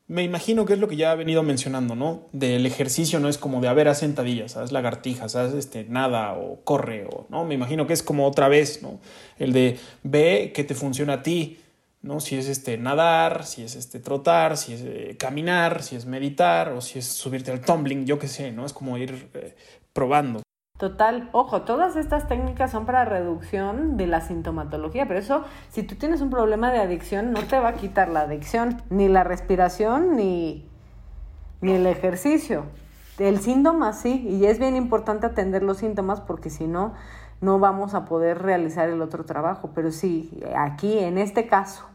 me 0.07 0.23
imagino 0.23 0.65
que 0.65 0.73
es 0.73 0.79
lo 0.79 0.87
que 0.87 0.95
ya 0.95 1.11
ha 1.11 1.15
venido 1.15 1.43
mencionando, 1.43 1.93
¿no? 1.95 2.29
Del 2.31 2.65
ejercicio 2.65 3.19
no 3.19 3.27
es 3.27 3.37
como 3.37 3.59
de, 3.59 3.67
a 3.67 3.73
ver, 3.73 3.89
haz 3.89 3.99
sentadillas, 3.99 4.55
haz 4.55 4.71
lagartijas, 4.71 5.35
haz 5.35 5.53
este, 5.53 5.83
nada 5.83 6.33
o 6.33 6.63
corre, 6.63 7.05
o, 7.05 7.27
¿no? 7.29 7.43
Me 7.43 7.55
imagino 7.55 7.87
que 7.87 7.93
es 7.93 8.03
como 8.03 8.25
otra 8.25 8.47
vez, 8.47 8.81
¿no? 8.81 8.99
El 9.37 9.51
de 9.51 9.77
ve 10.03 10.53
que 10.55 10.63
te 10.63 10.75
funciona 10.75 11.13
a 11.13 11.23
ti, 11.23 11.59
¿no? 12.01 12.21
Si 12.21 12.37
es 12.37 12.47
este, 12.47 12.77
nadar, 12.77 13.45
si 13.45 13.63
es 13.63 13.75
este, 13.75 13.99
trotar, 13.99 14.55
si 14.55 14.73
es 14.73 14.81
eh, 14.85 15.17
caminar, 15.19 15.83
si 15.83 15.97
es 15.97 16.05
meditar 16.05 16.69
o 16.71 16.79
si 16.79 16.99
es 16.99 17.05
subirte 17.05 17.51
al 17.51 17.59
tumbling, 17.59 18.05
yo 18.05 18.17
qué 18.17 18.29
sé, 18.29 18.53
¿no? 18.53 18.65
Es 18.65 18.71
como 18.71 18.97
ir 18.97 19.29
eh, 19.33 19.55
probando. 19.91 20.41
Total, 20.77 21.27
ojo, 21.31 21.63
todas 21.63 21.95
estas 21.95 22.27
técnicas 22.27 22.69
son 22.69 22.85
para 22.85 23.03
reducción 23.03 23.97
de 23.97 24.05
la 24.05 24.21
sintomatología, 24.21 25.07
pero 25.07 25.19
eso, 25.19 25.43
si 25.69 25.81
tú 25.81 25.95
tienes 25.95 26.21
un 26.21 26.29
problema 26.29 26.71
de 26.71 26.77
adicción, 26.77 27.31
no 27.31 27.41
te 27.41 27.59
va 27.59 27.69
a 27.69 27.73
quitar 27.73 28.09
la 28.09 28.21
adicción, 28.21 28.83
ni 28.91 29.07
la 29.07 29.23
respiración, 29.23 30.15
ni, 30.15 30.69
ni 31.61 31.71
el 31.73 31.87
ejercicio. 31.87 32.65
El 33.17 33.39
síntoma 33.39 33.93
sí, 33.93 34.27
y 34.29 34.45
es 34.45 34.59
bien 34.59 34.75
importante 34.75 35.25
atender 35.25 35.63
los 35.63 35.77
síntomas 35.77 36.21
porque 36.21 36.51
si 36.51 36.67
no, 36.67 36.93
no 37.41 37.57
vamos 37.57 37.95
a 37.95 38.05
poder 38.05 38.43
realizar 38.43 38.87
el 38.89 39.01
otro 39.01 39.25
trabajo. 39.25 39.71
Pero 39.73 39.89
sí, 39.89 40.43
aquí, 40.55 40.99
en 40.99 41.17
este 41.17 41.47
caso, 41.47 41.87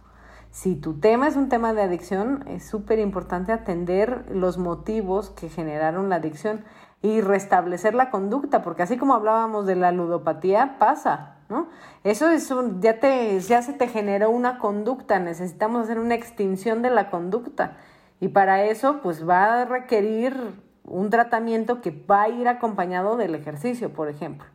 si 0.50 0.74
tu 0.74 0.94
tema 0.94 1.28
es 1.28 1.36
un 1.36 1.48
tema 1.48 1.72
de 1.72 1.82
adicción, 1.82 2.44
es 2.48 2.66
súper 2.66 2.98
importante 2.98 3.52
atender 3.52 4.24
los 4.32 4.58
motivos 4.58 5.30
que 5.30 5.48
generaron 5.48 6.08
la 6.08 6.16
adicción 6.16 6.64
y 7.02 7.20
restablecer 7.20 7.94
la 7.94 8.10
conducta, 8.10 8.62
porque 8.62 8.84
así 8.84 8.96
como 8.96 9.14
hablábamos 9.14 9.66
de 9.66 9.74
la 9.74 9.90
ludopatía, 9.90 10.76
pasa, 10.78 11.36
¿no? 11.48 11.68
Eso 12.04 12.30
es 12.30 12.50
un, 12.52 12.80
ya, 12.80 13.00
te, 13.00 13.38
ya 13.40 13.60
se 13.60 13.72
te 13.72 13.88
generó 13.88 14.30
una 14.30 14.58
conducta, 14.58 15.18
necesitamos 15.18 15.82
hacer 15.82 15.98
una 15.98 16.14
extinción 16.14 16.80
de 16.80 16.90
la 16.90 17.10
conducta. 17.10 17.76
Y 18.20 18.28
para 18.28 18.64
eso, 18.64 19.00
pues 19.02 19.28
va 19.28 19.62
a 19.62 19.64
requerir 19.64 20.36
un 20.84 21.10
tratamiento 21.10 21.80
que 21.80 21.90
va 21.90 22.22
a 22.22 22.28
ir 22.28 22.46
acompañado 22.46 23.16
del 23.16 23.34
ejercicio, 23.34 23.92
por 23.92 24.08
ejemplo, 24.08 24.46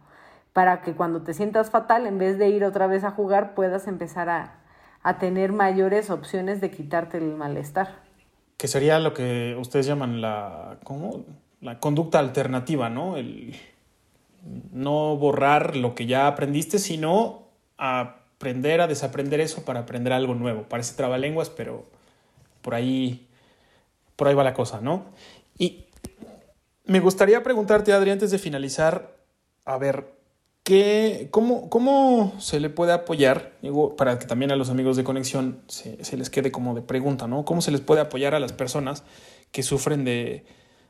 para 0.54 0.82
que 0.82 0.93
cuando 0.93 1.24
te 1.24 1.34
sientas 1.34 1.70
fatal, 1.70 2.08
en 2.08 2.18
vez 2.18 2.38
de 2.38 2.48
ir 2.48 2.64
otra 2.64 2.88
vez 2.88 3.04
a 3.04 3.12
jugar, 3.12 3.56
puedas 3.56 3.88
empezar 3.88 4.30
a, 4.30 4.56
a 5.04 5.18
tener 5.18 5.52
mayores 5.52 6.10
opciones 6.10 6.62
de 6.62 6.72
quitarte 6.72 7.18
el 7.18 7.36
malestar. 7.36 8.08
Que 8.56 8.70
sería 8.70 9.00
lo 9.00 9.14
que 9.14 9.58
ustedes 9.60 9.86
llaman 9.86 10.22
la, 10.22 10.78
¿cómo? 10.84 11.26
La 11.62 11.80
conducta 11.80 12.20
alternativa, 12.20 12.89
¿no? 12.89 13.18
El 13.18 13.55
no 14.72 15.16
borrar 15.18 15.76
lo 15.76 15.95
que 15.95 16.05
ya 16.05 16.28
aprendiste, 16.28 16.80
sino 16.80 17.47
aprender 17.78 18.82
a 18.82 18.88
desaprender 18.88 19.39
eso 19.39 19.66
para 19.66 19.82
aprender 19.82 20.14
algo 20.14 20.36
nuevo. 20.36 20.64
Parece 20.64 20.95
trabalenguas, 20.95 21.49
pero 21.49 21.86
por 22.62 22.76
ahí, 22.76 23.28
por 24.16 24.28
ahí 24.28 24.36
va 24.36 24.43
la 24.43 24.53
cosa, 24.53 24.82
¿no? 24.82 25.05
Y 25.58 25.86
me 26.86 26.99
gustaría 26.99 27.43
preguntarte, 27.43 27.93
Adri, 27.93 28.12
antes 28.12 28.32
de 28.32 28.38
finalizar, 28.38 29.18
a 29.66 29.78
ver, 29.78 30.14
¿qué, 30.64 31.28
cómo, 31.32 31.70
¿cómo 31.70 32.34
se 32.39 32.60
le 32.60 32.70
puede 32.70 32.93
apoyar? 32.93 33.53
Para 33.97 34.20
que 34.20 34.26
también 34.26 34.51
a 34.51 34.55
los 34.55 34.70
amigos 34.70 34.95
de 34.95 35.03
conexión 35.03 35.62
se, 35.68 36.03
se 36.03 36.16
les 36.16 36.30
quede 36.30 36.51
como 36.51 36.76
de 36.76 36.82
pregunta, 36.82 37.28
¿no? 37.28 37.43
¿Cómo 37.43 37.62
se 37.62 37.72
les 37.72 37.82
puede 37.82 38.01
apoyar 38.01 38.36
a 38.36 38.39
las 38.39 38.53
personas 38.53 39.03
que 39.51 39.64
sufren 39.64 40.05
de, 40.05 40.45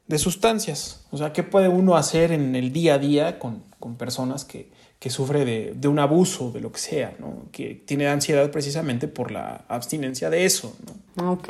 de 0.07 0.17
sustancias. 0.17 1.05
O 1.11 1.17
sea, 1.17 1.33
¿qué 1.33 1.43
puede 1.43 1.67
uno 1.67 1.95
hacer 1.95 2.31
en 2.31 2.55
el 2.55 2.71
día 2.71 2.95
a 2.95 2.97
día 2.97 3.39
con, 3.39 3.63
personas 3.97 4.43
que, 4.43 4.69
que 4.99 5.09
sufre 5.09 5.45
de, 5.45 5.87
un 5.87 5.99
abuso, 5.99 6.51
de 6.51 6.61
lo 6.61 6.71
que 6.71 6.79
sea, 6.79 7.15
¿no? 7.19 7.43
Que 7.51 7.75
tiene 7.75 8.07
ansiedad 8.07 8.49
precisamente 8.51 9.07
por 9.07 9.31
la 9.31 9.65
abstinencia 9.67 10.29
de 10.29 10.45
eso, 10.45 10.75
¿no? 11.15 11.31
Ok. 11.31 11.49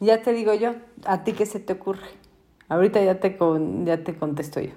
Ya 0.00 0.22
te 0.22 0.32
digo 0.32 0.54
yo, 0.54 0.74
¿a 1.04 1.24
ti 1.24 1.32
qué 1.32 1.46
se 1.46 1.60
te 1.60 1.72
ocurre? 1.72 2.06
Ahorita 2.68 3.02
ya 3.02 3.20
te, 3.20 3.36
ya 3.84 4.04
te 4.04 4.14
contesto 4.16 4.60
yo. 4.60 4.72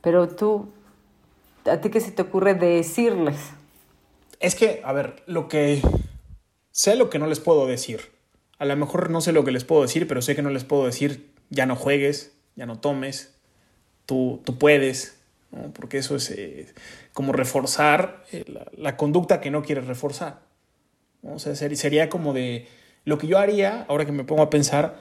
Pero 0.00 0.28
tú, 0.28 0.68
¿a 1.64 1.80
ti 1.80 1.90
qué 1.90 2.00
se 2.00 2.12
te 2.12 2.22
ocurre 2.22 2.54
decirles? 2.54 3.36
Es 4.40 4.54
que, 4.54 4.80
a 4.84 4.92
ver, 4.92 5.22
lo 5.26 5.48
que... 5.48 5.82
Sé 6.70 6.96
lo 6.96 7.10
que 7.10 7.18
no 7.18 7.26
les 7.26 7.38
puedo 7.38 7.66
decir. 7.66 8.12
A 8.58 8.64
lo 8.64 8.74
mejor 8.76 9.10
no 9.10 9.20
sé 9.20 9.32
lo 9.32 9.44
que 9.44 9.50
les 9.50 9.64
puedo 9.64 9.82
decir, 9.82 10.08
pero 10.08 10.22
sé 10.22 10.34
que 10.34 10.40
no 10.40 10.48
les 10.48 10.64
puedo 10.64 10.86
decir 10.86 11.32
ya 11.50 11.66
no 11.66 11.76
juegues, 11.76 12.32
ya 12.56 12.66
no 12.66 12.78
tomes, 12.78 13.34
tú, 14.06 14.40
tú 14.44 14.58
puedes, 14.58 15.18
porque 15.74 15.98
eso 15.98 16.16
es 16.16 16.30
eh, 16.30 16.66
como 17.12 17.32
reforzar 17.32 18.24
eh, 18.32 18.44
la, 18.76 18.96
conducta 18.96 19.40
que 19.40 19.50
no 19.50 19.62
quieres 19.62 19.86
reforzar. 19.86 20.40
O 21.22 21.38
sea, 21.38 21.54
sería 21.54 22.08
como 22.08 22.32
de, 22.32 22.66
lo 23.04 23.18
que 23.18 23.26
yo 23.26 23.38
haría, 23.38 23.84
ahora 23.88 24.04
que 24.04 24.12
me 24.12 24.24
pongo 24.24 24.42
a 24.42 24.50
pensar, 24.50 24.98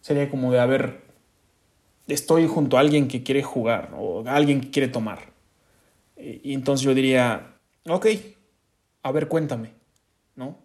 sería 0.00 0.28
como 0.30 0.52
de, 0.52 0.58
a 0.58 0.66
ver, 0.66 1.02
estoy 2.08 2.46
junto 2.46 2.76
a 2.76 2.80
alguien 2.80 3.08
que 3.08 3.22
quiere 3.22 3.42
jugar 3.42 3.92
o 3.96 4.26
a 4.26 4.34
alguien 4.34 4.60
que 4.60 4.70
quiere 4.70 4.88
tomar. 4.88 5.30
Y, 6.16 6.54
entonces 6.54 6.84
yo 6.84 6.94
diría, 6.94 7.56
ok, 7.86 8.06
a 9.02 9.12
ver, 9.12 9.28
cuéntame, 9.28 9.72
¿no? 10.34 10.58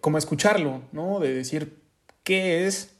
Como 0.00 0.18
escucharlo, 0.18 0.82
¿no? 0.92 1.20
De 1.20 1.32
decir, 1.32 1.78
¿qué 2.22 2.66
es? 2.66 2.96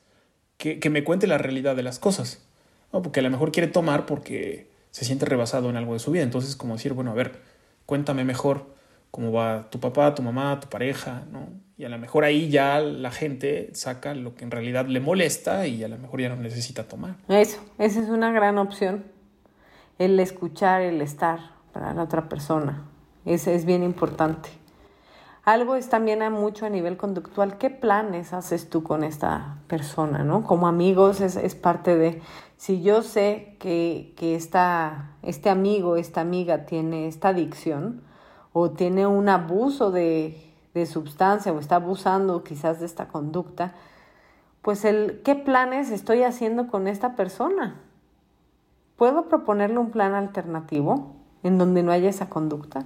Que, 0.56 0.80
que 0.80 0.90
me 0.90 1.04
cuente 1.04 1.26
la 1.26 1.38
realidad 1.38 1.76
de 1.76 1.82
las 1.82 1.98
cosas. 1.98 2.47
Porque 2.91 3.20
a 3.20 3.22
lo 3.22 3.30
mejor 3.30 3.53
quiere 3.53 3.68
tomar 3.68 4.07
porque 4.07 4.70
se 4.91 5.05
siente 5.05 5.26
rebasado 5.26 5.70
en 5.70 5.76
algo 5.76 5.93
de 5.93 5.99
su 5.99 6.11
vida. 6.11 6.22
Entonces, 6.22 6.57
como 6.57 6.74
decir, 6.74 6.95
bueno, 6.95 7.11
a 7.11 7.14
ver, 7.14 7.41
cuéntame 7.86 8.24
mejor 8.24 8.66
cómo 9.11 9.32
va 9.32 9.70
tu 9.70 9.80
papá, 9.80 10.14
tu 10.14 10.22
mamá, 10.22 10.61
tu 10.61 10.68
pareja, 10.68 11.24
¿no? 11.30 11.49
Y 11.76 11.84
a 11.84 11.89
lo 11.89 11.99
mejor 11.99 12.24
ahí 12.24 12.49
ya 12.49 12.80
la 12.80 13.11
gente 13.11 13.70
saca 13.72 14.14
lo 14.14 14.34
que 14.34 14.45
en 14.45 14.51
realidad 14.51 14.86
le 14.86 15.01
molesta 15.01 15.66
y 15.66 15.84
a 15.84 15.89
lo 15.89 15.97
mejor 15.97 16.20
ya 16.20 16.28
no 16.28 16.36
necesita 16.36 16.84
tomar. 16.84 17.16
Eso, 17.28 17.61
esa 17.78 18.01
es 18.01 18.09
una 18.09 18.32
gran 18.32 18.59
opción. 18.59 19.05
El 19.99 20.18
escuchar, 20.18 20.82
el 20.82 21.01
estar 21.01 21.39
para 21.72 21.95
la 21.95 22.03
otra 22.03 22.28
persona. 22.28 22.84
Ese 23.24 23.55
es 23.55 23.64
bien 23.64 23.84
importante. 23.84 24.49
Algo 25.49 25.76
es 25.76 25.88
también 25.88 26.20
a 26.20 26.28
mucho 26.28 26.66
a 26.66 26.68
nivel 26.68 26.99
conductual. 26.99 27.57
¿Qué 27.57 27.70
planes 27.70 28.34
haces 28.34 28.68
tú 28.68 28.82
con 28.82 29.03
esta 29.03 29.57
persona, 29.66 30.22
no? 30.22 30.44
Como 30.44 30.68
amigos 30.68 31.22
es, 31.22 31.36
es 31.36 31.55
parte 31.55 31.96
de... 31.96 32.20
Si 32.59 32.82
yo 32.82 33.01
sé 33.01 33.57
que, 33.59 34.12
que 34.18 34.34
esta, 34.34 35.12
este 35.22 35.49
amigo, 35.49 35.96
esta 35.96 36.20
amiga 36.20 36.66
tiene 36.66 37.09
esta 37.09 37.28
adicción 37.28 38.03
o 38.53 38.72
tiene 38.72 39.07
un 39.07 39.30
abuso 39.30 39.90
de, 39.90 40.53
de 40.74 40.84
sustancia 40.84 41.51
o 41.51 41.61
está 41.61 41.76
abusando 41.76 42.44
quizás 42.44 42.80
de 42.80 42.84
esta 42.84 43.09
conducta, 43.09 43.72
pues 44.61 44.84
el 44.84 45.22
qué 45.24 45.34
planes 45.34 45.90
estoy 45.90 46.24
haciendo 46.24 46.66
con 46.66 46.86
esta 46.86 47.16
persona. 47.16 47.80
¿Puedo 48.96 49.30
proponerle 49.30 49.78
un 49.78 49.92
plan 49.92 50.12
alternativo 50.12 51.14
en 51.42 51.57
donde 51.57 51.82
no 51.82 51.90
haya 51.90 52.11
esa 52.11 52.28
conducta? 52.28 52.84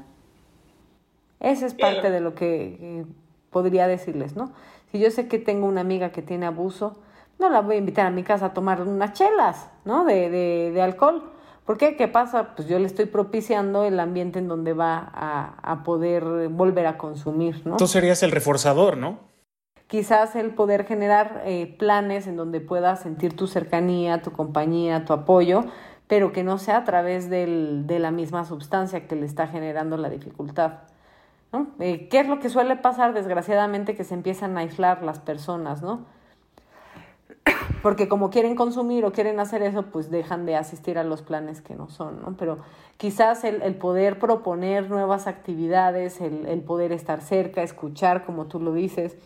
Esa 1.42 1.66
es 1.66 1.74
parte 1.74 2.10
de 2.10 2.20
lo 2.20 2.34
que 2.34 3.04
podría 3.50 3.88
decirles, 3.88 4.36
¿no? 4.36 4.52
Si 4.90 4.98
yo 4.98 5.10
sé 5.10 5.26
que 5.26 5.38
tengo 5.38 5.66
una 5.66 5.80
amiga 5.80 6.10
que 6.12 6.22
tiene 6.22 6.46
abuso, 6.46 6.96
no 7.38 7.50
la 7.50 7.60
voy 7.60 7.74
a 7.74 7.78
invitar 7.78 8.06
a 8.06 8.10
mi 8.10 8.22
casa 8.22 8.46
a 8.46 8.54
tomar 8.54 8.80
unas 8.80 9.12
chelas, 9.12 9.68
¿no? 9.84 10.04
De, 10.04 10.30
de, 10.30 10.70
de 10.72 10.82
alcohol. 10.82 11.24
¿Por 11.66 11.78
qué? 11.78 11.96
¿Qué 11.96 12.06
pasa? 12.06 12.54
Pues 12.54 12.68
yo 12.68 12.78
le 12.78 12.86
estoy 12.86 13.06
propiciando 13.06 13.84
el 13.84 13.98
ambiente 13.98 14.38
en 14.38 14.46
donde 14.46 14.72
va 14.72 15.10
a, 15.12 15.54
a 15.62 15.82
poder 15.82 16.48
volver 16.48 16.86
a 16.86 16.96
consumir, 16.96 17.66
¿no? 17.66 17.76
Tú 17.76 17.88
serías 17.88 18.22
el 18.22 18.30
reforzador, 18.30 18.96
¿no? 18.96 19.18
Quizás 19.88 20.36
el 20.36 20.54
poder 20.54 20.84
generar 20.84 21.42
eh, 21.44 21.74
planes 21.78 22.26
en 22.26 22.36
donde 22.36 22.60
puedas 22.60 23.00
sentir 23.00 23.36
tu 23.36 23.46
cercanía, 23.46 24.22
tu 24.22 24.32
compañía, 24.32 25.04
tu 25.04 25.12
apoyo, 25.12 25.64
pero 26.06 26.32
que 26.32 26.44
no 26.44 26.58
sea 26.58 26.78
a 26.78 26.84
través 26.84 27.28
del, 27.28 27.86
de 27.86 27.98
la 27.98 28.10
misma 28.10 28.44
sustancia 28.44 29.06
que 29.06 29.16
le 29.16 29.26
está 29.26 29.48
generando 29.48 29.96
la 29.96 30.08
dificultad. 30.08 30.78
Eh, 31.80 32.08
¿Qué 32.08 32.20
es 32.20 32.28
lo 32.28 32.38
que 32.40 32.48
suele 32.48 32.76
pasar, 32.76 33.12
desgraciadamente, 33.12 33.94
que 33.94 34.04
se 34.04 34.14
empiezan 34.14 34.56
a 34.56 34.60
aislar 34.60 35.02
las 35.02 35.18
personas, 35.18 35.82
¿no? 35.82 36.06
Porque 37.82 38.08
como 38.08 38.30
quieren 38.30 38.54
consumir 38.54 39.04
o 39.04 39.12
quieren 39.12 39.40
hacer 39.40 39.62
eso, 39.62 39.82
pues 39.82 40.10
dejan 40.10 40.46
de 40.46 40.56
asistir 40.56 40.98
a 40.98 41.04
los 41.04 41.22
planes 41.22 41.60
que 41.60 41.74
no 41.74 41.90
son, 41.90 42.22
¿no? 42.22 42.36
Pero 42.36 42.58
quizás 42.96 43.44
el, 43.44 43.74
poder 43.74 44.18
proponer 44.18 44.88
nuevas 44.88 45.26
actividades, 45.26 46.20
el, 46.20 46.60
poder 46.62 46.92
estar 46.92 47.20
cerca, 47.20 47.62
escuchar, 47.62 48.24
como 48.24 48.46
tú 48.46 48.60
lo 48.60 48.72
dices, 48.72 49.16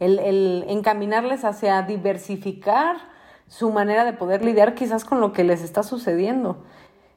el 0.00 0.64
encaminarles 0.68 1.44
hacia 1.44 1.80
diversificar 1.82 2.96
su 3.48 3.70
manera 3.70 4.04
de 4.04 4.12
poder 4.12 4.44
lidiar 4.44 4.74
quizás 4.74 5.04
con 5.04 5.20
lo 5.20 5.32
que 5.32 5.44
les 5.44 5.62
está 5.62 5.82
sucediendo. 5.82 6.58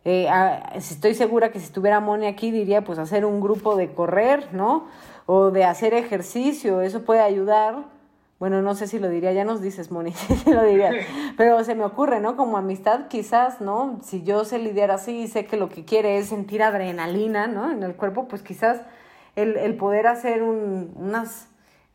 Eh, 0.06 0.30
estoy 0.76 1.14
segura 1.14 1.52
que 1.52 1.60
si 1.60 1.66
estuviera 1.66 2.00
Moni 2.00 2.26
aquí 2.26 2.52
diría 2.52 2.84
pues 2.84 3.00
hacer 3.00 3.26
un 3.26 3.41
grupo 3.41 3.76
de 3.76 3.93
correr, 3.93 4.54
¿no? 4.54 4.88
O 5.26 5.52
de 5.52 5.66
hacer 5.66 5.93
ejercicio, 5.93 6.82
eso 6.82 7.04
puede 7.04 7.20
ayudar. 7.22 7.86
Bueno, 8.39 8.62
no 8.62 8.74
sé 8.74 8.88
si 8.88 9.00
lo 9.00 9.10
diría, 9.10 9.34
ya 9.34 9.43
nos 9.43 9.62
dices, 9.62 9.91
Moni, 9.91 10.12
si 10.45 10.52
lo 10.52 10.64
diría. 10.64 10.91
Pero 11.38 11.64
se 11.66 11.76
me 11.76 11.84
ocurre, 11.84 12.22
¿no? 12.22 12.38
Como 12.38 12.58
amistad, 12.58 13.08
quizás, 13.10 13.60
¿no? 13.60 14.00
Si 14.02 14.24
yo 14.24 14.45
sé 14.45 14.60
lidiar 14.60 14.91
así 14.91 15.24
y 15.24 15.28
sé 15.28 15.45
que 15.45 15.58
lo 15.58 15.68
que 15.68 15.84
quiere 15.84 16.18
es 16.18 16.28
sentir 16.28 16.64
adrenalina, 16.64 17.47
¿no? 17.47 17.70
En 17.70 17.84
el 17.84 17.95
cuerpo, 17.95 18.30
pues 18.30 18.41
quizás 18.41 18.82
el, 19.36 19.58
el 19.58 19.76
poder 19.76 20.08
hacer 20.08 20.41
un, 20.41 20.93
unas 20.95 21.49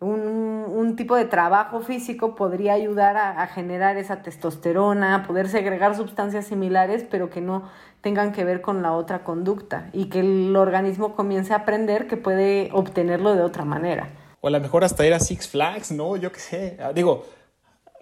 un, 0.05 0.95
tipo 0.97 1.17
de 1.17 1.25
trabajo 1.25 1.81
físico 1.81 2.37
podría 2.37 2.75
ayudar 2.75 3.17
a, 3.17 3.47
generar 3.49 3.97
esa 3.97 4.23
testosterona, 4.23 5.17
a 5.17 5.23
poder 5.25 5.49
segregar 5.49 5.97
sustancias 5.97 6.47
similares, 6.47 7.05
pero 7.11 7.31
que 7.31 7.41
no 7.41 7.69
tengan 8.01 8.33
que 8.33 8.45
ver 8.45 8.61
con 8.61 8.83
la 8.83 8.93
otra 8.93 9.25
conducta 9.25 9.89
y 9.93 10.07
que 10.07 10.21
el 10.21 10.55
organismo 10.55 11.17
comience 11.17 11.53
a 11.53 11.57
aprender 11.57 12.07
que 12.07 12.17
puede 12.17 12.69
obtenerlo 12.73 13.35
de 13.35 13.43
otra 13.43 13.65
manera. 13.65 14.09
O 14.41 14.49
a 14.49 14.51
lo 14.51 14.61
mejor 14.61 14.85
hasta 14.85 15.07
ir 15.07 15.19
Six 15.19 15.49
Flags, 15.49 15.91
¿no? 15.91 16.17
Yo 16.17 16.31
qué 16.31 16.41
sé. 16.41 16.79
Digo, 16.95 17.27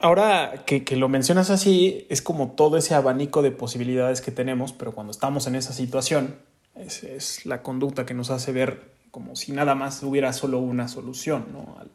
ahora 0.01 0.65
que, 0.67 0.85
lo 0.97 1.09
mencionas 1.09 1.49
así, 1.51 2.07
es 2.11 2.21
como 2.21 2.51
todo 2.53 2.77
ese 2.77 2.95
abanico 2.95 3.41
de 3.43 3.53
posibilidades 3.53 4.21
que 4.21 4.33
tenemos, 4.33 4.73
pero 4.73 4.93
cuando 4.93 5.13
estamos 5.13 5.47
en 5.47 5.55
esa 5.55 5.73
situación, 5.73 6.37
es 6.75 7.47
la 7.47 7.63
conducta 7.63 8.05
que 8.05 8.13
nos 8.13 8.31
hace 8.31 8.53
ver 8.53 8.92
como 9.13 9.37
si 9.37 9.53
nada 9.53 9.77
más 9.77 10.03
hubiera 10.03 10.33
solo 10.33 10.59
una 10.59 10.89
solución 10.89 11.47
¿no? 11.53 11.77
al, 11.79 11.91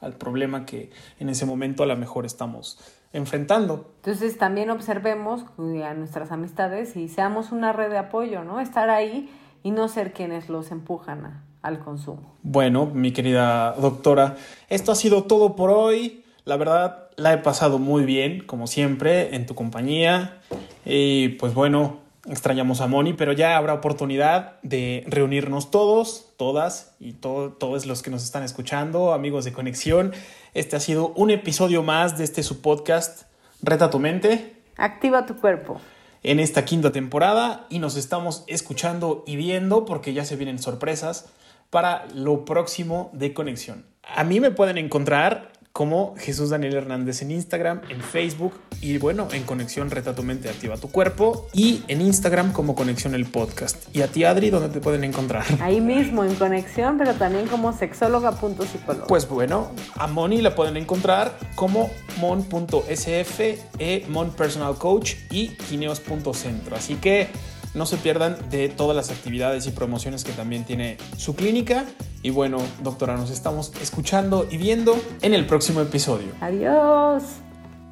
al, 0.00 0.14
problema 0.14 0.66
que 0.66 0.90
en 1.20 1.28
ese 1.28 1.46
momento 1.46 1.84
a 1.84 1.86
lo 1.86 1.96
mejor 1.96 2.26
estamos 2.26 2.78
enfrentando. 3.12 3.92
Entonces 3.96 4.36
también 4.38 4.70
observemos 4.70 5.44
a 5.84 5.94
nuestras 5.94 6.32
amistades 6.32 6.96
y 6.96 7.08
seamos 7.08 7.52
una 7.52 7.72
red 7.72 7.90
de 7.90 7.98
apoyo, 7.98 8.42
¿no? 8.42 8.60
Estar 8.60 8.90
ahí 8.90 9.30
y 9.62 9.70
no 9.70 9.88
ser 9.88 10.12
quienes 10.12 10.48
los 10.48 10.72
empujan 10.72 11.26
a, 11.26 11.44
al 11.62 11.78
consumo. 11.78 12.34
Bueno, 12.42 12.86
mi 12.86 13.12
querida 13.12 13.72
doctora, 13.72 14.36
esto 14.68 14.90
ha 14.90 14.94
sido 14.94 15.24
todo 15.24 15.56
por 15.56 15.70
hoy. 15.70 16.24
La 16.44 16.56
verdad, 16.56 17.08
la 17.16 17.32
he 17.32 17.38
pasado 17.38 17.78
muy 17.78 18.04
bien, 18.04 18.44
como 18.46 18.66
siempre, 18.66 19.34
en 19.34 19.46
tu 19.46 19.54
compañía. 19.54 20.40
Y 20.84 21.28
pues 21.30 21.54
bueno, 21.54 22.03
extrañamos 22.26 22.80
a 22.80 22.86
Moni, 22.86 23.12
pero 23.12 23.32
ya 23.32 23.56
habrá 23.56 23.74
oportunidad 23.74 24.60
de 24.62 25.04
reunirnos 25.06 25.70
todos, 25.70 26.32
todas 26.36 26.94
y 26.98 27.12
to 27.12 27.56
todos 27.58 27.86
los 27.86 28.02
que 28.02 28.10
nos 28.10 28.24
están 28.24 28.42
escuchando, 28.42 29.12
amigos 29.12 29.44
de 29.44 29.52
conexión. 29.52 30.12
Este 30.54 30.76
ha 30.76 30.80
sido 30.80 31.08
un 31.16 31.30
episodio 31.30 31.82
más 31.82 32.16
de 32.18 32.24
este 32.24 32.42
su 32.42 32.60
podcast, 32.60 33.22
Reta 33.62 33.90
tu 33.90 33.98
mente. 33.98 34.56
Activa 34.76 35.26
tu 35.26 35.36
cuerpo. 35.36 35.80
En 36.22 36.40
esta 36.40 36.64
quinta 36.64 36.92
temporada 36.92 37.66
y 37.68 37.78
nos 37.78 37.96
estamos 37.96 38.44
escuchando 38.46 39.24
y 39.26 39.36
viendo 39.36 39.84
porque 39.84 40.12
ya 40.12 40.24
se 40.24 40.36
vienen 40.36 40.58
sorpresas 40.58 41.30
para 41.70 42.06
lo 42.14 42.44
próximo 42.44 43.10
de 43.12 43.34
conexión. 43.34 43.84
A 44.02 44.24
mí 44.24 44.40
me 44.40 44.50
pueden 44.50 44.78
encontrar 44.78 45.52
como 45.74 46.14
Jesús 46.16 46.50
Daniel 46.50 46.74
Hernández 46.74 47.20
en 47.22 47.32
Instagram, 47.32 47.80
en 47.88 48.00
Facebook 48.00 48.54
y 48.80 48.96
bueno, 48.98 49.26
en 49.32 49.42
Conexión 49.42 49.90
Reta 49.90 50.14
tu 50.14 50.22
Mente, 50.22 50.48
Activa 50.48 50.76
tu 50.76 50.88
Cuerpo 50.88 51.48
y 51.52 51.82
en 51.88 52.00
Instagram 52.00 52.52
como 52.52 52.76
Conexión 52.76 53.12
el 53.12 53.26
Podcast. 53.26 53.84
Y 53.92 54.02
a 54.02 54.06
ti, 54.06 54.22
Adri, 54.22 54.50
¿dónde 54.50 54.68
te 54.68 54.80
pueden 54.80 55.02
encontrar? 55.02 55.44
Ahí 55.60 55.80
mismo, 55.80 56.22
en 56.22 56.36
Conexión, 56.36 56.96
pero 56.96 57.14
también 57.14 57.48
como 57.48 57.72
sexóloga.psicóloga. 57.72 59.08
Pues 59.08 59.28
bueno, 59.28 59.72
a 59.96 60.06
Moni 60.06 60.42
la 60.42 60.54
pueden 60.54 60.76
encontrar 60.76 61.36
como 61.56 61.90
mon.sf, 62.20 63.40
e 63.80 64.06
Mon 64.08 64.30
Personal 64.30 64.76
Coach 64.76 65.14
y 65.32 65.48
Kineos.centro. 65.48 66.76
Así 66.76 66.94
que 66.94 67.26
no 67.74 67.86
se 67.86 67.96
pierdan 67.96 68.36
de 68.50 68.68
todas 68.68 68.96
las 68.96 69.10
actividades 69.10 69.66
y 69.66 69.70
promociones 69.70 70.24
que 70.24 70.32
también 70.32 70.64
tiene 70.64 70.96
su 71.16 71.34
clínica. 71.34 71.84
Y 72.22 72.30
bueno, 72.30 72.58
doctora, 72.82 73.16
nos 73.16 73.30
estamos 73.30 73.72
escuchando 73.80 74.46
y 74.50 74.56
viendo 74.56 74.96
en 75.22 75.34
el 75.34 75.46
próximo 75.46 75.80
episodio. 75.80 76.28
Adiós. 76.40 77.22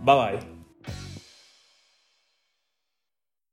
Bye 0.04 0.14
bye. 0.16 0.51